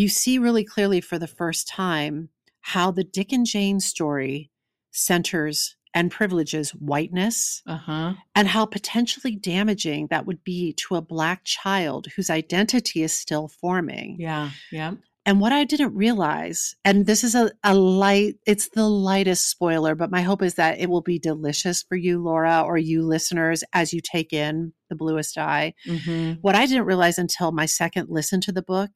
you 0.00 0.08
see 0.08 0.38
really 0.38 0.64
clearly 0.64 1.00
for 1.00 1.18
the 1.18 1.26
first 1.26 1.66
time 1.68 2.28
how 2.60 2.90
the 2.90 3.04
Dick 3.04 3.32
and 3.32 3.46
Jane 3.46 3.80
story 3.80 4.50
centers 4.92 5.76
and 5.94 6.10
privileges 6.10 6.70
whiteness 6.70 7.62
Uh 7.66 7.76
huh. 7.76 8.14
and 8.34 8.46
how 8.48 8.66
potentially 8.66 9.34
damaging 9.36 10.06
that 10.08 10.26
would 10.26 10.44
be 10.44 10.74
to 10.74 10.96
a 10.96 11.02
black 11.02 11.44
child 11.44 12.06
whose 12.14 12.30
identity 12.30 13.02
is 13.02 13.12
still 13.12 13.48
forming. 13.48 14.16
Yeah. 14.18 14.50
Yeah. 14.70 14.94
And 15.24 15.40
what 15.40 15.52
I 15.52 15.64
didn't 15.64 15.94
realize, 15.94 16.74
and 16.84 17.04
this 17.04 17.22
is 17.22 17.34
a, 17.34 17.50
a 17.62 17.74
light, 17.74 18.36
it's 18.46 18.70
the 18.70 18.88
lightest 18.88 19.50
spoiler, 19.50 19.94
but 19.94 20.10
my 20.10 20.22
hope 20.22 20.42
is 20.42 20.54
that 20.54 20.78
it 20.78 20.88
will 20.88 21.02
be 21.02 21.18
delicious 21.18 21.82
for 21.82 21.96
you, 21.96 22.22
Laura, 22.22 22.62
or 22.64 22.78
you 22.78 23.02
listeners 23.02 23.62
as 23.74 23.92
you 23.92 24.00
take 24.00 24.32
in 24.32 24.72
The 24.88 24.96
Bluest 24.96 25.36
Eye. 25.36 25.74
hmm 25.86 26.32
What 26.40 26.54
I 26.54 26.64
didn't 26.66 26.86
realize 26.86 27.18
until 27.18 27.52
my 27.52 27.66
second 27.66 28.08
listen 28.08 28.40
to 28.42 28.52
the 28.52 28.62
book 28.62 28.90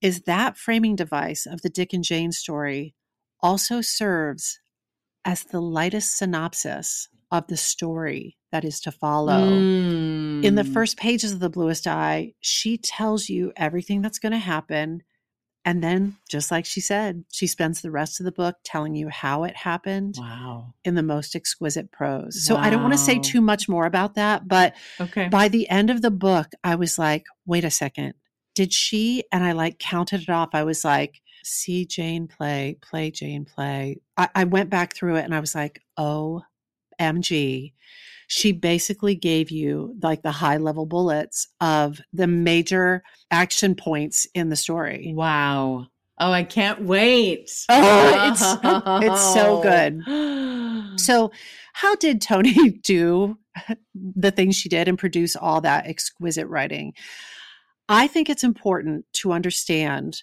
is 0.00 0.22
that 0.22 0.56
framing 0.56 0.96
device 0.96 1.46
of 1.46 1.62
the 1.62 1.70
Dick 1.70 1.92
and 1.92 2.04
Jane 2.04 2.32
story 2.32 2.94
also 3.40 3.80
serves 3.80 4.60
as 5.24 5.44
the 5.44 5.60
lightest 5.60 6.16
synopsis 6.16 7.08
of 7.30 7.46
the 7.48 7.56
story 7.56 8.36
that 8.52 8.64
is 8.64 8.80
to 8.80 8.92
follow. 8.92 9.40
In 10.42 10.54
the 10.54 10.62
Mm. 10.62 10.72
first 10.72 10.96
pages 10.96 11.32
of 11.32 11.40
The 11.40 11.50
Bluest 11.50 11.86
Eye, 11.86 12.34
she 12.40 12.76
tells 12.78 13.28
you 13.28 13.52
everything 13.56 14.02
that's 14.02 14.18
going 14.18 14.32
to 14.32 14.38
happen. 14.38 15.02
And 15.64 15.82
then, 15.82 16.16
just 16.28 16.50
like 16.52 16.64
she 16.64 16.80
said, 16.80 17.24
she 17.32 17.46
spends 17.48 17.80
the 17.80 17.90
rest 17.90 18.20
of 18.20 18.24
the 18.24 18.32
book 18.32 18.56
telling 18.62 18.94
you 18.94 19.08
how 19.08 19.42
it 19.44 19.56
happened 19.56 20.16
Wow. 20.18 20.74
in 20.84 20.94
the 20.94 21.02
most 21.02 21.34
exquisite 21.34 21.90
prose. 21.90 22.44
So 22.44 22.56
I 22.56 22.70
don't 22.70 22.82
want 22.82 22.94
to 22.94 22.98
say 22.98 23.18
too 23.18 23.40
much 23.40 23.68
more 23.68 23.86
about 23.86 24.14
that, 24.14 24.46
but 24.46 24.74
Okay. 25.00 25.28
by 25.28 25.48
the 25.48 25.68
end 25.68 25.90
of 25.90 26.02
the 26.02 26.12
book, 26.12 26.52
I 26.62 26.76
was 26.76 26.98
like, 26.98 27.24
wait 27.46 27.64
a 27.64 27.70
second. 27.70 28.14
Did 28.56 28.72
she? 28.72 29.22
And 29.30 29.44
I 29.44 29.52
like 29.52 29.78
counted 29.78 30.22
it 30.22 30.28
off. 30.30 30.48
I 30.54 30.64
was 30.64 30.84
like, 30.84 31.20
see 31.44 31.84
Jane 31.86 32.26
play, 32.26 32.76
play 32.82 33.12
Jane 33.12 33.44
play. 33.44 34.00
I, 34.16 34.28
I 34.34 34.44
went 34.44 34.68
back 34.70 34.96
through 34.96 35.16
it 35.16 35.24
and 35.24 35.34
I 35.34 35.40
was 35.40 35.54
like, 35.54 35.80
oh 35.96 36.42
mg 37.00 37.72
She 38.26 38.52
basically 38.52 39.14
gave 39.14 39.50
you 39.50 39.94
like 40.02 40.22
the 40.22 40.32
high 40.32 40.56
level 40.56 40.86
bullets 40.86 41.46
of 41.60 42.00
the 42.12 42.26
major 42.26 43.02
action 43.30 43.74
points 43.76 44.26
in 44.34 44.48
the 44.48 44.56
story. 44.56 45.12
Wow. 45.14 45.86
Oh, 46.18 46.32
I 46.32 46.42
can't 46.44 46.82
wait. 46.82 47.50
Oh, 47.68 48.30
it's- 48.32 48.58
it's 49.04 49.34
so 49.34 49.62
good. 49.62 50.02
So, 50.98 51.30
how 51.74 51.94
did 51.96 52.22
Toni 52.22 52.70
do 52.82 53.36
the 53.94 54.30
things 54.30 54.56
she 54.56 54.70
did 54.70 54.88
and 54.88 54.98
produce 54.98 55.36
all 55.36 55.60
that 55.60 55.86
exquisite 55.86 56.46
writing? 56.46 56.94
I 57.88 58.06
think 58.06 58.28
it's 58.28 58.44
important 58.44 59.04
to 59.14 59.32
understand 59.32 60.22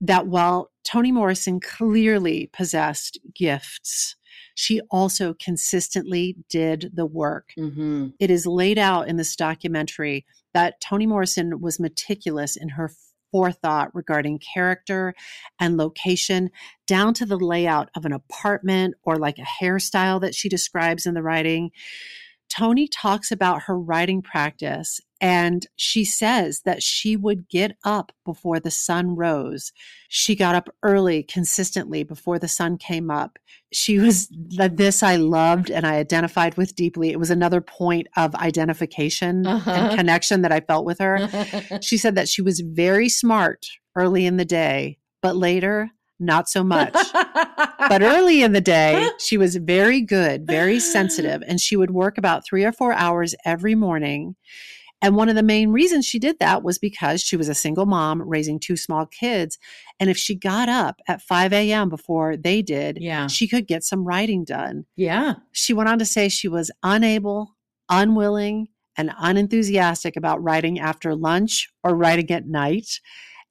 that 0.00 0.26
while 0.26 0.70
Toni 0.84 1.12
Morrison 1.12 1.60
clearly 1.60 2.50
possessed 2.52 3.18
gifts, 3.34 4.16
she 4.54 4.80
also 4.90 5.34
consistently 5.34 6.36
did 6.48 6.90
the 6.92 7.06
work. 7.06 7.52
hmm 7.56 8.08
It 8.18 8.30
is 8.30 8.46
laid 8.46 8.78
out 8.78 9.08
in 9.08 9.16
this 9.16 9.36
documentary 9.36 10.26
that 10.54 10.80
Toni 10.80 11.06
Morrison 11.06 11.60
was 11.60 11.80
meticulous 11.80 12.56
in 12.56 12.70
her 12.70 12.90
forethought 13.30 13.94
regarding 13.94 14.38
character 14.38 15.14
and 15.58 15.78
location, 15.78 16.50
down 16.86 17.14
to 17.14 17.24
the 17.24 17.38
layout 17.38 17.88
of 17.96 18.04
an 18.04 18.12
apartment 18.12 18.94
or 19.04 19.16
like 19.16 19.38
a 19.38 19.64
hairstyle 19.64 20.20
that 20.20 20.34
she 20.34 20.48
describes 20.48 21.06
in 21.06 21.14
the 21.14 21.22
writing. 21.22 21.70
Toni 22.54 22.86
talks 22.88 23.30
about 23.30 23.62
her 23.62 23.78
writing 23.78 24.20
practice 24.22 25.00
and 25.20 25.66
she 25.76 26.04
says 26.04 26.62
that 26.64 26.82
she 26.82 27.16
would 27.16 27.48
get 27.48 27.76
up 27.84 28.10
before 28.24 28.58
the 28.58 28.70
sun 28.72 29.14
rose. 29.14 29.72
She 30.08 30.34
got 30.34 30.54
up 30.56 30.68
early 30.82 31.22
consistently 31.22 32.02
before 32.02 32.38
the 32.40 32.48
sun 32.48 32.76
came 32.76 33.08
up. 33.10 33.38
She 33.72 33.98
was 33.98 34.28
this 34.30 35.02
I 35.02 35.16
loved 35.16 35.70
and 35.70 35.86
I 35.86 35.94
identified 35.94 36.56
with 36.56 36.74
deeply. 36.74 37.10
It 37.10 37.20
was 37.20 37.30
another 37.30 37.60
point 37.60 38.08
of 38.16 38.34
identification 38.34 39.46
Uh-huh. 39.46 39.70
and 39.70 39.96
connection 39.98 40.42
that 40.42 40.52
I 40.52 40.60
felt 40.60 40.84
with 40.84 40.98
her. 40.98 41.28
She 41.82 41.96
said 41.96 42.16
that 42.16 42.28
she 42.28 42.42
was 42.42 42.60
very 42.60 43.08
smart 43.08 43.64
early 43.96 44.26
in 44.26 44.36
the 44.36 44.44
day, 44.44 44.98
but 45.22 45.36
later, 45.36 45.90
not 46.22 46.48
so 46.48 46.64
much. 46.64 46.94
But 47.88 48.02
early 48.02 48.42
in 48.42 48.52
the 48.52 48.60
day, 48.60 49.08
she 49.18 49.36
was 49.36 49.56
very 49.56 50.00
good, 50.00 50.46
very 50.46 50.78
sensitive, 50.94 51.42
and 51.46 51.60
she 51.60 51.76
would 51.76 51.90
work 51.90 52.16
about 52.16 52.46
three 52.46 52.64
or 52.64 52.72
four 52.72 52.92
hours 52.92 53.34
every 53.44 53.74
morning. 53.74 54.36
And 55.02 55.16
one 55.16 55.28
of 55.28 55.34
the 55.34 55.42
main 55.42 55.70
reasons 55.70 56.06
she 56.06 56.20
did 56.20 56.38
that 56.38 56.62
was 56.62 56.78
because 56.78 57.20
she 57.20 57.36
was 57.36 57.48
a 57.48 57.54
single 57.54 57.86
mom 57.86 58.22
raising 58.22 58.60
two 58.60 58.76
small 58.76 59.04
kids. 59.04 59.58
And 59.98 60.08
if 60.08 60.16
she 60.16 60.36
got 60.36 60.68
up 60.68 61.00
at 61.08 61.20
5 61.20 61.52
a.m. 61.52 61.88
before 61.88 62.36
they 62.36 62.62
did, 62.62 62.98
yeah. 63.00 63.26
she 63.26 63.48
could 63.48 63.66
get 63.66 63.82
some 63.82 64.04
writing 64.04 64.44
done. 64.44 64.86
Yeah. 64.94 65.34
She 65.50 65.74
went 65.74 65.88
on 65.88 65.98
to 65.98 66.06
say 66.06 66.28
she 66.28 66.46
was 66.46 66.70
unable, 66.84 67.56
unwilling, 67.88 68.68
and 68.96 69.12
unenthusiastic 69.18 70.16
about 70.16 70.42
writing 70.42 70.78
after 70.78 71.16
lunch 71.16 71.68
or 71.82 71.96
writing 71.96 72.30
at 72.30 72.46
night. 72.46 73.00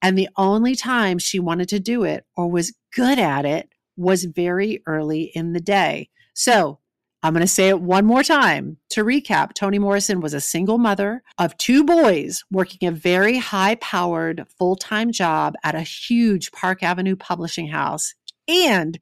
And 0.01 0.17
the 0.17 0.29
only 0.37 0.75
time 0.75 1.19
she 1.19 1.39
wanted 1.39 1.69
to 1.69 1.79
do 1.79 2.03
it 2.03 2.25
or 2.35 2.49
was 2.49 2.73
good 2.95 3.19
at 3.19 3.45
it 3.45 3.69
was 3.95 4.23
very 4.25 4.81
early 4.87 5.31
in 5.35 5.53
the 5.53 5.59
day. 5.59 6.09
So, 6.33 6.79
I'm 7.23 7.33
going 7.33 7.41
to 7.41 7.47
say 7.47 7.69
it 7.69 7.79
one 7.79 8.05
more 8.05 8.23
time. 8.23 8.77
To 8.91 9.03
recap, 9.03 9.53
Toni 9.53 9.77
Morrison 9.77 10.21
was 10.21 10.33
a 10.33 10.41
single 10.41 10.79
mother 10.79 11.21
of 11.37 11.55
two 11.57 11.83
boys 11.83 12.43
working 12.49 12.87
a 12.87 12.91
very 12.91 13.37
high 13.37 13.75
powered 13.75 14.45
full 14.57 14.75
time 14.75 15.11
job 15.11 15.53
at 15.63 15.75
a 15.75 15.81
huge 15.81 16.51
Park 16.51 16.81
Avenue 16.81 17.15
publishing 17.15 17.67
house. 17.67 18.15
And 18.47 18.99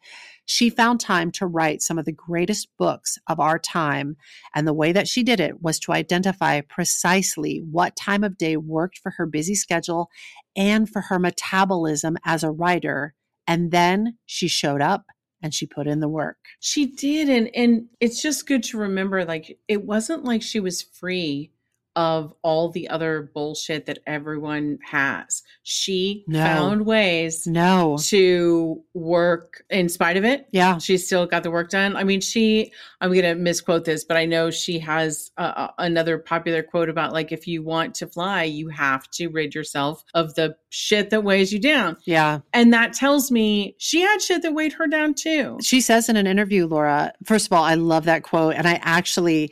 she 0.50 0.72
found 0.72 1.00
time 1.00 1.30
to 1.30 1.46
write 1.46 1.80
some 1.80 2.00
of 2.00 2.06
the 2.06 2.12
greatest 2.12 2.70
books 2.80 3.20
of 3.28 3.40
our 3.40 3.60
time. 3.60 4.18
And 4.56 4.68
the 4.68 4.74
way 4.74 4.92
that 4.92 5.08
she 5.08 5.22
did 5.22 5.40
it 5.40 5.62
was 5.62 5.78
to 5.82 5.92
identify 5.92 6.62
precisely 6.62 7.64
what 7.70 7.96
time 7.96 8.24
of 8.24 8.36
day 8.36 8.58
worked 8.58 8.98
for 8.98 9.12
her 9.12 9.28
busy 9.28 9.54
schedule 9.54 10.10
and 10.56 10.90
for 10.90 11.02
her 11.02 11.20
metabolism 11.20 12.18
as 12.26 12.44
a 12.44 12.50
writer. 12.50 13.14
And 13.46 13.70
then 13.70 14.18
she 14.26 14.48
showed 14.48 14.82
up 14.82 15.06
and 15.44 15.54
she 15.54 15.68
put 15.68 15.86
in 15.86 16.00
the 16.00 16.10
work. 16.10 16.38
She 16.60 16.88
did 16.88 17.30
and 17.30 17.56
and 17.56 17.86
it's 18.00 18.20
just 18.20 18.48
good 18.48 18.64
to 18.64 18.80
remember 18.80 19.26
like 19.26 19.60
it 19.68 19.86
wasn't 19.86 20.24
like 20.24 20.42
she 20.42 20.60
was 20.60 20.82
free 20.82 21.52
of 22.00 22.34
all 22.44 22.70
the 22.70 22.88
other 22.88 23.30
bullshit 23.34 23.86
that 23.86 24.00
everyone 24.08 24.80
has. 24.90 25.44
She 25.64 26.24
No. 26.30 26.40
found 26.42 26.86
ways 26.86 27.46
No. 27.46 27.98
to 28.06 28.82
work 28.94 29.64
in 29.70 29.90
spite 29.90 30.16
of 30.16 30.24
it. 30.24 30.48
Yeah. 30.52 30.78
She 30.78 30.98
still 30.98 31.26
got 31.26 31.44
the 31.44 31.52
work 31.52 31.70
done. 31.70 31.98
I 31.98 32.06
mean, 32.06 32.22
she, 32.22 32.72
I'm 33.02 33.10
going 33.12 33.24
to 33.24 33.36
misquote 33.36 33.84
this, 33.84 34.06
but 34.06 34.16
I 34.16 34.24
know 34.24 34.50
she 34.50 34.80
has 34.80 35.32
uh, 35.38 35.68
another 35.78 36.18
popular 36.18 36.64
quote 36.64 36.88
about 36.88 37.12
like, 37.12 37.34
if 37.34 37.48
you 37.48 37.64
want 37.64 37.96
to 37.96 38.08
fly, 38.08 38.44
you 38.44 38.70
have 38.70 39.10
to 39.12 39.28
rid 39.28 39.54
yourself 39.54 40.06
of 40.14 40.36
the 40.36 40.56
shit 40.70 41.10
that 41.10 41.26
weighs 41.26 41.52
you 41.52 41.60
down. 41.60 41.98
Yeah. 42.06 42.40
And 42.54 42.72
that 42.72 42.94
tells 42.94 43.30
me 43.30 43.76
she 43.78 44.00
had 44.00 44.22
shit 44.22 44.42
that 44.44 44.54
weighed 44.54 44.72
her 44.74 44.88
down 44.88 45.16
too. 45.16 45.58
She 45.62 45.82
says 45.82 46.08
in 46.08 46.16
an 46.16 46.28
interview, 46.28 46.66
Laura, 46.66 47.12
first 47.26 47.48
of 47.48 47.52
all, 47.52 47.66
I 47.66 47.74
love 47.74 48.06
that 48.06 48.24
quote. 48.24 48.56
And 48.56 48.66
I 48.66 48.80
actually 48.84 49.52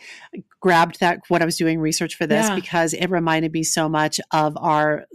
grabbed 0.67 0.99
that 0.99 1.21
when 1.29 1.41
I 1.41 1.45
was 1.45 1.55
doing 1.55 1.79
research 1.79 2.15
for 2.15 2.27
this 2.27 2.49
Yeah. 2.49 2.55
because 2.55 2.93
it 2.93 3.07
reminded 3.09 3.53
me 3.53 3.63
so 3.63 3.87
much 3.87 4.19
of 4.31 4.57
our 4.57 5.05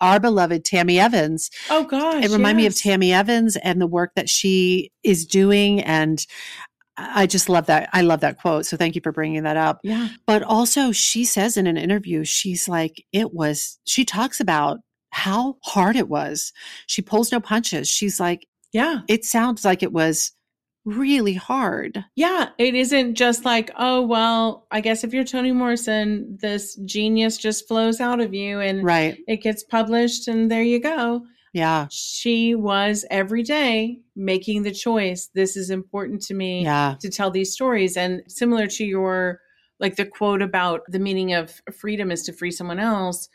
our 0.00 0.18
beloved 0.18 0.64
Tammy 0.64 0.98
Evans. 0.98 1.50
Oh 1.68 1.84
gosh. 1.84 2.24
It 2.24 2.30
reminded 2.30 2.62
me 2.62 2.66
of. 2.66 2.74
Tammy 2.74 3.12
Evans 3.12 3.56
and 3.56 3.80
the 3.82 3.86
work 3.86 4.12
that 4.16 4.30
she 4.30 4.90
is 5.02 5.26
doing. 5.26 5.82
And 5.82 6.24
I 6.96 7.26
just 7.26 7.50
love 7.50 7.66
that. 7.66 7.90
I 7.92 8.00
love 8.00 8.20
that 8.20 8.38
quote. 8.40 8.64
So 8.64 8.78
thank 8.78 8.94
you 8.94 9.02
for 9.02 9.12
bringing 9.12 9.42
that 9.42 9.58
up. 9.58 9.80
Yeah. 9.84 10.08
But 10.26 10.42
also, 10.42 10.90
she 10.92 11.24
says 11.24 11.56
in 11.58 11.66
an 11.66 11.76
interview, 11.76 12.24
she's 12.24 12.66
like, 12.66 13.04
it 13.12 13.34
was, 13.34 13.78
she 13.84 14.04
talks 14.06 14.40
about 14.40 14.78
how 15.10 15.56
hard 15.64 15.96
it 15.96 16.08
was. 16.08 16.52
She 16.86 17.02
pulls 17.02 17.30
no 17.30 17.40
punches. 17.40 17.88
She's 17.88 18.18
like, 18.18 18.46
Yeah. 18.72 19.00
it 19.08 19.24
sounds 19.26 19.64
like 19.66 19.82
it 19.82 19.92
was 19.92 20.32
really 20.84 21.34
hard. 21.34 22.04
Yeah. 22.14 22.50
It 22.58 22.74
isn't 22.74 23.14
just 23.14 23.44
like, 23.44 23.70
oh, 23.76 24.02
well, 24.02 24.66
I 24.70 24.80
guess 24.80 25.02
if 25.04 25.14
you're 25.14 25.24
Toni 25.24 25.52
Morrison, 25.52 26.36
this 26.40 26.76
genius 26.84 27.36
just 27.38 27.66
flows 27.66 28.00
out 28.00 28.20
of 28.20 28.34
you 28.34 28.60
and 28.60 28.84
Right. 28.84 29.18
it 29.26 29.42
gets 29.42 29.62
published 29.64 30.28
and 30.28 30.50
there 30.50 30.62
you 30.62 30.80
go. 30.80 31.24
Yeah. 31.52 31.86
she 31.92 32.56
was 32.56 33.04
every 33.12 33.44
day 33.44 34.00
making 34.16 34.64
the 34.64 34.72
choice 34.72 35.30
this 35.34 35.56
is 35.56 35.70
important 35.70 36.20
to 36.22 36.34
me 36.34 36.64
Yeah. 36.64 36.96
to 37.00 37.08
tell 37.08 37.30
these 37.30 37.52
stories 37.52 37.96
and 37.96 38.22
similar 38.26 38.66
to 38.66 38.84
your 38.84 39.38
like 39.78 39.94
the 39.94 40.04
quote 40.04 40.42
about 40.42 40.80
the 40.88 40.98
meaning 40.98 41.32
of 41.32 41.62
freedom 41.72 42.10
is 42.10 42.24
to 42.24 42.32
free 42.32 42.50
someone 42.50 42.80
else 42.80 43.28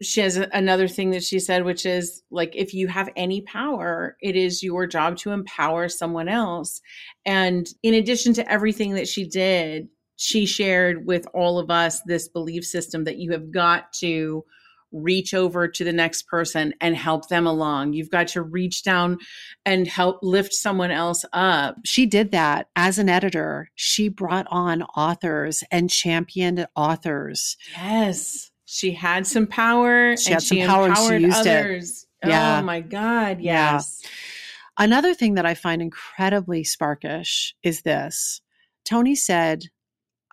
she 0.00 0.20
has 0.20 0.36
another 0.36 0.86
thing 0.86 1.10
that 1.10 1.24
she 1.24 1.38
said 1.38 1.64
which 1.64 1.84
is 1.84 2.22
like 2.30 2.54
if 2.54 2.72
you 2.72 2.86
have 2.88 3.10
any 3.16 3.40
power 3.42 4.16
it 4.20 4.36
is 4.36 4.62
your 4.62 4.86
job 4.86 5.16
to 5.16 5.30
empower 5.30 5.88
someone 5.88 6.28
else 6.28 6.80
and 7.26 7.68
in 7.82 7.94
addition 7.94 8.32
to 8.32 8.50
everything 8.50 8.94
that 8.94 9.08
she 9.08 9.26
did 9.26 9.88
she 10.16 10.46
shared 10.46 11.06
with 11.06 11.26
all 11.34 11.58
of 11.58 11.70
us 11.70 12.00
this 12.02 12.28
belief 12.28 12.64
system 12.64 13.04
that 13.04 13.18
you 13.18 13.32
have 13.32 13.50
got 13.50 13.92
to 13.92 14.44
reach 14.92 15.34
over 15.34 15.68
to 15.68 15.84
the 15.84 15.92
next 15.92 16.26
person 16.28 16.72
and 16.80 16.96
help 16.96 17.28
them 17.28 17.46
along. 17.46 17.92
You've 17.92 18.10
got 18.10 18.28
to 18.28 18.42
reach 18.42 18.82
down 18.82 19.18
and 19.66 19.86
help 19.86 20.18
lift 20.22 20.54
someone 20.54 20.90
else 20.90 21.24
up. 21.32 21.76
She 21.84 22.06
did 22.06 22.32
that 22.32 22.68
as 22.74 22.98
an 22.98 23.08
editor. 23.08 23.70
She 23.74 24.08
brought 24.08 24.46
on 24.50 24.82
authors 24.82 25.62
and 25.70 25.90
championed 25.90 26.66
authors. 26.74 27.56
Yes. 27.76 28.50
She 28.70 28.92
had 28.92 29.26
some 29.26 29.46
power 29.46 30.14
She 30.18 30.26
and 30.26 30.34
had 30.34 30.42
some 30.42 30.58
she 30.58 30.66
power 30.66 30.86
and 30.88 30.96
she 30.96 31.02
empowered 31.04 31.22
used 31.22 31.46
it. 31.46 31.56
others. 31.56 32.06
Yeah. 32.22 32.58
Oh 32.60 32.64
my 32.66 32.80
God. 32.80 33.40
Yeah. 33.40 33.72
Yes. 33.72 34.02
Another 34.76 35.14
thing 35.14 35.34
that 35.34 35.46
I 35.46 35.54
find 35.54 35.80
incredibly 35.80 36.64
sparkish 36.64 37.54
is 37.62 37.80
this 37.80 38.42
Toni 38.84 39.14
said, 39.14 39.64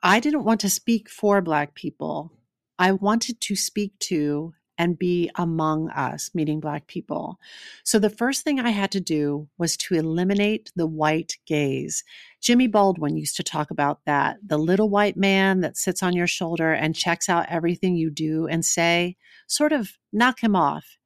I 0.04 0.20
didn't 0.20 0.44
want 0.44 0.60
to 0.62 0.70
speak 0.70 1.10
for 1.10 1.42
Black 1.42 1.76
people. 1.76 2.34
I 2.78 2.92
wanted 2.92 3.40
to 3.40 3.56
speak 3.56 3.98
to 4.00 4.54
and 4.78 5.00
be 5.00 5.30
among 5.36 5.90
us, 5.90 6.32
meaning 6.34 6.60
Black 6.60 6.88
people. 6.88 7.40
So 7.84 8.00
the 8.00 8.10
first 8.10 8.44
thing 8.44 8.60
I 8.60 8.70
had 8.70 8.92
to 8.92 9.02
do 9.02 9.48
was 9.58 9.78
to 9.78 9.96
eliminate 9.96 10.72
the 10.76 10.88
white 10.88 11.38
gaze. 11.46 12.04
Jimmy 12.42 12.68
Baldwin 12.68 13.16
used 13.16 13.36
to 13.38 13.44
talk 13.44 13.72
about 13.72 14.00
that 14.06 14.38
the 14.46 14.58
little 14.58 14.90
white 14.90 15.18
man 15.18 15.62
that 15.62 15.78
sits 15.78 16.04
on 16.04 16.16
your 16.16 16.28
shoulder 16.28 16.72
and 16.72 16.96
checks 16.96 17.30
out 17.30 17.48
everything 17.50 17.96
you 17.96 18.10
do 18.10 18.48
and 18.48 18.66
say, 18.66 19.16
sort 19.48 19.72
of 19.72 19.92
knock 20.12 20.42
him 20.42 20.56
off. 20.56 20.98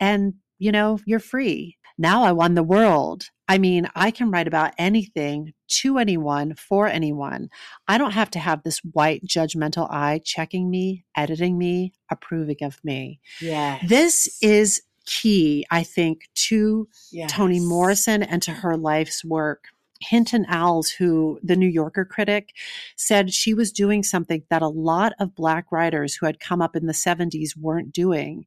And, 0.00 0.34
you 0.58 0.72
know, 0.72 0.98
you're 1.06 1.18
free. 1.18 1.76
Now 1.98 2.24
I 2.24 2.32
won 2.32 2.54
the 2.54 2.62
world. 2.62 3.30
I 3.48 3.58
mean, 3.58 3.88
I 3.94 4.10
can 4.10 4.30
write 4.30 4.48
about 4.48 4.72
anything 4.76 5.54
to 5.68 5.98
anyone, 5.98 6.54
for 6.54 6.88
anyone. 6.88 7.48
I 7.86 7.96
don't 7.96 8.12
have 8.12 8.30
to 8.32 8.38
have 8.38 8.62
this 8.62 8.78
white 8.78 9.24
judgmental 9.24 9.88
eye 9.90 10.20
checking 10.24 10.68
me, 10.68 11.04
editing 11.16 11.56
me, 11.56 11.92
approving 12.10 12.62
of 12.62 12.82
me. 12.84 13.20
Yeah. 13.40 13.78
This 13.86 14.36
is 14.42 14.82
key, 15.06 15.64
I 15.70 15.84
think, 15.84 16.28
to 16.34 16.88
Yes. 17.12 17.32
Toni 17.32 17.60
Morrison 17.60 18.22
and 18.22 18.42
to 18.42 18.50
her 18.52 18.76
life's 18.76 19.24
work. 19.24 19.68
Hilton 20.00 20.44
Als, 20.46 20.90
who 20.90 21.38
the 21.42 21.56
New 21.56 21.68
Yorker 21.68 22.04
critic 22.04 22.50
said 22.96 23.32
she 23.32 23.54
was 23.54 23.72
doing 23.72 24.02
something 24.02 24.42
that 24.50 24.62
a 24.62 24.68
lot 24.68 25.12
of 25.18 25.34
Black 25.34 25.70
writers 25.70 26.14
who 26.14 26.26
had 26.26 26.40
come 26.40 26.60
up 26.62 26.76
in 26.76 26.86
the 26.86 26.92
70s 26.92 27.56
weren't 27.56 27.92
doing. 27.92 28.46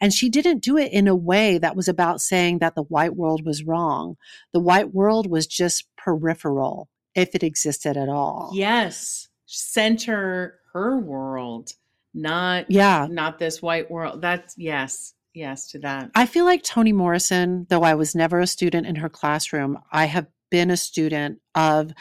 And 0.00 0.12
she 0.12 0.28
didn't 0.28 0.62
do 0.62 0.76
it 0.76 0.92
in 0.92 1.08
a 1.08 1.16
way 1.16 1.58
that 1.58 1.76
was 1.76 1.88
about 1.88 2.20
saying 2.20 2.58
that 2.58 2.74
the 2.74 2.82
white 2.82 3.16
world 3.16 3.44
was 3.44 3.64
wrong. 3.64 4.16
The 4.52 4.60
white 4.60 4.92
world 4.94 5.28
was 5.30 5.46
just 5.46 5.86
peripheral, 5.96 6.88
if 7.14 7.34
it 7.34 7.42
existed 7.42 7.96
at 7.96 8.08
all. 8.08 8.50
Yes. 8.54 9.28
Center 9.46 10.58
her 10.72 10.98
world, 10.98 11.72
not 12.14 12.70
Yeah. 12.70 13.08
not 13.10 13.38
this 13.38 13.60
white 13.60 13.90
world. 13.90 14.22
That's 14.22 14.54
yes. 14.56 15.14
Yes 15.32 15.68
to 15.68 15.78
that. 15.80 16.10
I 16.14 16.26
feel 16.26 16.44
like 16.44 16.62
Toni 16.64 16.92
Morrison, 16.92 17.66
though 17.70 17.82
I 17.82 17.94
was 17.94 18.16
never 18.16 18.40
a 18.40 18.46
student 18.48 18.86
in 18.86 18.96
her 18.96 19.08
classroom, 19.08 19.78
I 19.92 20.06
have 20.06 20.26
been 20.50 20.70
a 20.70 20.76
student 20.76 21.40
of 21.54 21.92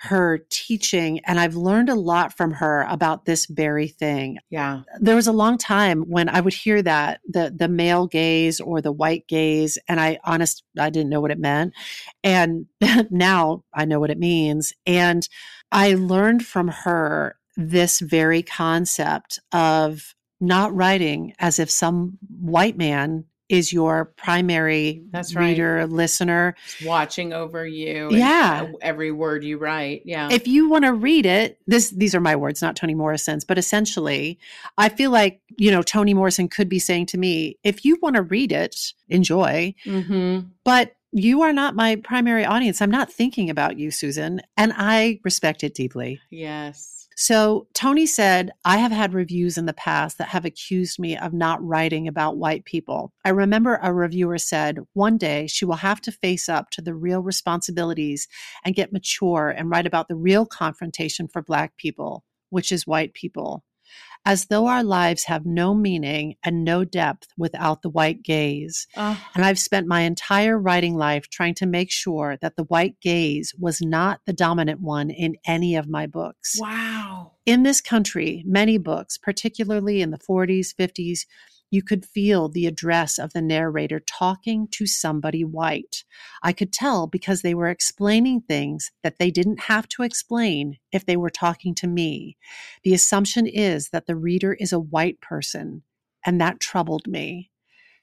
her 0.00 0.46
teaching 0.48 1.18
and 1.24 1.40
I've 1.40 1.56
learned 1.56 1.88
a 1.88 1.94
lot 1.96 2.36
from 2.36 2.52
her 2.52 2.86
about 2.88 3.24
this 3.24 3.46
very 3.46 3.88
thing. 3.88 4.38
Yeah. 4.48 4.82
There 5.00 5.16
was 5.16 5.26
a 5.26 5.32
long 5.32 5.58
time 5.58 6.02
when 6.02 6.28
I 6.28 6.40
would 6.40 6.54
hear 6.54 6.82
that 6.82 7.20
the 7.28 7.52
the 7.54 7.68
male 7.68 8.06
gaze 8.06 8.60
or 8.60 8.80
the 8.80 8.92
white 8.92 9.26
gaze 9.26 9.76
and 9.88 10.00
I 10.00 10.20
honest 10.22 10.62
I 10.78 10.90
didn't 10.90 11.10
know 11.10 11.20
what 11.20 11.32
it 11.32 11.40
meant 11.40 11.74
and 12.22 12.66
now 13.10 13.64
I 13.74 13.86
know 13.86 13.98
what 13.98 14.10
it 14.10 14.18
means 14.18 14.72
and 14.86 15.28
I 15.72 15.94
learned 15.94 16.46
from 16.46 16.68
her 16.68 17.36
this 17.56 17.98
very 17.98 18.42
concept 18.42 19.40
of 19.52 20.14
not 20.40 20.72
writing 20.72 21.34
as 21.40 21.58
if 21.58 21.70
some 21.70 22.18
white 22.40 22.78
man 22.78 23.24
is 23.48 23.72
your 23.72 24.06
primary 24.16 25.02
That's 25.10 25.34
right. 25.34 25.48
reader, 25.50 25.86
listener. 25.86 26.54
Watching 26.84 27.32
over 27.32 27.66
you. 27.66 28.08
Yeah. 28.10 28.70
Every 28.82 29.10
word 29.10 29.44
you 29.44 29.58
write. 29.58 30.02
Yeah. 30.04 30.28
If 30.30 30.46
you 30.46 30.68
want 30.68 30.84
to 30.84 30.92
read 30.92 31.26
it, 31.26 31.58
this 31.66 31.90
these 31.90 32.14
are 32.14 32.20
my 32.20 32.36
words, 32.36 32.60
not 32.60 32.76
Toni 32.76 32.94
Morrison's, 32.94 33.44
but 33.44 33.58
essentially, 33.58 34.38
I 34.76 34.88
feel 34.88 35.10
like, 35.10 35.40
you 35.56 35.70
know, 35.70 35.82
Toni 35.82 36.14
Morrison 36.14 36.48
could 36.48 36.68
be 36.68 36.78
saying 36.78 37.06
to 37.06 37.18
me, 37.18 37.58
if 37.64 37.84
you 37.84 37.98
want 38.02 38.16
to 38.16 38.22
read 38.22 38.52
it, 38.52 38.92
enjoy, 39.08 39.74
mm-hmm. 39.84 40.48
but 40.64 40.94
you 41.12 41.42
are 41.42 41.52
not 41.52 41.74
my 41.74 41.96
primary 41.96 42.44
audience. 42.44 42.82
I'm 42.82 42.90
not 42.90 43.10
thinking 43.10 43.48
about 43.48 43.78
you, 43.78 43.90
Susan, 43.90 44.42
and 44.56 44.74
I 44.76 45.20
respect 45.24 45.64
it 45.64 45.74
deeply. 45.74 46.20
Yes. 46.30 46.97
So 47.20 47.66
Toni 47.74 48.06
said, 48.06 48.52
I 48.64 48.76
have 48.76 48.92
had 48.92 49.12
reviews 49.12 49.58
in 49.58 49.66
the 49.66 49.72
past 49.72 50.18
that 50.18 50.28
have 50.28 50.44
accused 50.44 51.00
me 51.00 51.16
of 51.16 51.32
not 51.32 51.60
writing 51.60 52.06
about 52.06 52.36
white 52.36 52.64
people. 52.64 53.12
I 53.24 53.30
remember 53.30 53.80
a 53.82 53.92
reviewer 53.92 54.38
said, 54.38 54.78
one 54.92 55.18
day 55.18 55.48
she 55.48 55.64
will 55.64 55.74
have 55.74 56.00
to 56.02 56.12
face 56.12 56.48
up 56.48 56.70
to 56.70 56.80
the 56.80 56.94
real 56.94 57.20
responsibilities 57.20 58.28
and 58.64 58.76
get 58.76 58.92
mature 58.92 59.48
and 59.48 59.68
write 59.68 59.84
about 59.84 60.06
the 60.06 60.14
real 60.14 60.46
confrontation 60.46 61.26
for 61.26 61.42
black 61.42 61.76
people, 61.76 62.22
which 62.50 62.70
is 62.70 62.86
white 62.86 63.14
people. 63.14 63.64
As 64.24 64.46
though 64.46 64.66
our 64.66 64.82
lives 64.84 65.24
have 65.24 65.46
no 65.46 65.74
meaning 65.74 66.36
and 66.44 66.64
no 66.64 66.84
depth 66.84 67.28
without 67.36 67.82
the 67.82 67.90
white 67.90 68.22
gaze. 68.22 68.86
Oh, 68.96 69.18
And 69.34 69.44
I've 69.44 69.58
spent 69.58 69.86
my 69.86 70.02
entire 70.02 70.58
writing 70.58 70.94
life 70.96 71.28
trying 71.30 71.54
to 71.54 71.66
make 71.66 71.90
sure 71.90 72.36
that 72.40 72.56
the 72.56 72.64
white 72.64 72.96
gaze 73.00 73.54
was 73.58 73.80
not 73.80 74.20
the 74.26 74.32
dominant 74.32 74.80
one 74.80 75.10
in 75.10 75.36
any 75.46 75.76
of 75.76 75.88
my 75.88 76.06
books. 76.06 76.56
wow. 76.60 77.32
In 77.48 77.62
this 77.62 77.80
country, 77.80 78.42
many 78.44 78.76
books, 78.76 79.16
particularly 79.16 80.02
in 80.02 80.10
the 80.10 80.18
40s, 80.18 80.74
50s, 80.74 81.20
you 81.70 81.82
could 81.82 82.04
feel 82.04 82.50
the 82.50 82.66
address 82.66 83.18
of 83.18 83.32
the 83.32 83.40
narrator 83.40 84.00
talking 84.00 84.68
to 84.72 84.86
somebody 84.86 85.44
white. 85.44 86.04
I 86.42 86.52
could 86.52 86.74
tell 86.74 87.06
because 87.06 87.40
they 87.40 87.54
were 87.54 87.70
explaining 87.70 88.42
things 88.42 88.90
that 89.02 89.18
they 89.18 89.30
didn't 89.30 89.60
have 89.60 89.88
to 89.88 90.02
explain 90.02 90.76
if 90.92 91.06
they 91.06 91.16
were 91.16 91.30
talking 91.30 91.74
to 91.76 91.86
me. 91.86 92.36
The 92.84 92.92
assumption 92.92 93.46
is 93.46 93.88
that 93.92 94.04
the 94.04 94.14
reader 94.14 94.52
is 94.52 94.74
a 94.74 94.78
white 94.78 95.22
person, 95.22 95.84
and 96.26 96.38
that 96.42 96.60
troubled 96.60 97.06
me. 97.06 97.50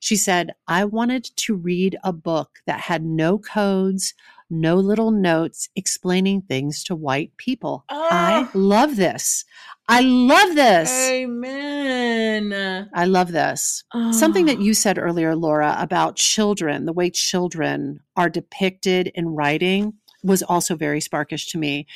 She 0.05 0.17
said, 0.17 0.53
I 0.67 0.85
wanted 0.85 1.23
to 1.37 1.55
read 1.55 1.97
a 2.03 2.13
book 2.13 2.59
that 2.67 2.79
had 2.81 3.03
no 3.03 3.39
codes, 3.39 4.13
no 4.51 4.75
little 4.75 5.09
notes 5.09 5.67
explaining 5.75 6.43
things 6.43 6.83
to 6.83 6.95
white 6.95 7.35
people. 7.37 7.85
I 7.89 8.43
Ah. 8.45 8.51
love 8.53 8.97
this. 8.97 9.45
I 9.89 10.01
love 10.01 10.53
this. 10.53 10.91
Amen. 11.09 12.87
I 12.93 13.05
love 13.05 13.31
this. 13.31 13.83
Something 14.11 14.45
that 14.45 14.57
Oh. 14.57 14.61
you 14.61 14.75
said 14.75 14.99
earlier, 14.99 15.35
Laura, 15.35 15.75
about 15.79 16.17
children, 16.17 16.85
the 16.85 16.93
way 16.93 17.09
children 17.09 18.01
are 18.15 18.29
depicted 18.29 19.07
in 19.15 19.29
writing 19.29 19.93
was 20.23 20.43
also 20.43 20.75
very 20.75 20.99
sparkish 21.01 21.49
to 21.53 21.57
me. 21.57 21.87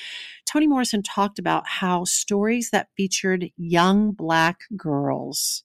Toni 0.48 0.66
Morrison 0.66 1.04
talked 1.04 1.38
about 1.38 1.68
how 1.68 2.06
stories 2.06 2.72
that 2.72 2.90
featured 2.98 3.52
young 3.56 4.14
black 4.14 4.62
girls 4.76 5.64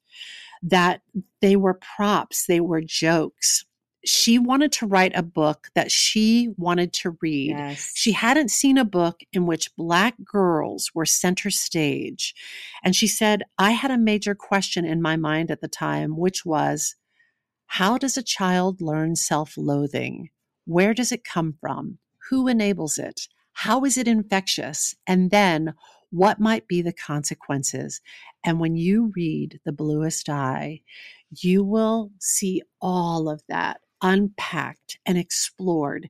that 0.64 1.02
they 1.42 1.56
were 1.56 1.74
props, 1.74 2.46
they 2.46 2.60
were 2.60 2.80
jokes. 2.80 3.64
She 4.06 4.38
wanted 4.38 4.72
to 4.72 4.86
write 4.86 5.12
a 5.14 5.22
book 5.22 5.68
that 5.74 5.90
she 5.90 6.50
wanted 6.56 6.92
to 6.94 7.16
read. 7.22 7.50
Yes. 7.50 7.92
She 7.94 8.12
hadn't 8.12 8.50
seen 8.50 8.76
a 8.76 8.84
book 8.84 9.20
in 9.32 9.46
which 9.46 9.74
Black 9.76 10.14
girls 10.24 10.90
were 10.94 11.06
center 11.06 11.50
stage. 11.50 12.34
And 12.82 12.94
she 12.94 13.06
said, 13.06 13.44
I 13.58 13.70
had 13.70 13.90
a 13.90 13.98
major 13.98 14.34
question 14.34 14.84
in 14.84 15.00
my 15.00 15.16
mind 15.16 15.50
at 15.50 15.60
the 15.60 15.68
time, 15.68 16.18
which 16.18 16.44
was 16.44 16.96
how 17.66 17.96
does 17.96 18.16
a 18.16 18.22
child 18.22 18.80
learn 18.80 19.16
self 19.16 19.54
loathing? 19.56 20.30
Where 20.66 20.94
does 20.94 21.12
it 21.12 21.24
come 21.24 21.54
from? 21.60 21.98
Who 22.30 22.46
enables 22.48 22.98
it? 22.98 23.28
How 23.52 23.84
is 23.84 23.96
it 23.96 24.08
infectious? 24.08 24.94
And 25.06 25.30
then 25.30 25.74
what 26.14 26.38
might 26.38 26.68
be 26.68 26.80
the 26.80 26.92
consequences? 26.92 28.00
And 28.44 28.60
when 28.60 28.76
you 28.76 29.12
read 29.16 29.58
The 29.64 29.72
Bluest 29.72 30.28
Eye, 30.28 30.82
you 31.30 31.64
will 31.64 32.12
see 32.20 32.62
all 32.80 33.28
of 33.28 33.42
that 33.48 33.80
unpacked 34.00 34.98
and 35.04 35.18
explored 35.18 36.08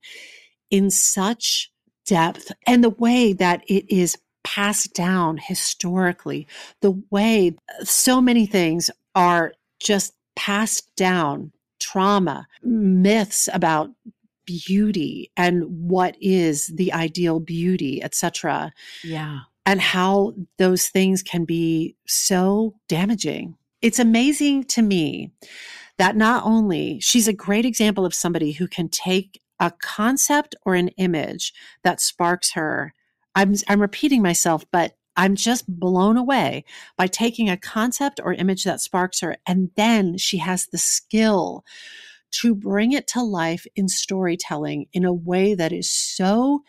in 0.70 0.90
such 0.90 1.70
depth 2.04 2.52
and 2.66 2.84
the 2.84 2.90
way 2.90 3.32
that 3.32 3.62
it 3.66 3.90
is 3.90 4.18
passed 4.42 4.92
down 4.92 5.38
historically, 5.38 6.46
the 6.82 7.02
way 7.10 7.56
so 7.82 8.20
many 8.20 8.44
things 8.44 8.90
are 9.14 9.54
just 9.80 10.12
passed 10.36 10.94
down 10.96 11.50
trauma, 11.80 12.46
myths 12.62 13.48
about 13.54 13.90
beauty 14.44 15.30
and 15.34 15.64
what 15.64 16.14
is 16.20 16.66
the 16.66 16.92
ideal 16.92 17.40
beauty, 17.40 18.02
etc 18.02 18.70
yeah. 19.02 19.38
And 19.66 19.80
how 19.80 20.34
those 20.58 20.88
things 20.88 21.22
can 21.22 21.44
be 21.44 21.96
so 22.06 22.74
damaging. 22.88 23.56
It's 23.82 23.98
amazing 23.98 24.64
to 24.64 24.82
me 24.82 25.30
that 25.98 26.16
not 26.16 26.44
only 26.44 27.00
she's 27.00 27.28
a 27.28 27.32
great 27.32 27.64
example 27.64 28.04
of 28.04 28.14
somebody 28.14 28.52
who 28.52 28.66
can 28.66 28.88
take 28.88 29.40
a 29.60 29.72
concept 29.82 30.54
or 30.64 30.74
an 30.74 30.88
image 30.88 31.52
that 31.82 32.00
sparks 32.00 32.52
her. 32.52 32.92
I'm 33.34 33.54
I'm 33.68 33.80
repeating 33.80 34.22
myself, 34.22 34.64
but 34.70 34.96
I'm 35.16 35.36
just 35.36 35.64
blown 35.68 36.16
away 36.16 36.64
by 36.96 37.06
taking 37.06 37.48
a 37.48 37.56
concept 37.56 38.20
or 38.22 38.34
image 38.34 38.64
that 38.64 38.80
sparks 38.80 39.20
her 39.20 39.36
and 39.46 39.70
then 39.76 40.18
she 40.18 40.38
has 40.38 40.66
the 40.66 40.78
skill 40.78 41.64
to 42.32 42.54
bring 42.54 42.92
it 42.92 43.06
to 43.06 43.22
life 43.22 43.64
in 43.76 43.88
storytelling 43.88 44.86
in 44.92 45.04
a 45.04 45.12
way 45.12 45.54
that 45.54 45.72
is 45.72 45.88
so 45.88 46.64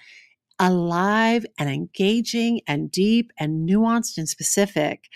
alive 0.60 1.46
and 1.58 1.70
engaging 1.70 2.62
and 2.68 2.92
deep 2.92 3.32
and 3.40 3.68
nuanced 3.68 4.18
and 4.18 4.30
specific. 4.30 5.10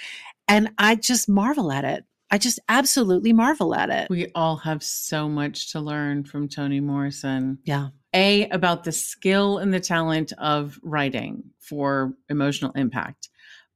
And 0.47 0.71
I 0.77 0.95
just 0.95 1.29
marvel 1.29 1.71
at 1.71 1.85
it. 1.85 2.05
I 2.31 2.37
just 2.37 2.59
absolutely 2.69 3.33
marvel 3.33 3.73
at 3.73 3.89
it. 3.89 4.09
We 4.09 4.31
all 4.35 4.57
have 4.57 4.83
so 4.83 5.27
much 5.27 5.71
to 5.71 5.79
learn 5.79 6.23
from 6.23 6.47
Toni 6.47 6.79
Morrison. 6.79 7.57
Yeah. 7.63 7.89
A, 8.13 8.47
about 8.49 8.83
the 8.83 8.91
skill 8.91 9.59
and 9.59 9.73
the 9.73 9.79
talent 9.79 10.33
of 10.37 10.79
writing 10.83 11.43
for 11.59 12.13
emotional 12.29 12.71
impact, 12.73 13.29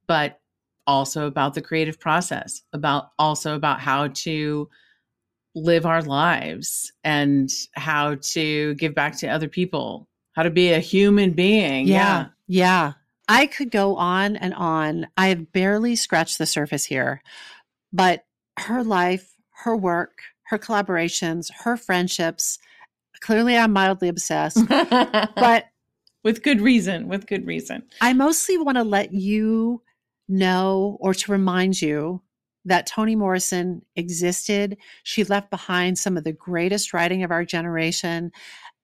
but 0.06 0.40
also 0.86 1.26
about 1.26 1.54
the 1.54 1.62
creative 1.62 1.98
process, 1.98 2.62
about 2.72 3.10
also 3.18 3.54
about 3.54 3.80
how 3.80 4.08
to 4.08 4.68
live 5.54 5.86
our 5.86 6.02
lives 6.02 6.92
and 7.04 7.50
how 7.74 8.16
to 8.16 8.74
give 8.74 8.94
back 8.94 9.16
to 9.18 9.28
other 9.28 9.48
people, 9.48 10.08
how 10.34 10.42
to 10.42 10.50
be 10.50 10.72
a 10.72 10.80
human 10.80 11.32
being. 11.32 11.86
Yeah. 11.86 12.26
Yeah. 12.46 12.92
I 13.28 13.46
could 13.46 13.70
go 13.70 13.96
on 13.96 14.36
and 14.36 14.52
on. 14.54 15.06
I 15.16 15.28
have 15.28 15.52
barely 15.52 15.96
scratched 15.96 16.38
the 16.38 16.46
surface 16.46 16.84
here, 16.84 17.22
but 17.92 18.26
her 18.58 18.84
life, 18.84 19.34
her 19.62 19.76
work, 19.76 20.18
her 20.48 20.58
collaborations, 20.58 21.50
her 21.64 21.76
friendships. 21.76 22.58
Clearly, 23.20 23.56
I'm 23.56 23.72
mildly 23.72 24.08
obsessed, 24.08 24.68
but 24.68 25.30
but 25.36 25.66
with 26.22 26.42
good 26.42 26.60
reason, 26.60 27.08
with 27.08 27.26
good 27.26 27.46
reason. 27.46 27.84
I 28.00 28.12
mostly 28.12 28.58
want 28.58 28.76
to 28.76 28.84
let 28.84 29.14
you 29.14 29.82
know 30.28 30.98
or 31.00 31.14
to 31.14 31.32
remind 31.32 31.80
you 31.80 32.20
that 32.64 32.86
Toni 32.86 33.14
Morrison 33.14 33.82
existed. 33.96 34.76
She 35.02 35.24
left 35.24 35.50
behind 35.50 35.98
some 35.98 36.16
of 36.16 36.24
the 36.24 36.32
greatest 36.32 36.92
writing 36.92 37.22
of 37.22 37.30
our 37.30 37.44
generation. 37.44 38.32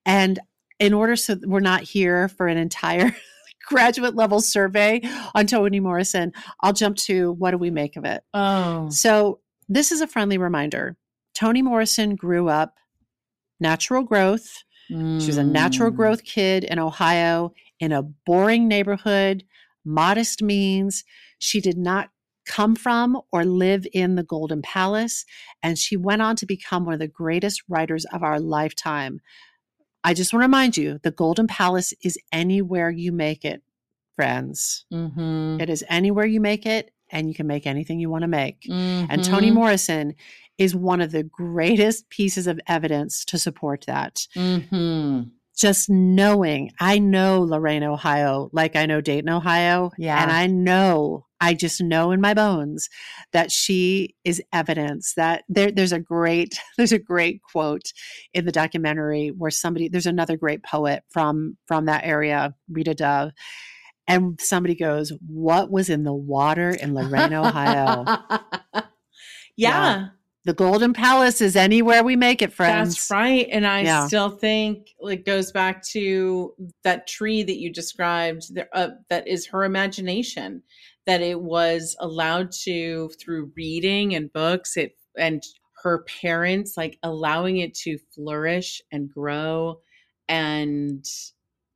And 0.05 0.39
in 0.81 0.93
order 0.93 1.15
so 1.15 1.37
we're 1.43 1.59
not 1.61 1.83
here 1.83 2.27
for 2.27 2.47
an 2.47 2.57
entire 2.57 3.15
graduate 3.67 4.15
level 4.15 4.41
survey 4.41 4.99
on 5.35 5.45
Toni 5.47 5.79
Morrison, 5.79 6.33
I'll 6.61 6.73
jump 6.73 6.97
to 7.07 7.31
what 7.33 7.51
do 7.51 7.57
we 7.57 7.69
make 7.69 7.95
of 7.95 8.03
it? 8.03 8.23
Oh, 8.33 8.89
So, 8.89 9.39
this 9.69 9.91
is 9.93 10.01
a 10.01 10.07
friendly 10.07 10.37
reminder. 10.37 10.97
Toni 11.33 11.61
Morrison 11.61 12.15
grew 12.17 12.49
up 12.49 12.75
natural 13.59 14.03
growth. 14.03 14.63
She 14.89 15.27
was 15.27 15.37
a 15.37 15.43
natural 15.45 15.91
Mm. 15.91 15.95
growth 15.95 16.23
kid 16.25 16.65
in 16.65 16.77
Ohio 16.77 17.53
in 17.79 17.93
a 17.93 18.01
boring 18.03 18.67
neighborhood, 18.67 19.45
modest 19.85 20.43
means. 20.43 21.05
She 21.39 21.61
did 21.61 21.77
not 21.77 22.09
come 22.45 22.75
from 22.75 23.21
or 23.31 23.45
live 23.45 23.87
in 23.93 24.15
the 24.15 24.23
Golden 24.23 24.61
Palace, 24.61 25.23
and 25.63 25.77
she 25.77 25.95
went 25.95 26.21
on 26.21 26.35
to 26.37 26.45
become 26.45 26.83
one 26.83 26.93
of 26.95 26.99
the 26.99 27.07
greatest 27.07 27.61
writers 27.69 28.03
of 28.11 28.23
our 28.23 28.39
lifetime. 28.39 29.21
I 30.03 30.13
just 30.13 30.33
want 30.33 30.41
to 30.41 30.45
remind 30.45 30.77
you 30.77 30.99
the 31.03 31.11
Golden 31.11 31.47
Palace 31.47 31.93
is 32.03 32.17
anywhere 32.31 32.89
you 32.89 33.11
make 33.11 33.45
it, 33.45 33.61
friends. 34.15 34.85
Mhm. 34.91 35.61
It 35.61 35.69
is 35.69 35.83
anywhere 35.89 36.25
you 36.25 36.39
make 36.41 36.65
it, 36.65 36.91
and 37.11 37.27
you 37.27 37.33
can 37.33 37.47
make 37.47 37.67
anything 37.67 37.99
you 37.99 38.09
want 38.09 38.23
to 38.23 38.27
make. 38.27 38.65
And 38.69 39.23
Toni 39.23 39.51
Mhm. 39.51 39.55
Morrison 39.55 40.15
is 40.57 40.75
one 40.75 41.01
of 41.01 41.11
the 41.11 41.23
greatest 41.23 42.09
pieces 42.09 42.47
of 42.47 42.59
evidence 42.67 43.25
to 43.25 43.37
support 43.37 43.85
that 43.87 44.27
Mhm. 44.35 45.31
just 45.55 45.89
knowing 45.89 46.71
I 46.79 46.97
know 46.99 47.41
Lorain, 47.41 47.83
Ohio, 47.83 48.49
like 48.53 48.75
I 48.75 48.85
know 48.85 49.01
Dayton, 49.01 49.29
Ohio. 49.29 49.91
Yeah. 49.97 50.21
And 50.21 50.31
I 50.31 50.47
know, 50.47 51.25
I 51.41 51.55
just 51.55 51.81
know 51.81 52.11
in 52.11 52.21
my 52.21 52.33
bones 52.33 52.87
that 53.33 53.51
she 53.51 54.15
is 54.23 54.41
evidence 54.53 55.15
that 55.15 55.43
there, 55.49 55.71
there's 55.71 55.91
a 55.91 55.99
great, 55.99 56.57
there's 56.77 56.91
a 56.93 56.99
great 56.99 57.41
quote 57.51 57.91
in 58.33 58.45
the 58.45 58.51
documentary 58.51 59.29
where 59.29 59.51
somebody, 59.51 59.89
there's 59.89 60.05
another 60.05 60.37
great 60.37 60.63
poet 60.63 61.03
from, 61.09 61.57
from 61.67 61.85
that 61.87 62.05
area, 62.05 62.53
Rita 62.69 62.93
Dove. 62.93 63.31
And 64.07 64.39
somebody 64.41 64.75
goes, 64.75 65.11
what 65.27 65.71
was 65.71 65.89
in 65.89 66.03
the 66.03 66.13
water 66.13 66.69
in 66.69 66.93
Lorain, 66.93 67.33
Ohio? 67.33 68.05
yeah. 69.57 70.07
the 70.43 70.53
Golden 70.53 70.91
Palace 70.91 71.39
is 71.39 71.55
anywhere 71.55 72.03
we 72.03 72.15
make 72.15 72.41
it, 72.41 72.51
friends. 72.51 72.95
That's 72.95 73.11
right. 73.11 73.47
And 73.51 73.65
I 73.65 73.81
Yeah. 73.81 74.07
still 74.07 74.29
think 74.31 74.87
it 74.99 75.25
goes 75.25 75.51
back 75.51 75.83
to 75.89 76.53
that 76.83 77.07
tree 77.07 77.43
that 77.43 77.57
you 77.57 77.71
described 77.71 78.45
uh, 78.73 78.89
that 79.09 79.27
is 79.27 79.45
her 79.47 79.63
imagination, 79.63 80.63
that 81.05 81.21
it 81.21 81.41
was 81.41 81.95
allowed 81.99 82.51
to, 82.63 83.09
through 83.19 83.51
reading 83.55 84.13
and 84.15 84.31
books, 84.31 84.77
it 84.77 84.95
and 85.17 85.41
her 85.83 86.03
parents, 86.21 86.77
like 86.77 86.99
allowing 87.03 87.57
it 87.57 87.73
to 87.73 87.97
flourish 88.13 88.81
and 88.91 89.09
grow. 89.11 89.79
And 90.29 91.03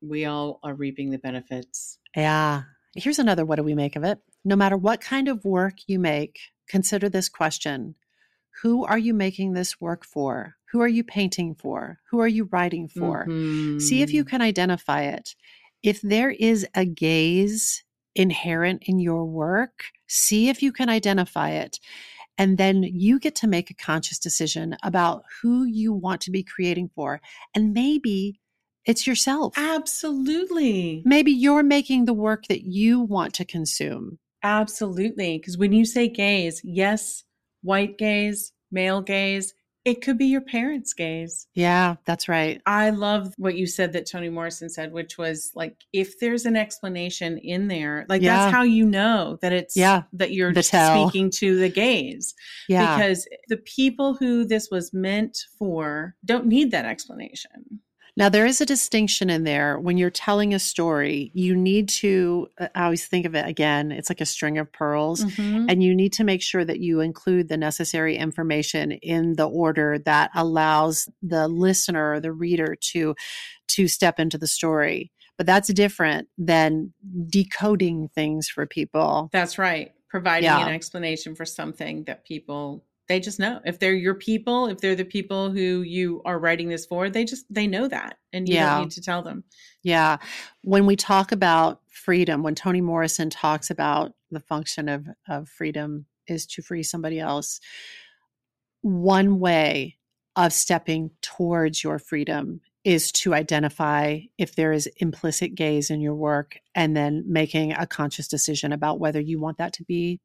we 0.01 0.25
all 0.25 0.59
are 0.63 0.75
reaping 0.75 1.09
the 1.09 1.17
benefits. 1.17 1.97
Yeah. 2.15 2.63
Here's 2.95 3.19
another 3.19 3.45
what 3.45 3.55
do 3.57 3.63
we 3.63 3.75
make 3.75 3.95
of 3.95 4.03
it? 4.03 4.19
no 4.47 4.55
matter 4.55 4.77
what 4.77 5.01
kind 5.01 5.27
of 5.27 5.43
work 5.43 5.73
you 5.87 5.97
make, 5.97 6.37
consider 6.69 7.09
this 7.09 7.27
question 7.29 7.95
Who 8.61 8.85
are 8.85 8.97
you 8.99 9.13
making 9.13 9.53
this 9.53 9.81
work 9.81 10.05
for? 10.05 10.55
Who 10.71 10.81
are 10.81 10.87
you 10.87 11.03
painting 11.03 11.55
for? 11.55 11.99
Who 12.11 12.19
are 12.19 12.27
you 12.27 12.47
writing 12.51 12.87
for? 12.87 13.25
See 13.79 14.01
if 14.03 14.13
you 14.13 14.23
Mhm. 14.23 14.27
can 14.29 14.41
identify 14.43 15.01
it. 15.03 15.35
If 15.81 15.99
there 16.01 16.29
is 16.29 16.67
a 16.75 16.85
gaze 16.85 17.83
inherent 18.15 18.83
in 18.85 18.99
your 18.99 19.25
work, 19.25 19.85
see 20.07 20.49
if 20.49 20.61
you 20.61 20.71
can 20.71 20.89
identify 20.89 21.51
it. 21.51 21.79
And 22.37 22.57
then 22.57 22.83
you 22.83 23.19
get 23.19 23.35
to 23.35 23.47
make 23.47 23.69
a 23.69 23.75
conscious 23.75 24.19
decision 24.19 24.75
about 24.83 25.23
who 25.41 25.63
you 25.63 25.93
want 25.93 26.21
to 26.21 26.31
be 26.31 26.43
creating 26.43 26.89
for. 26.93 27.21
And 27.53 27.73
maybe 27.73 28.39
it's 28.85 29.07
yourself. 29.07 29.53
Absolutely. 29.57 31.01
Maybe 31.05 31.31
you're 31.31 31.63
making 31.63 32.05
the 32.05 32.13
work 32.13 32.47
that 32.47 32.63
you 32.63 32.99
want 32.99 33.33
to 33.35 33.45
consume. 33.45 34.19
Absolutely. 34.43 35.37
Because 35.37 35.57
when 35.57 35.71
you 35.71 35.85
say 35.85 36.07
gaze, 36.07 36.61
yes, 36.63 37.23
white 37.63 37.97
gaze, 37.97 38.51
male 38.71 39.01
gaze, 39.01 39.53
it 39.85 40.01
could 40.01 40.17
be 40.17 40.25
your 40.25 40.41
parents' 40.41 40.93
gaze. 40.93 41.47
Yeah, 41.53 41.95
that's 42.05 42.27
right. 42.27 42.59
I 42.65 42.89
love 42.89 43.33
what 43.37 43.55
you 43.55 43.67
said 43.67 43.93
that 43.93 44.09
Toni 44.09 44.29
Morrison 44.29 44.67
said, 44.67 44.91
which 44.91 45.17
was 45.17 45.51
like, 45.53 45.77
if 45.93 46.19
there's 46.19 46.45
an 46.45 46.55
explanation 46.55 47.37
in 47.37 47.67
there, 47.67 48.05
like 48.09 48.23
Yeah. 48.23 48.35
that's 48.37 48.53
how 48.53 48.63
you 48.63 48.85
know 48.85 49.37
that 49.43 49.53
it's 49.53 49.77
Yeah, 49.77 50.03
that 50.13 50.31
you're 50.31 50.53
speaking 50.63 51.29
to 51.37 51.57
the 51.59 51.69
gaze. 51.69 52.33
Yeah. 52.67 52.97
Because 52.97 53.27
the 53.47 53.57
people 53.57 54.15
who 54.15 54.43
this 54.43 54.69
was 54.71 54.91
meant 54.91 55.37
for 55.59 56.15
don't 56.25 56.47
need 56.47 56.71
that 56.71 56.85
explanation. 56.85 57.79
Now, 58.17 58.29
there 58.29 58.45
is 58.45 58.61
a 58.61 58.65
distinction 58.65 59.29
in 59.29 59.43
there. 59.43 59.77
When 59.77 59.97
you're 59.97 60.09
telling 60.09 60.53
a 60.53 60.59
story, 60.59 61.31
you 61.33 61.53
need 61.55 61.89
to, 61.89 62.47
uh, 62.57 62.69
I 62.73 62.85
always 62.85 63.05
think 63.05 63.25
of 63.25 63.35
it 63.35 63.45
again, 63.45 63.91
it's 63.91 64.09
like 64.09 64.21
a 64.21 64.25
string 64.25 64.57
of 64.57 64.71
pearls. 64.71 65.23
Mhm. 65.25 65.65
And 65.69 65.83
you 65.83 65.93
need 65.93 66.13
to 66.13 66.23
make 66.23 66.41
sure 66.41 66.63
that 66.63 66.79
you 66.79 67.01
include 67.01 67.49
the 67.49 67.57
necessary 67.57 68.15
information 68.15 68.91
in 68.93 69.33
the 69.33 69.47
order 69.49 69.99
that 69.99 70.31
allows 70.33 71.09
the 71.21 71.47
listener 71.49 72.13
or 72.13 72.19
the 72.21 72.31
reader 72.31 72.75
to 72.91 73.15
to 73.67 73.87
step 73.87 74.19
into 74.19 74.37
the 74.37 74.47
story. 74.47 75.11
But 75.37 75.45
that's 75.47 75.67
different 75.73 76.29
than 76.37 76.93
decoding 77.27 78.07
things 78.15 78.47
for 78.47 78.65
people. 78.65 79.29
That's 79.33 79.57
right. 79.57 79.91
Providing 80.07 80.45
Yeah. 80.45 80.67
an 80.67 80.73
explanation 80.73 81.35
for 81.35 81.43
something 81.45 82.05
that 82.05 82.23
people 82.23 82.85
they 83.07 83.19
just 83.19 83.39
know. 83.39 83.59
If 83.65 83.79
they're 83.79 83.93
your 83.93 84.15
people, 84.15 84.67
if 84.67 84.79
they're 84.79 84.95
the 84.95 85.05
people 85.05 85.51
who 85.51 85.81
you 85.81 86.21
are 86.25 86.39
writing 86.39 86.69
this 86.69 86.85
for, 86.85 87.09
they 87.09 87.23
just 87.23 87.45
they 87.49 87.67
know 87.67 87.87
that 87.87 88.17
and 88.33 88.47
you 88.47 88.55
Yeah. 88.55 88.75
don't 88.75 88.85
need 88.85 88.91
to 88.91 89.01
tell 89.01 89.21
them. 89.21 89.43
Yeah. 89.83 90.17
When 90.63 90.85
we 90.85 90.95
talk 90.95 91.31
about 91.31 91.81
freedom, 91.87 92.43
when 92.43 92.55
Toni 92.55 92.81
Morrison 92.81 93.29
talks 93.29 93.69
about 93.69 94.13
the 94.31 94.39
function 94.39 94.89
of, 94.89 95.07
of 95.27 95.47
freedom 95.49 96.05
is 96.27 96.45
to 96.47 96.61
free 96.61 96.83
somebody 96.83 97.19
else, 97.19 97.59
one 98.81 99.39
way 99.39 99.97
of 100.35 100.51
stepping 100.53 101.11
towards 101.21 101.83
your 101.83 101.99
freedom 101.99 102.61
is 102.83 103.11
to 103.11 103.33
identify 103.33 104.19
if 104.37 104.55
there 104.55 104.71
is 104.71 104.87
implicit 104.97 105.55
gaze 105.55 105.89
in 105.89 106.01
your 106.01 106.13
work 106.13 106.59
and 106.75 106.95
then 106.95 107.23
making 107.25 107.73
a 107.73 107.87
conscious 107.87 108.27
decision 108.27 108.71
about 108.71 108.99
whether 108.99 109.19
you 109.19 109.39
want 109.39 109.57
that 109.57 109.73
to 109.73 109.83
be 109.83 110.19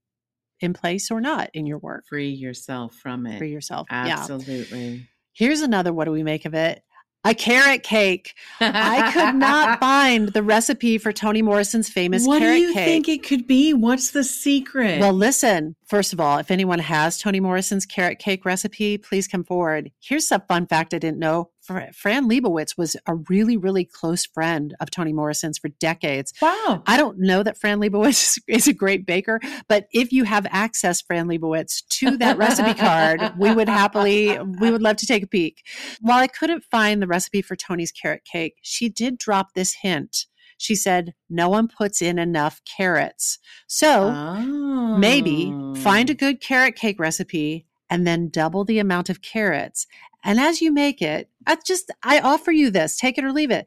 in 0.60 0.72
place 0.72 1.10
or 1.10 1.20
not 1.20 1.50
in 1.54 1.66
your 1.66 1.78
work 1.78 2.04
Free 2.08 2.30
yourself 2.30 2.94
from 2.94 3.26
it. 3.26 3.38
Free 3.38 3.50
yourself. 3.50 3.86
Yeah. 3.90 4.06
Absolutely. 4.18 5.08
Here's 5.32 5.60
another 5.60 5.92
what 5.92 6.04
do 6.04 6.12
we 6.12 6.22
make 6.22 6.44
of 6.44 6.54
it? 6.54 6.82
A 7.24 7.34
carrot 7.34 7.82
cake. 7.82 8.34
I 8.60 9.10
could 9.12 9.34
not 9.34 9.78
find 9.80 10.28
the 10.28 10.42
recipe 10.42 10.96
for 10.96 11.12
Toni 11.12 11.42
Morrison's 11.42 11.90
famous 11.90 12.26
what 12.26 12.38
carrot 12.38 12.56
cake. 12.56 12.60
What 12.60 12.64
do 12.64 12.68
you 12.68 12.74
cake. 12.74 12.84
think 12.86 13.08
it 13.08 13.22
could 13.22 13.46
be? 13.46 13.74
What's 13.74 14.12
the 14.12 14.24
secret? 14.24 15.00
well, 15.00 15.12
listen, 15.12 15.76
first 15.90 16.12
of 16.12 16.20
all, 16.20 16.38
if 16.38 16.52
anyone 16.52 16.78
has 16.78 17.18
Toni 17.18 17.40
Morrison's 17.40 17.84
carrot 17.84 18.20
cake 18.20 18.44
recipe, 18.44 18.96
please 18.96 19.26
come 19.26 19.42
forward. 19.42 19.90
Here's 19.98 20.30
a 20.30 20.38
fun 20.38 20.68
fact 20.68 20.94
I 20.94 20.98
didn't 20.98 21.18
know. 21.18 21.50
Fran 21.92 22.28
Lebowitz 22.28 22.78
was 22.78 22.96
a 23.06 23.16
really, 23.28 23.56
really 23.56 23.84
close 23.84 24.24
friend 24.24 24.74
of 24.80 24.90
Toni 24.90 25.12
Morrison's 25.12 25.58
for 25.58 25.68
decades. 25.68 26.32
wow. 26.40 26.82
I 26.86 26.96
don't 26.96 27.18
know 27.18 27.42
that 27.42 27.58
Fran 27.58 27.80
Lebowitz 27.80 28.38
is 28.48 28.66
a 28.66 28.72
great 28.72 29.04
baker, 29.04 29.40
but 29.68 29.86
if 29.92 30.12
you 30.12 30.24
have 30.24 30.46
access, 30.50 31.00
Fran 31.00 31.28
Lebowitz, 31.28 31.86
to 31.90 32.16
that 32.18 32.38
recipe 32.38 32.74
card, 32.74 33.20
we 33.38 33.52
would 33.52 33.68
happily, 33.68 34.38
we 34.60 34.70
would 34.70 34.82
love 34.82 34.96
to 34.96 35.06
take 35.06 35.22
a 35.22 35.26
peek. 35.26 35.62
While 36.00 36.18
I 36.18 36.28
couldn't 36.28 36.64
find 36.70 37.02
the 37.02 37.06
recipe 37.06 37.42
for 37.42 37.56
Toni's 37.56 37.92
carrot 37.92 38.24
cake, 38.24 38.54
she 38.62 38.88
did 38.88 39.18
drop 39.18 39.54
this 39.54 39.74
hint. 39.82 40.26
She 40.60 40.74
said, 40.74 41.14
No 41.30 41.48
one 41.48 41.68
puts 41.68 42.02
in 42.02 42.18
enough 42.18 42.60
carrots. 42.66 43.38
So 43.66 44.12
oh. 44.14 44.98
maybe 44.98 45.46
find 45.80 46.10
a 46.10 46.12
oh. 46.12 46.16
good 46.16 46.42
carrot 46.42 46.76
cake 46.76 47.00
recipe 47.00 47.64
and 47.88 48.06
then 48.06 48.28
double 48.28 48.66
the 48.66 48.78
amount 48.78 49.08
of 49.08 49.22
carrots. 49.22 49.86
And 50.22 50.38
as 50.38 50.60
you 50.60 50.70
make 50.70 51.00
it, 51.00 51.30
I 51.46 51.56
just 51.66 51.90
I 52.02 52.20
offer 52.20 52.52
you 52.52 52.70
this, 52.70 52.98
take 52.98 53.16
it 53.16 53.24
or 53.24 53.32
leave 53.32 53.50
it. 53.50 53.64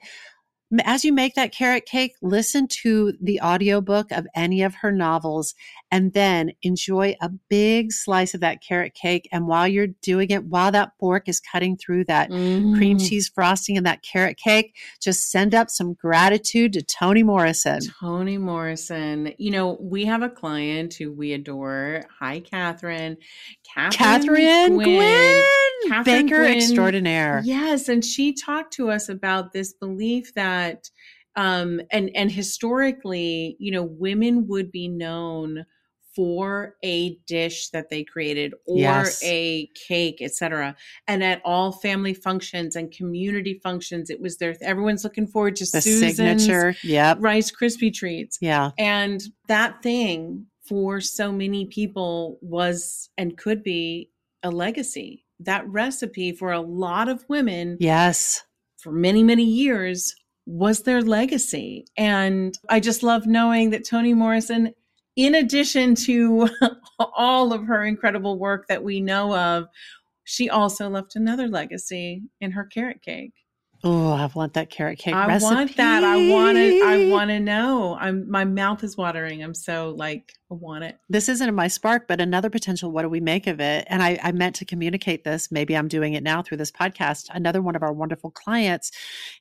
As 0.86 1.04
you 1.04 1.12
make 1.12 1.34
that 1.34 1.52
carrot 1.52 1.88
cake, 1.88 2.14
listen 2.22 2.68
to 2.84 3.14
the 3.20 3.42
audiobook 3.42 4.12
of 4.12 4.28
any 4.36 4.62
of 4.62 4.76
her 4.76 4.92
novels 4.92 5.56
and 5.94 6.12
then 6.14 6.52
enjoy 6.64 7.16
a 7.22 7.30
big 7.50 7.92
slice 7.92 8.34
of 8.34 8.40
that 8.42 8.64
carrot 8.68 8.96
cake. 8.96 9.30
And 9.32 9.46
while 9.48 9.68
you're 9.68 9.88
doing 10.02 10.32
it, 10.32 10.44
while 10.46 10.72
that 10.72 10.94
fork 11.00 11.30
is 11.30 11.40
cutting 11.40 11.78
through 11.78 12.06
that 12.06 12.30
cream 12.30 12.98
Mm. 12.98 13.08
cheese 13.08 13.30
frosting 13.30 13.78
and 13.78 13.86
that 13.86 14.02
carrot 14.02 14.38
cake, 14.38 14.76
just 15.00 15.30
send 15.30 15.54
up 15.54 15.70
some 15.70 15.94
gratitude 15.94 16.74
to 16.74 16.82
Toni 16.82 17.22
Morrison. 17.22 17.80
Toni 18.00 18.40
Morrison. 18.40 19.34
You 19.38 19.52
know, 19.52 19.78
we 19.80 20.06
have 20.06 20.24
a 20.24 20.30
client 20.30 20.96
who 20.96 21.12
we 21.12 21.32
adore. 21.34 22.06
Hi, 22.20 22.40
Catherine. 22.40 23.18
Catherine 23.92 24.74
Gwynn, 24.78 25.44
Catherine 25.88 26.26
baker 26.26 26.38
Gwynn. 26.40 26.58
extraordinaire. 26.58 27.42
Yes, 27.46 27.88
and 27.88 28.04
she 28.04 28.34
talked 28.34 28.74
to 28.74 28.90
us 28.90 29.10
about 29.10 29.54
this 29.54 29.74
belief 29.74 30.34
that 30.34 30.90
um 31.36 31.82
and 31.92 32.10
and 32.16 32.32
historically, 32.32 33.56
you 33.60 33.72
know, 33.72 33.84
women 33.84 34.48
would 34.48 34.72
be 34.72 34.88
known 34.88 35.66
for 36.16 36.76
a 36.84 37.16
dish 37.28 37.70
that 37.70 37.90
they 37.90 38.04
created 38.04 38.54
or 38.68 38.78
Yes. 38.78 39.22
a 39.24 39.68
cake, 39.88 40.22
etc. 40.22 40.76
And 41.08 41.24
at 41.24 41.42
all 41.44 41.72
family 41.72 42.14
functions 42.14 42.76
and 42.76 42.92
community 42.92 43.60
functions, 43.64 44.10
it 44.10 44.22
was 44.22 44.38
there. 44.38 44.56
Everyone's 44.62 45.04
looking 45.04 45.28
forward 45.28 45.56
to 45.58 45.66
The 45.66 45.82
Susan's 45.82 46.18
signature. 46.18 46.76
Yep. 46.84 47.18
Rice 47.22 47.52
Krispie 47.52 47.94
treats. 47.94 48.38
Yeah. 48.42 48.72
And 48.78 49.24
that 49.48 49.82
thing 49.82 50.46
for 50.68 51.02
so 51.02 51.32
many 51.32 51.66
people 51.66 52.38
was 52.42 53.10
and 53.18 53.38
could 53.38 53.64
be 53.64 54.10
a 54.44 54.52
legacy. 54.52 55.26
That 55.40 55.68
recipe 55.68 56.32
for 56.32 56.52
a 56.52 56.62
lot 56.62 57.10
of 57.10 57.26
women 57.28 57.78
Yes. 57.80 58.44
for 58.78 58.92
many, 58.92 59.24
many 59.24 59.44
years 59.44 60.16
was 60.46 60.84
their 60.84 61.02
legacy. 61.02 61.86
And 61.98 62.58
I 62.70 62.80
just 62.82 63.02
love 63.04 63.26
knowing 63.26 63.70
that 63.72 63.86
Toni 63.86 64.14
Morrison, 64.14 64.74
in 65.16 65.36
addition 65.36 65.96
to 65.96 66.50
all 67.00 67.54
of 67.54 67.66
her 67.66 67.84
incredible 67.86 68.38
work 68.38 68.68
that 68.68 68.84
we 68.84 69.00
know 69.00 69.36
of, 69.36 69.68
she 70.24 70.50
also 70.50 70.90
left 70.90 71.16
another 71.16 71.48
legacy 71.48 72.24
in 72.40 72.52
her 72.52 72.64
carrot 72.66 73.02
cake. 73.02 73.34
Oh, 73.86 74.14
I 74.14 74.30
want 74.34 74.54
that 74.54 74.70
carrot 74.70 74.98
cake 74.98 75.14
I 75.14 75.28
recipe. 75.28 75.54
want 75.54 75.76
that. 75.76 76.06
I 76.06 76.30
want 76.30 76.58
it. 76.58 76.82
I 76.82 77.10
want 77.10 77.30
to 77.32 77.40
know. 77.42 77.98
I'm 78.00 78.30
my 78.32 78.46
mouth 78.46 78.82
is 78.82 78.96
watering. 78.96 79.44
I'm 79.44 79.54
so 79.54 79.94
like 79.98 80.32
I 80.50 80.54
want 80.54 80.86
it. 80.86 80.98
This 81.10 81.28
isn't 81.28 81.50
in 81.50 81.54
my 81.54 81.68
spark, 81.68 82.08
but 82.08 82.22
another 82.22 82.50
potential. 82.50 82.94
What 82.94 83.02
do 83.02 83.10
we 83.10 83.20
make 83.20 83.46
of 83.46 83.60
it? 83.60 83.86
And 83.90 84.02
I, 84.02 84.18
I 84.24 84.32
meant 84.32 84.56
to 84.58 84.66
communicate 84.66 85.26
this. 85.26 85.52
Maybe 85.52 85.76
I'm 85.76 85.90
doing 85.90 86.14
it 86.14 86.24
now 86.24 86.42
through 86.42 86.58
this 86.58 86.72
podcast. 86.72 87.28
Another 87.34 87.62
one 87.62 87.76
of 87.76 87.84
our 87.84 87.92
wonderful 87.92 88.32
clients, 88.32 88.90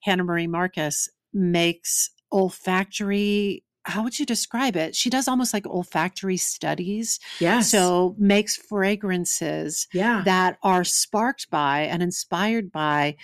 Hannah 0.03 0.25
Marie 0.25 0.49
Marcus, 0.49 1.09
makes 1.33 2.11
olfactory. 2.33 3.63
How 3.85 4.03
would 4.05 4.19
you 4.19 4.27
describe 4.27 4.77
it? 4.77 4.95
She 4.95 5.11
does 5.11 5.27
almost 5.27 5.53
like 5.53 5.67
olfactory 5.67 6.37
studies. 6.37 7.19
Yes. 7.41 7.71
So 7.71 8.15
makes 8.19 8.57
fragrances 8.57 9.89
yeah. 9.93 10.23
that 10.25 10.59
are 10.63 10.85
sparked 10.85 11.51
by 11.51 11.83
and 11.83 12.03
inspired 12.03 12.71
by 12.71 13.17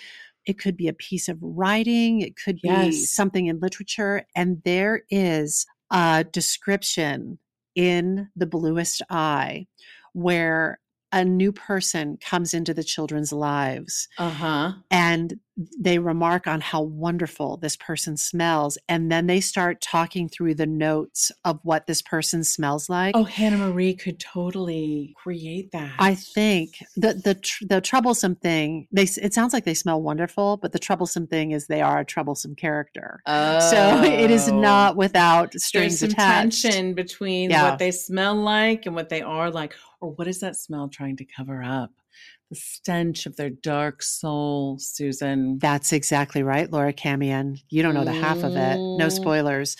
it 0.45 0.57
could 0.57 0.75
be 0.75 0.87
a 0.87 0.93
piece 0.93 1.29
of 1.29 1.37
writing 1.41 2.21
it 2.21 2.35
could 2.35 2.55
be 2.61 2.69
Yes. 2.69 3.09
something 3.09 3.47
in 3.47 3.59
literature 3.59 4.25
and 4.35 4.61
there 4.63 5.03
is 5.09 5.65
a 5.91 6.25
description 6.31 7.37
in 7.75 8.29
the 8.35 8.45
bluest 8.47 9.01
eye 9.09 9.67
where 10.13 10.79
a 11.11 11.25
new 11.25 11.51
person 11.51 12.17
comes 12.21 12.53
into 12.53 12.73
the 12.73 12.83
children's 12.83 13.31
lives 13.33 14.07
uh 14.17 14.29
huh. 14.29 14.73
and 14.89 15.39
they 15.79 15.99
remark 15.99 16.47
on 16.47 16.61
how 16.61 16.81
wonderful 16.81 17.57
this 17.57 17.75
person 17.75 18.15
smells 18.15 18.77
and 18.87 19.11
then 19.11 19.27
they 19.27 19.41
start 19.41 19.81
talking 19.81 20.29
through 20.29 20.53
the 20.55 20.65
notes 20.65 21.31
of 21.43 21.59
what 21.63 21.85
this 21.87 22.01
person 22.01 22.43
smells 22.43 22.89
like 22.89 23.15
Oh, 23.15 23.23
Hannah 23.25 23.57
Marie 23.57 23.93
could 23.93 24.19
totally 24.19 25.13
create 25.17 25.71
that. 25.71 25.91
i 25.99 26.15
think 26.15 26.75
the 26.95 27.13
the 27.13 27.35
tr- 27.35 27.65
the 27.67 27.81
troublesome 27.81 28.35
thing 28.35 28.87
they 28.91 29.03
it 29.03 29.33
sounds 29.33 29.53
like 29.53 29.65
they 29.65 29.73
smell 29.73 30.01
wonderful 30.01 30.57
but 30.57 30.71
the 30.71 30.79
troublesome 30.79 31.27
thing 31.27 31.51
is 31.51 31.67
they 31.67 31.81
are 31.81 31.99
a 31.99 32.05
troublesome 32.05 32.55
character 32.55 33.21
Oh. 33.25 33.59
so 33.59 34.03
it 34.03 34.31
is 34.31 34.47
Oh. 34.49 34.59
not 34.59 34.95
without 34.95 35.51
There's 35.51 35.65
strings 35.65 35.99
some 35.99 36.09
attached 36.09 36.61
tension 36.61 36.93
between 36.93 37.49
Yeah. 37.49 37.69
what 37.71 37.79
they 37.79 37.91
smell 37.91 38.35
like 38.35 38.85
and 38.85 38.95
what 38.95 39.09
they 39.09 39.21
are 39.21 39.51
like, 39.51 39.73
or 40.01 40.11
what 40.11 40.27
is 40.27 40.39
that 40.39 40.55
smell 40.55 40.87
trying 40.87 41.17
to 41.17 41.25
cover 41.25 41.61
up? 41.61 41.91
The 42.49 42.55
stench 42.55 43.25
of 43.27 43.35
their 43.35 43.51
dark 43.51 44.01
soul, 44.01 44.77
Susan. 44.79 45.59
That's 45.59 45.93
exactly 45.93 46.41
right, 46.43 46.71
Laura 46.71 46.93
Camien. 46.93 47.61
You 47.69 47.83
don't 47.83 47.93
know 47.93 48.05
the 48.05 48.11
half 48.11 48.43
of 48.43 48.55
it. 48.55 48.81
No 48.95 49.07
Mm. 49.07 49.11
spoilers. 49.11 49.77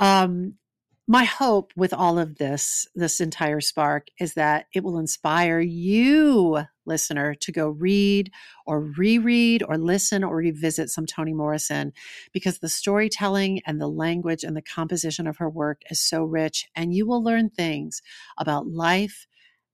Um, 0.00 0.54
my 1.06 1.24
hope 1.24 1.72
with 1.76 1.92
all 1.92 2.18
of 2.18 2.36
this, 2.36 2.86
this 2.94 3.20
entire 3.20 3.60
spark, 3.60 4.08
is 4.18 4.34
that 4.34 4.66
it 4.74 4.82
will 4.82 4.98
inspire 4.98 5.60
you, 5.60 6.64
listener, 6.86 7.34
to 7.34 7.52
go 7.52 7.68
read 7.68 8.30
or 8.66 8.80
reread 8.80 9.62
or 9.62 9.76
listen 9.76 10.24
or 10.24 10.36
revisit 10.36 10.88
some 10.90 11.04
Toni 11.04 11.34
Morrison 11.34 11.92
because 12.32 12.58
the 12.58 12.70
storytelling 12.70 13.60
and 13.66 13.80
the 13.80 13.88
language 13.88 14.44
and 14.44 14.56
the 14.56 14.62
composition 14.62 15.26
of 15.26 15.36
her 15.38 15.48
work 15.48 15.82
is 15.90 16.00
so 16.00 16.24
rich. 16.24 16.66
And 16.74 16.94
you 16.94 17.06
will 17.06 17.22
learn 17.22 17.50
things 17.50 18.00
about 18.38 18.66
life 18.66 19.26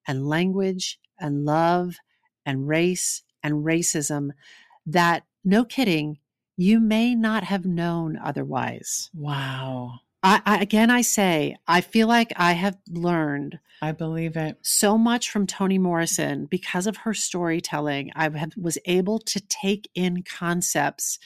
and 0.06 0.26
language 0.26 0.98
and 1.20 1.44
love 1.44 1.96
and 2.44 2.68
race 2.68 3.22
and 3.42 3.64
racism 3.64 4.30
that, 4.86 5.24
no 5.44 5.64
kidding, 5.64 6.18
you 6.56 6.80
may 6.80 7.14
not 7.14 7.44
have 7.44 7.64
known 7.64 8.18
otherwise. 8.22 9.10
Wow. 9.14 10.00
I, 10.22 10.42
I 10.44 10.58
again, 10.58 10.90
I 10.90 11.00
say, 11.00 11.56
I 11.66 11.80
feel 11.80 12.06
like 12.06 12.32
I 12.36 12.52
have 12.52 12.76
learned 12.90 13.58
I 13.80 13.92
believe 13.92 14.36
it. 14.36 14.58
so 14.62 14.98
much 14.98 15.30
from 15.30 15.46
Toni 15.46 15.78
Morrison 15.78 16.44
because 16.46 16.86
of 16.86 16.98
her 16.98 17.14
storytelling. 17.14 18.12
I 18.14 18.24
have, 18.24 18.52
was 18.56 18.76
able 18.84 19.18
to 19.20 19.40
take 19.40 19.88
in 19.94 20.22
concepts 20.22 21.18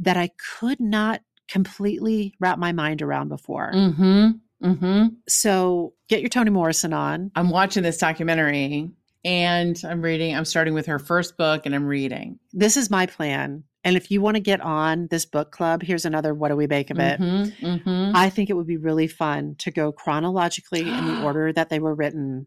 that 0.00 0.16
I 0.16 0.30
could 0.58 0.80
not 0.80 1.20
completely 1.48 2.34
wrap 2.40 2.58
my 2.58 2.72
mind 2.72 3.02
around 3.02 3.28
before. 3.28 3.70
Mm-hmm. 3.72 4.30
Mm-hmm. 4.64 5.06
So 5.28 5.94
get 6.08 6.20
your 6.20 6.28
Toni 6.28 6.50
Morrison 6.50 6.92
on. 6.92 7.30
I'm 7.36 7.50
watching 7.50 7.82
this 7.82 7.98
documentary 7.98 8.90
and 9.24 9.80
I'm 9.84 10.02
reading. 10.02 10.34
I'm 10.36 10.44
starting 10.44 10.74
with 10.74 10.86
her 10.86 10.98
first 10.98 11.36
book 11.36 11.66
and 11.66 11.74
I'm 11.74 11.86
reading. 11.86 12.38
This 12.52 12.76
is 12.76 12.90
my 12.90 13.06
plan. 13.06 13.64
And 13.84 13.96
if 13.96 14.10
you 14.10 14.20
want 14.20 14.36
to 14.36 14.40
get 14.40 14.60
on 14.60 15.08
this 15.10 15.26
book 15.26 15.50
club, 15.50 15.82
here's 15.82 16.04
another 16.04 16.34
what 16.34 16.48
do 16.48 16.56
we 16.56 16.66
make 16.66 16.90
of 16.90 16.98
it? 16.98 17.20
Mhm, 17.20 17.52
mhm. 17.60 18.12
I 18.14 18.30
think 18.30 18.48
it 18.48 18.54
would 18.54 18.66
be 18.66 18.76
really 18.76 19.08
fun 19.08 19.56
to 19.58 19.70
go 19.70 19.90
chronologically 19.92 20.82
in 20.82 21.06
the 21.06 21.22
order 21.24 21.52
that 21.52 21.68
they 21.68 21.80
were 21.80 21.94
written 21.94 22.46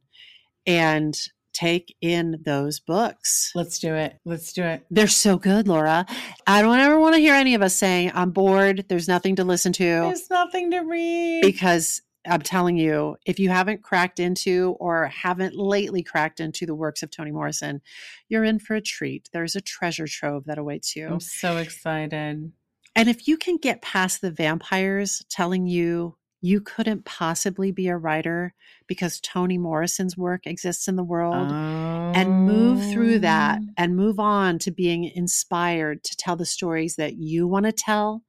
and 0.66 1.18
take 1.54 1.96
in 2.02 2.42
those 2.46 2.80
books. 2.82 3.52
Let's 3.56 3.80
do 3.80 3.96
it. 3.96 4.20
Let's 4.26 4.52
do 4.52 4.64
it. 4.64 4.86
They're 4.92 5.08
so 5.08 5.38
good, 5.38 5.68
Laura. 5.68 6.06
I 6.46 6.62
don't 6.62 6.80
ever 6.80 7.00
want 7.00 7.16
to 7.16 7.22
hear 7.22 7.34
any 7.34 7.56
of 7.56 7.62
us 7.62 7.76
saying, 7.76 8.12
I'm 8.14 8.32
bored, 8.32 8.86
there's 8.90 9.08
nothing 9.08 9.38
to 9.38 9.46
listen 9.46 9.72
to. 9.74 9.84
There's 9.84 10.30
nothing 10.30 10.72
to 10.72 10.80
read. 10.80 11.42
Because 11.42 12.02
I'm 12.28 12.42
telling 12.42 12.78
you, 12.78 13.18
if 13.26 13.40
you 13.40 13.50
haven't 13.50 13.84
cracked 13.84 14.20
into 14.20 14.76
or 14.80 15.08
haven't 15.08 15.56
lately 15.56 16.04
cracked 16.04 16.40
into 16.40 16.66
the 16.66 16.76
works 16.76 17.04
of 17.04 17.12
Toni 17.12 17.32
Morrison, 17.32 17.82
you're 18.30 18.44
in 18.44 18.60
for 18.60 18.76
a 18.76 18.82
treat. 18.82 19.30
There's 19.34 19.56
a 19.56 19.62
treasure 19.62 20.08
trove 20.08 20.46
that 20.46 20.58
awaits 20.58 20.96
you. 20.96 21.08
I'm 21.08 21.20
so 21.20 21.58
excited. 21.58 22.52
And 22.98 23.10
if 23.10 23.28
you 23.28 23.38
can 23.38 23.58
get 23.58 23.82
past 23.82 24.22
the 24.22 24.32
vampires 24.32 25.24
telling 25.30 25.68
you 25.68 26.18
you 26.42 26.62
couldn't 26.62 27.06
possibly 27.06 27.72
be 27.72 27.88
a 27.88 27.98
writer 27.98 28.54
because 28.88 29.20
Toni 29.20 29.58
Morrison's 29.58 30.16
work 30.16 30.46
exists 30.46 30.88
in 30.88 30.96
the 30.96 31.04
world, 31.04 31.48
and 31.52 32.46
move 32.46 32.86
through 32.94 33.20
that 33.20 33.60
Oh. 33.62 33.74
and 33.78 33.96
move 33.96 34.20
on 34.20 34.60
to 34.60 34.72
being 34.72 35.06
inspired 35.06 36.04
to 36.04 36.16
tell 36.16 36.36
the 36.36 36.46
stories 36.46 36.96
that 36.98 37.16
you 37.16 37.48
want 37.48 37.66
to 37.66 37.72
tell, 37.72 38.22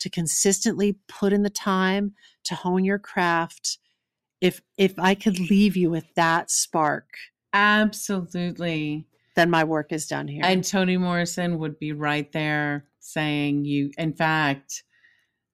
to 0.00 0.10
consistently 0.10 0.98
put 1.08 1.32
in 1.32 1.42
the 1.42 1.50
time 1.50 2.12
to 2.44 2.54
hone 2.54 2.84
your 2.84 2.98
craft. 2.98 3.78
If 4.40 4.60
if 4.76 4.98
I 4.98 5.14
could 5.14 5.38
leave 5.38 5.76
you 5.76 5.90
with 5.90 6.06
that 6.16 6.50
spark, 6.50 7.06
Absolutely. 7.52 9.06
then 9.36 9.50
my 9.50 9.64
work 9.64 9.92
is 9.92 10.06
done 10.06 10.28
here. 10.28 10.42
And 10.44 10.64
Toni 10.64 10.96
Morrison 10.96 11.58
would 11.58 11.78
be 11.78 11.92
right 11.92 12.30
there 12.32 12.86
saying 13.00 13.64
you 13.64 13.90
in 13.98 14.12
fact 14.12 14.84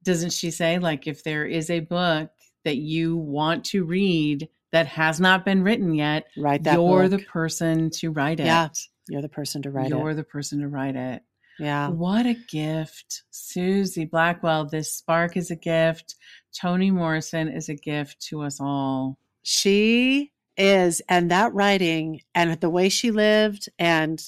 doesn't 0.04 0.32
she 0.32 0.50
say 0.50 0.78
like 0.78 1.06
if 1.06 1.24
there 1.24 1.46
is 1.46 1.70
a 1.70 1.80
book 1.80 2.30
that 2.64 2.76
you 2.76 3.16
want 3.16 3.64
to 3.64 3.84
read 3.84 4.48
that 4.72 4.86
has 4.86 5.18
not 5.20 5.44
been 5.44 5.62
written 5.62 5.94
yet, 5.94 6.26
Write 6.36 6.62
that 6.64 6.74
you're 6.74 7.08
book. 7.08 7.20
the 7.20 7.26
person 7.26 7.90
to 7.90 8.10
write 8.10 8.38
it. 8.40 8.46
Yeah, 8.46 8.68
You're 9.08 9.22
the 9.22 9.28
person 9.28 9.62
to 9.62 9.70
write 9.70 9.88
you're 9.88 10.10
it. 10.10 10.14
the 10.14 10.24
person 10.24 10.60
to 10.60 10.68
write 10.68 10.94
it. 10.96 11.22
Yeah. 11.58 11.88
What 11.88 12.26
a 12.26 12.36
gift. 12.50 13.22
Susie 13.30 14.04
Blackwell, 14.04 14.66
this 14.66 14.92
spark 14.94 15.36
is 15.36 15.50
a 15.50 15.56
gift. 15.56 16.14
Toni 16.60 16.90
Morrison 16.90 17.48
is 17.48 17.68
a 17.68 17.74
gift 17.74 18.20
to 18.28 18.42
us 18.42 18.60
all. 18.60 19.18
She 19.42 20.32
is, 20.56 21.00
and 21.08 21.30
that 21.30 21.54
writing 21.54 22.22
and 22.34 22.60
the 22.60 22.70
way 22.70 22.88
she 22.88 23.10
lived, 23.10 23.68
and 23.78 24.22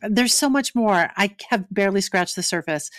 there's 0.00 0.34
so 0.34 0.48
much 0.48 0.74
more. 0.74 1.10
I 1.16 1.36
have 1.50 1.66
barely 1.70 2.00
scratched 2.00 2.36
the 2.36 2.42
surface. 2.42 2.90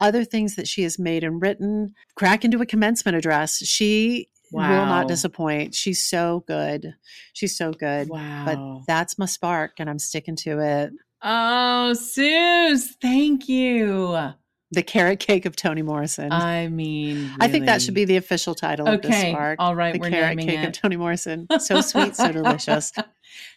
Other 0.00 0.24
things 0.24 0.56
that 0.56 0.68
she 0.68 0.82
has 0.82 0.98
made 0.98 1.24
and 1.24 1.40
written, 1.42 1.94
crack 2.16 2.44
into 2.44 2.60
a 2.60 2.66
commencement 2.66 3.16
address. 3.16 3.58
She 3.58 4.28
will 4.52 4.60
not 4.86 5.08
disappoint. 5.08 5.74
She's 5.74 6.02
so 6.02 6.44
good. 6.46 6.94
She's 7.32 7.56
so 7.56 7.72
good. 7.72 8.08
Wow. 8.08 8.44
But 8.44 8.86
that's 8.86 9.18
my 9.18 9.26
spark, 9.26 9.72
and 9.78 9.88
I'm 9.88 9.98
sticking 9.98 10.36
to 10.36 10.58
it. 10.60 10.92
oh, 11.22 11.94
Suze, 11.94 12.96
thank 13.00 13.48
you. 13.48 14.32
The 14.72 14.82
carrot 14.82 15.20
cake 15.20 15.44
of 15.44 15.54
Toni 15.54 15.82
Morrison. 15.82 16.32
I 16.32 16.68
mean, 16.68 17.30
I 17.40 17.48
think 17.48 17.66
that 17.66 17.82
should 17.82 17.94
be 17.94 18.04
the 18.04 18.16
official 18.16 18.54
title 18.54 18.88
of 18.88 19.02
this 19.02 19.10
okay. 19.10 19.32
spark. 19.32 19.56
All 19.58 19.74
right, 19.74 19.92
the 19.92 20.00
we're 20.00 20.10
carrot 20.10 20.36
naming 20.36 20.56
cake 20.56 20.62
of 20.64 20.68
it. 20.68 20.74
Toni 20.74 20.96
Morrison. 20.96 21.46
So 21.60 21.80
sweet, 21.80 22.16
so 22.16 22.32
delicious. 22.32 22.92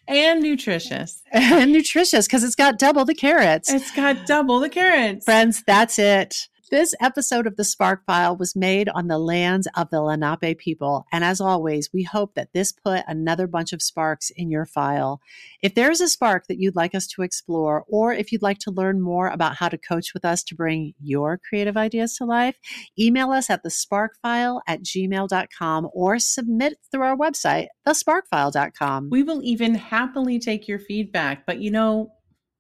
and 0.08 0.42
nutritious. 0.42 1.22
and 1.32 1.72
nutritious 1.72 2.28
because 2.28 2.44
it's 2.44 2.56
got 2.56 2.78
double 2.78 3.06
the 3.06 3.16
carrots. 3.16 3.72
It's 3.72 3.92
got 3.92 4.26
double 4.26 4.60
the 4.60 4.70
carrots. 4.70 5.26
Friends, 5.26 5.64
that's 5.66 5.98
it. 5.98 6.48
This 6.72 6.96
episode 7.00 7.46
of 7.46 7.58
the 7.58 7.64
Spark 7.64 8.04
File 8.08 8.36
was 8.36 8.56
made 8.56 8.90
on 8.90 9.08
the 9.08 9.20
lands 9.20 9.68
of 9.76 9.92
the 9.92 10.02
Lenape 10.02 10.58
people. 10.58 11.06
And 11.12 11.24
as 11.24 11.40
always, 11.40 11.94
we 11.94 12.02
hope 12.02 12.34
that 12.34 12.54
this 12.54 12.72
put 12.72 13.04
another 13.08 13.46
bunch 13.46 13.72
of 13.72 13.84
sparks 13.84 14.32
in 14.32 14.50
your 14.50 14.66
file. 14.66 15.22
If 15.62 15.76
there 15.76 15.92
is 15.92 16.02
a 16.02 16.08
spark 16.08 16.48
that 16.48 16.60
you'd 16.60 16.76
like 16.76 16.96
us 16.96 17.06
to 17.08 17.22
explore, 17.22 17.86
or 17.88 18.14
if 18.14 18.32
you'd 18.32 18.42
like 18.42 18.58
to 18.60 18.72
learn 18.72 19.00
more 19.00 19.28
about 19.28 19.58
how 19.58 19.70
to 19.70 19.78
coach 19.78 20.16
with 20.16 20.26
us 20.26 20.44
to 20.46 20.56
bring 20.56 20.96
your 21.00 21.38
creative 21.38 21.78
ideas 21.78 22.16
to 22.18 22.26
life, 22.26 22.58
email 22.98 23.32
us 23.32 23.52
at 23.52 23.62
the 23.62 23.70
sparkfile 23.70 24.62
at 24.66 24.82
gmail.com 24.82 25.90
or 25.94 26.18
submit 26.18 26.80
through 26.92 27.04
our 27.04 27.16
website, 27.16 27.68
thesparkfile.com. 27.88 29.12
We 29.12 29.22
will 29.22 29.44
even 29.44 29.76
happily 29.76 30.40
take 30.40 30.68
your 30.68 30.80
feedback, 30.80 31.46
but 31.46 31.60
you 31.60 31.70
know, 31.70 32.12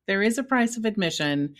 there 0.05 0.21
is 0.21 0.37
a 0.37 0.43
price 0.43 0.77
of 0.77 0.85
admission. 0.85 1.55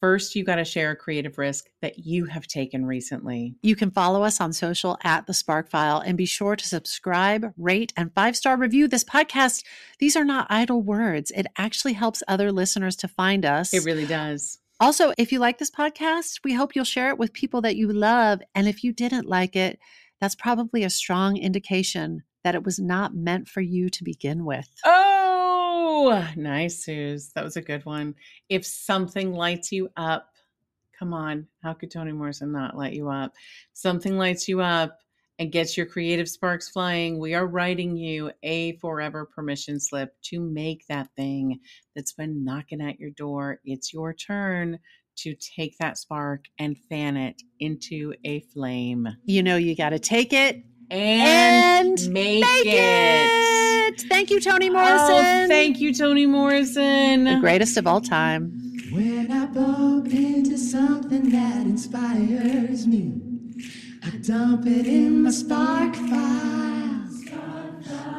First, 0.00 0.34
you 0.34 0.44
got 0.44 0.56
to 0.56 0.64
share 0.64 0.90
a 0.90 0.96
creative 0.96 1.38
risk 1.38 1.66
that 1.80 2.00
you 2.00 2.26
have 2.26 2.46
taken 2.46 2.84
recently. 2.84 3.56
You 3.62 3.74
can 3.74 3.90
follow 3.90 4.22
us 4.22 4.40
on 4.40 4.52
social 4.52 4.98
at 5.02 5.26
the 5.26 5.32
Spark 5.32 5.70
File 5.70 6.00
and 6.00 6.18
be 6.18 6.26
sure 6.26 6.54
to 6.54 6.66
subscribe, 6.66 7.52
rate, 7.56 7.92
and 7.96 8.12
five 8.14 8.36
star 8.36 8.56
review 8.56 8.88
this 8.88 9.04
podcast. 9.04 9.64
These 9.98 10.14
are 10.14 10.24
not 10.24 10.46
idle 10.50 10.82
words. 10.82 11.32
It 11.34 11.46
actually 11.56 11.94
helps 11.94 12.22
other 12.28 12.52
listeners 12.52 12.96
to 12.96 13.08
find 13.08 13.44
us. 13.46 13.72
It 13.72 13.84
really 13.84 14.06
does. 14.06 14.58
also, 14.80 15.14
if 15.16 15.32
you 15.32 15.38
like 15.38 15.58
this 15.58 15.70
podcast, 15.70 16.40
we 16.44 16.52
hope 16.52 16.76
you'll 16.76 16.84
share 16.84 17.08
it 17.08 17.18
with 17.18 17.32
people 17.32 17.62
that 17.62 17.76
you 17.76 17.90
love. 17.90 18.40
And 18.54 18.68
if 18.68 18.84
you 18.84 18.92
didn't 18.92 19.26
like 19.26 19.56
it, 19.56 19.78
that's 20.20 20.34
probably 20.34 20.84
a 20.84 20.90
strong 20.90 21.38
indication 21.38 22.22
that 22.44 22.54
it 22.54 22.64
was 22.64 22.78
not 22.78 23.14
meant 23.14 23.48
for 23.48 23.60
you 23.60 23.88
to 23.88 24.04
begin 24.04 24.44
with. 24.44 24.68
Oh, 24.84 25.15
nice, 26.36 26.84
Suze. 26.84 27.30
That 27.34 27.44
was 27.44 27.56
a 27.56 27.62
good 27.62 27.84
one. 27.84 28.14
If 28.48 28.64
something 28.66 29.32
lights 29.32 29.72
you 29.72 29.90
up, 29.96 30.30
come 30.98 31.12
on. 31.12 31.46
How 31.62 31.74
could 31.74 31.90
Toni 31.90 32.12
Morrison 32.12 32.52
not 32.52 32.76
light 32.76 32.92
you 32.94 33.08
up? 33.08 33.32
Something 33.72 34.16
lights 34.18 34.48
you 34.48 34.60
up 34.60 34.98
and 35.38 35.52
gets 35.52 35.76
your 35.76 35.86
creative 35.86 36.28
sparks 36.28 36.68
flying. 36.68 37.18
We 37.18 37.34
are 37.34 37.46
writing 37.46 37.96
you 37.96 38.30
a 38.42 38.76
forever 38.78 39.26
permission 39.26 39.78
slip 39.80 40.14
to 40.22 40.40
make 40.40 40.86
that 40.88 41.08
thing 41.16 41.60
that's 41.94 42.12
been 42.12 42.44
knocking 42.44 42.80
at 42.80 42.98
your 42.98 43.10
door. 43.10 43.60
It's 43.64 43.92
your 43.92 44.14
turn 44.14 44.78
to 45.16 45.34
take 45.34 45.76
that 45.78 45.98
spark 45.98 46.44
and 46.58 46.76
fan 46.90 47.16
it 47.16 47.42
into 47.60 48.14
a 48.24 48.40
flame 48.40 49.08
You 49.24 49.42
know, 49.42 49.56
you 49.56 49.74
got 49.74 49.90
to 49.90 49.98
take 49.98 50.32
it 50.32 50.62
and, 50.90 51.98
And 51.98 52.12
make, 52.12 52.42
make 52.42 52.66
it. 52.66 52.74
it. 52.74 53.75
Thank 53.94 54.30
you, 54.30 54.40
Toni 54.40 54.68
oh, 54.68 54.72
Morrison. 54.72 55.44
Oh, 55.44 55.48
thank 55.48 55.80
you, 55.80 55.94
Toni 55.94 56.26
Morrison. 56.26 57.24
The 57.24 57.38
greatest 57.40 57.76
of 57.76 57.86
all 57.86 58.00
time. 58.00 58.50
When 58.90 59.30
I 59.30 59.46
bump 59.46 60.08
into 60.12 60.58
something 60.58 61.30
that 61.30 61.62
inspires 61.62 62.86
me, 62.86 63.20
I 64.04 64.10
dump 64.18 64.66
it 64.66 64.86
in 64.86 65.22
my 65.22 65.30
spark 65.30 65.94
file. 65.94 67.08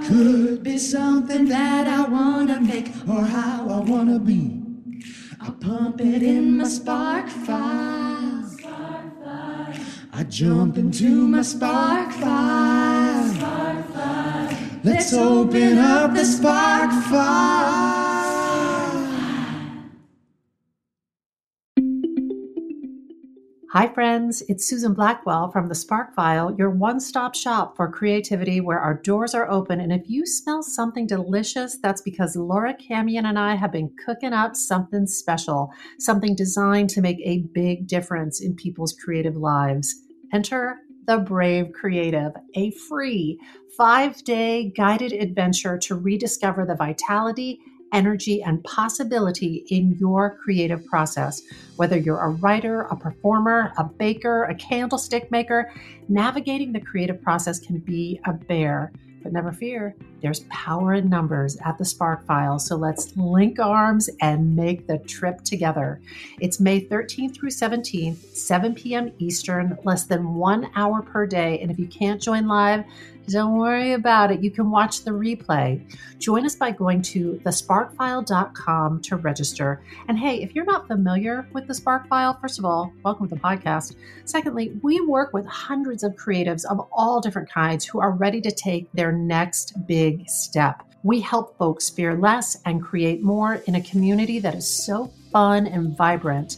Could 0.06 0.64
be 0.64 0.78
something 0.78 1.46
that 1.46 1.88
I 1.88 2.08
wanna 2.08 2.62
make 2.62 2.88
or 3.08 3.22
how 3.22 3.68
I 3.70 3.80
wanna 3.80 4.20
be. 4.20 4.62
I 5.42 5.50
pump 5.50 6.00
it 6.02 6.24
in 6.24 6.58
my 6.58 6.68
spark 6.68 7.28
file. 7.28 8.56
I 10.14 10.24
jump 10.24 10.78
into 10.78 11.28
my 11.28 11.42
spark 11.42 12.12
file. 12.12 12.77
Let's 14.84 15.12
open 15.12 15.80
up 15.80 16.14
the 16.14 16.24
spark 16.24 16.92
file. 17.06 17.98
Hi, 23.72 23.88
friends. 23.94 24.44
It's 24.48 24.68
Susan 24.68 24.94
Blackwell 24.94 25.52
from 25.52 25.68
the 25.68 25.76
Spark 25.76 26.14
File, 26.16 26.56
your 26.58 26.70
one 26.70 27.00
stop 27.00 27.36
shop 27.36 27.76
for 27.76 27.92
creativity 27.92 28.62
where 28.62 28.80
our 28.80 28.94
doors 28.94 29.34
are 29.34 29.50
open. 29.50 29.80
And 29.80 29.92
if 29.92 30.10
you 30.10 30.26
smell 30.26 30.64
something 30.64 31.08
delicious, 31.08 31.78
that's 31.78 32.02
because 32.02 32.36
Laura 32.36 32.74
Camien 32.76 33.26
and 33.26 33.38
I 33.38 33.56
have 33.56 33.72
been 33.72 33.92
cooking 34.06 34.34
up 34.34 34.56
something 34.56 35.06
special, 35.08 35.72
something 36.00 36.36
designed 36.36 36.90
to 36.92 37.02
make 37.02 37.20
a 37.24 37.46
big 37.54 37.88
difference 37.88 38.42
in 38.42 38.56
people's 38.56 38.94
creative 38.94 39.36
lives. 39.36 40.04
Enter 40.34 40.80
the 41.08 41.18
Brave 41.18 41.72
Creative, 41.72 42.34
a 42.56 42.72
free 42.72 43.40
five 43.78 44.24
day 44.24 44.72
guided 44.76 45.14
adventure 45.14 45.78
to 45.78 45.96
rediscover 45.96 46.66
the 46.66 46.76
vitality 46.76 47.60
energy, 47.94 48.44
and 48.44 48.64
possibility 48.64 49.66
in 49.70 49.96
your 50.00 50.38
creative 50.44 50.86
process. 50.86 51.42
Whether 51.76 51.98
you're 51.98 52.20
a 52.20 52.30
writer, 52.30 52.82
a 52.84 52.96
performer, 52.96 53.74
a 53.78 53.84
baker, 53.84 54.44
a 54.46 54.56
candlestick 54.56 55.32
maker, 55.32 55.72
navigating 56.10 56.74
the 56.74 56.82
creative 56.82 57.22
process 57.22 57.60
can 57.60 57.80
be 57.80 58.20
a 58.26 58.34
bear. 58.34 58.92
But 59.28 59.34
never 59.34 59.52
fear, 59.52 59.94
there's 60.22 60.46
power 60.50 60.94
in 60.94 61.10
numbers 61.10 61.58
at 61.66 61.78
the 61.78 61.84
Spark 61.84 62.26
File. 62.26 62.60
So 62.60 62.78
let's 62.78 63.12
link 63.18 63.60
arms 63.60 64.10
and 64.22 64.56
make 64.56 64.88
the 64.88 65.00
trip 65.00 65.44
together. 65.44 66.00
It's 66.40 66.62
May 66.62 66.80
13th 66.80 67.36
through 67.36 67.50
17th, 67.50 68.16
7 68.34 68.74
p.m. 68.74 69.12
Eastern, 69.20 69.78
less 69.84 70.06
than 70.06 70.36
one 70.36 70.72
hour 70.76 71.02
per 71.02 71.28
day. 71.28 71.60
And 71.60 71.70
if 71.70 71.78
you 71.78 71.88
can't 71.88 72.22
join 72.22 72.48
live, 72.48 72.86
don't 73.28 73.58
worry 73.58 73.92
about 73.92 74.32
it. 74.32 74.42
You 74.42 74.50
can 74.50 74.72
watch 74.72 75.04
the 75.04 75.12
replay. 75.12 75.82
Join 76.18 76.46
us 76.46 76.56
by 76.56 76.72
going 76.72 77.02
to 77.04 77.42
thesparkfile.com 77.44 79.02
to 79.02 79.16
register. 79.18 79.84
And 80.08 80.18
hey, 80.18 80.42
if 80.42 80.56
you're 80.56 80.64
not 80.64 80.88
familiar 80.88 81.46
with 81.52 81.68
the 81.68 81.74
Spark 81.74 82.08
File, 82.08 82.38
first 82.40 82.58
of 82.58 82.64
all, 82.64 82.94
welcome 83.04 83.28
to 83.28 83.36
the 83.36 83.42
podcast. 83.42 83.98
Secondly, 84.24 84.80
we 84.82 85.02
work 85.02 85.34
with 85.34 85.46
hundreds 85.46 86.04
of 86.04 86.14
creatives 86.14 86.64
of 86.66 86.88
all 86.94 87.20
different 87.20 87.50
kinds 87.50 87.84
who 87.84 88.00
are 88.00 88.12
ready 88.12 88.40
to 88.40 88.52
take 88.52 88.90
their 88.94 89.12
next 89.12 89.86
big 89.86 90.30
step. 90.30 90.84
We 91.04 91.20
help 91.20 91.58
folks 91.58 91.90
fear 91.90 92.16
less 92.16 92.58
and 92.66 92.82
create 92.82 93.22
more 93.22 93.56
in 93.68 93.76
a 93.76 93.82
community 93.82 94.40
that 94.40 94.56
is 94.56 94.68
so 94.68 95.12
fun 95.34 95.68
and 95.68 95.98
vibrant. 95.98 96.58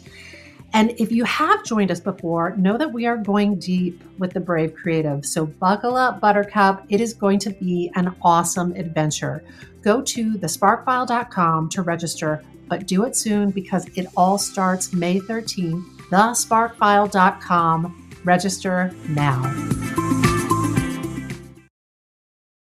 And 0.74 0.92
if 0.98 1.12
you 1.12 1.24
have 1.24 1.64
joined 1.64 1.92
us 1.92 2.00
before, 2.00 2.56
know 2.56 2.78
that 2.78 2.94
we 2.94 3.06
are 3.06 3.18
going 3.18 3.60
deep 3.60 4.04
with 4.20 4.34
the 4.34 4.40
Brave 4.40 4.76
Creative. 4.76 5.26
So 5.26 5.46
buckle 5.46 5.96
up, 5.96 6.20
Buttercup. 6.20 6.86
It 6.90 7.02
is 7.02 7.14
going 7.14 7.40
to 7.40 7.50
be 7.50 7.92
an 7.96 8.16
awesome 8.22 8.74
adventure. 8.74 9.44
Go 9.82 10.02
to 10.02 10.34
thesparkfile.com 10.34 11.70
to 11.70 11.82
register, 11.82 12.44
but 12.68 12.86
do 12.86 13.06
it 13.06 13.16
soon 13.16 13.52
because 13.52 13.88
it 13.96 14.08
all 14.16 14.38
starts 14.38 14.94
May 14.94 15.20
13th. 15.20 15.84
Thesparkfile.com. 16.10 18.10
Register 18.24 18.94
now. 19.10 19.99